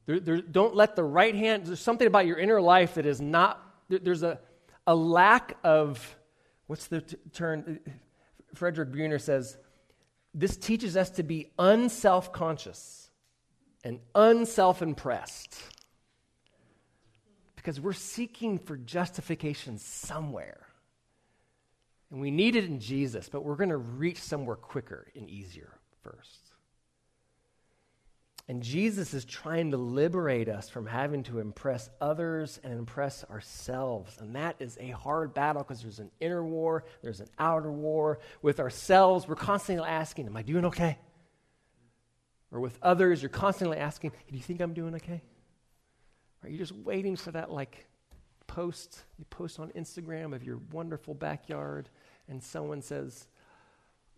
There, 0.08 0.20
there, 0.20 0.42
don't 0.42 0.76
let 0.76 0.96
the 0.96 1.04
right 1.04 1.36
hand, 1.36 1.68
there's 1.68 1.80
something 1.80 2.08
about 2.08 2.26
your 2.26 2.38
inner 2.38 2.60
life 2.60 2.96
that 2.96 3.06
is 3.06 3.22
not, 3.22 3.64
there, 3.88 4.00
there's 4.00 4.24
a, 4.24 4.40
a 4.88 4.96
lack 4.96 5.58
of 5.64 6.18
What's 6.68 6.88
the 6.88 7.02
t- 7.02 7.18
term? 7.34 7.80
Uh, 7.88 7.92
Frederick 8.54 8.92
Buechner 8.92 9.20
says, 9.20 9.58
this 10.34 10.58
teaches 10.58 10.98
us 10.98 11.10
to 11.12 11.24
be 11.24 11.52
unself 11.58 12.34
conscious 12.34 13.10
and 13.84 14.00
unself 14.14 14.82
impressed 14.82 15.58
because 17.56 17.80
we're 17.80 17.94
seeking 17.94 18.60
for 18.60 18.78
justification 18.78 19.78
somewhere. 19.78 20.68
And 22.12 22.22
we 22.22 22.32
need 22.32 22.56
it 22.56 22.66
in 22.66 22.80
Jesus, 22.80 23.30
but 23.30 23.44
we're 23.44 23.56
going 23.56 23.70
to 23.70 23.78
reach 23.78 24.20
somewhere 24.20 24.56
quicker 24.56 25.08
and 25.16 25.30
easier 25.30 25.74
first. 26.04 26.45
And 28.48 28.62
Jesus 28.62 29.16
is 29.16 29.26
trying 29.26 29.72
to 29.72 29.78
liberate 29.78 30.48
us 30.50 30.70
from 30.70 30.86
having 30.86 31.24
to 31.24 31.40
impress 31.40 31.90
others 32.00 32.60
and 32.64 32.74
impress 32.74 33.24
ourselves. 33.24 34.18
And 34.20 34.36
that 34.36 34.56
is 34.60 34.78
a 34.80 34.92
hard 34.92 35.34
battle 35.34 35.64
because 35.64 35.82
there's 35.82 36.00
an 36.00 36.12
inner 36.20 36.44
war, 36.44 36.84
there's 37.02 37.22
an 37.22 37.30
outer 37.40 37.72
war. 37.72 38.20
With 38.44 38.60
ourselves, 38.60 39.28
we're 39.28 39.36
constantly 39.36 39.88
asking, 39.88 40.28
Am 40.28 40.38
I 40.38 40.44
doing 40.44 40.66
okay? 40.66 41.00
Or 42.52 42.60
with 42.60 42.78
others, 42.84 43.24
you're 43.24 43.30
constantly 43.30 43.78
asking, 43.78 44.12
Do 44.30 44.38
you 44.38 44.44
think 44.44 44.62
I'm 44.62 44.74
doing 44.74 44.94
okay? 44.96 45.24
Are 46.44 46.50
you 46.50 46.60
just 46.60 46.74
waiting 46.74 47.16
for 47.16 47.32
that, 47.32 47.52
like, 47.52 47.88
post 48.48 49.04
you 49.18 49.26
post 49.26 49.60
on 49.60 49.70
Instagram 49.72 50.34
of 50.34 50.44
your 50.44 50.60
wonderful 50.72 51.14
backyard, 51.14 51.90
and 52.28 52.42
someone 52.42 52.82
says, 52.82 53.28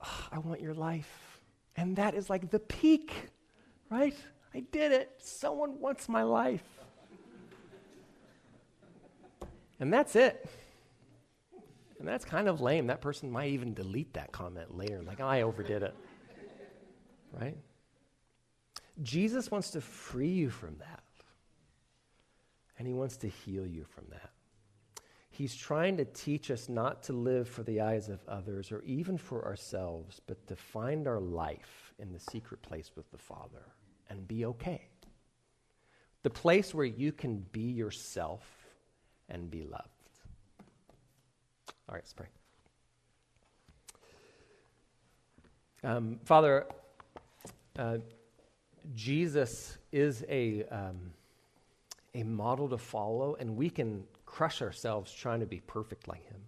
oh, 0.04 0.28
I 0.32 0.40
want 0.40 0.62
your 0.62 0.74
life. 0.74 1.40
And 1.76 1.96
that 1.96 2.16
is 2.16 2.30
like 2.30 2.50
the 2.50 2.60
peak 2.60 3.30
right? 3.90 4.16
I 4.54 4.62
did 4.72 4.92
it. 4.92 5.12
Someone 5.20 5.80
wants 5.80 6.10
my 6.10 6.24
life. 6.24 6.64
and 9.80 9.94
that's 9.94 10.16
it. 10.16 10.50
And 12.00 12.08
that's 12.08 12.26
kind 12.26 12.48
of 12.48 12.62
lame. 12.62 12.88
That 12.88 13.02
person 13.02 13.32
might 13.32 13.50
even 13.50 13.74
delete 13.74 14.14
that 14.14 14.32
comment 14.32 14.76
later, 14.76 15.02
like, 15.02 15.20
I 15.20 15.42
overdid 15.42 15.84
it. 15.84 15.96
Right? 17.34 17.58
Jesus 19.04 19.52
wants 19.52 19.72
to 19.72 19.82
free 19.82 20.30
you 20.30 20.50
from 20.50 20.78
that. 20.78 21.04
And 22.78 22.88
he 22.88 22.94
wants 22.94 23.18
to 23.18 23.28
heal 23.28 23.66
you 23.66 23.86
from 23.86 24.06
that. 24.12 24.32
He's 25.38 25.56
trying 25.56 25.98
to 25.98 26.06
teach 26.06 26.50
us 26.50 26.68
not 26.68 27.04
to 27.04 27.14
live 27.14 27.48
for 27.48 27.62
the 27.62 27.80
eyes 27.80 28.10
of 28.10 28.20
others 28.28 28.72
or 28.72 28.82
even 28.82 29.20
for 29.20 29.46
ourselves, 29.46 30.20
but 30.26 30.48
to 30.48 30.56
find 30.56 31.08
our 31.08 31.20
life 31.20 31.94
in 32.00 32.12
the 32.12 32.20
secret 32.20 32.64
place 32.64 32.90
with 32.96 33.12
the 33.12 33.20
Father 33.20 33.62
and 34.10 34.28
be 34.28 34.46
okay. 34.46 34.88
The 36.24 36.32
place 36.32 36.74
where 36.74 36.88
you 36.88 37.12
can 37.12 37.46
be 37.52 37.62
yourself 37.62 38.42
and 39.30 39.52
be 39.52 39.62
loved. 39.62 39.90
All 41.88 41.94
right, 41.94 42.02
let's 42.02 42.14
pray. 42.14 42.26
Um, 45.84 46.20
Father, 46.26 46.66
uh, 47.78 48.00
Jesus 48.96 49.78
is 49.92 50.26
a, 50.28 50.64
um, 50.72 51.12
a 52.16 52.24
model 52.24 52.68
to 52.70 52.80
follow, 52.80 53.36
and 53.40 53.56
we 53.56 53.70
can 53.70 54.04
crush 54.38 54.62
ourselves 54.62 55.12
trying 55.12 55.40
to 55.40 55.48
be 55.48 55.60
perfect 55.62 56.08
like 56.08 56.24
him. 56.30 56.42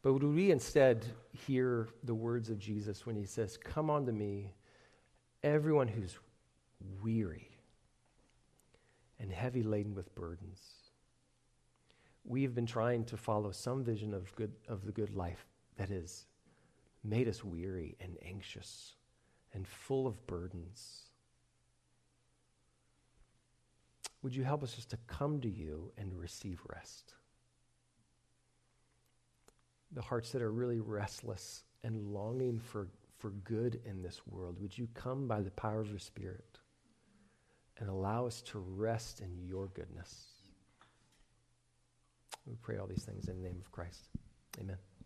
But 0.00 0.14
would 0.14 0.22
we 0.22 0.50
instead 0.50 1.04
hear 1.46 1.86
the 2.02 2.14
words 2.14 2.48
of 2.48 2.58
Jesus 2.58 3.04
when 3.04 3.14
he 3.14 3.26
says, 3.26 3.58
Come 3.58 3.90
unto 3.90 4.10
me, 4.10 4.54
everyone 5.42 5.86
who's 5.86 6.18
weary 7.02 7.50
and 9.20 9.30
heavy 9.30 9.62
laden 9.62 9.94
with 9.94 10.14
burdens. 10.14 10.62
We 12.24 12.42
have 12.42 12.54
been 12.54 12.64
trying 12.64 13.04
to 13.04 13.18
follow 13.18 13.50
some 13.50 13.84
vision 13.84 14.14
of, 14.14 14.34
good, 14.34 14.54
of 14.66 14.86
the 14.86 14.92
good 14.92 15.14
life 15.14 15.44
that 15.76 15.90
has 15.90 16.24
made 17.04 17.28
us 17.28 17.44
weary 17.44 17.96
and 18.00 18.16
anxious 18.24 18.94
and 19.52 19.68
full 19.68 20.06
of 20.06 20.26
burdens. 20.26 21.07
Would 24.22 24.34
you 24.34 24.44
help 24.44 24.62
us 24.62 24.74
just 24.74 24.90
to 24.90 24.98
come 25.06 25.40
to 25.40 25.48
you 25.48 25.92
and 25.96 26.18
receive 26.18 26.60
rest? 26.68 27.14
The 29.92 30.02
hearts 30.02 30.30
that 30.32 30.42
are 30.42 30.52
really 30.52 30.80
restless 30.80 31.64
and 31.82 32.12
longing 32.12 32.58
for 32.58 32.88
for 33.18 33.30
good 33.30 33.80
in 33.84 34.02
this 34.02 34.20
world. 34.26 34.56
Would 34.60 34.76
you 34.76 34.88
come 34.94 35.26
by 35.26 35.40
the 35.40 35.50
power 35.50 35.80
of 35.80 35.90
your 35.90 35.98
Spirit 35.98 36.58
and 37.78 37.88
allow 37.88 38.26
us 38.26 38.42
to 38.42 38.58
rest 38.58 39.20
in 39.20 39.36
your 39.44 39.66
goodness? 39.68 40.26
We 42.46 42.56
pray 42.62 42.78
all 42.78 42.86
these 42.86 43.04
things 43.04 43.28
in 43.28 43.42
the 43.42 43.48
name 43.48 43.58
of 43.60 43.70
Christ. 43.72 44.08
Amen. 44.60 44.78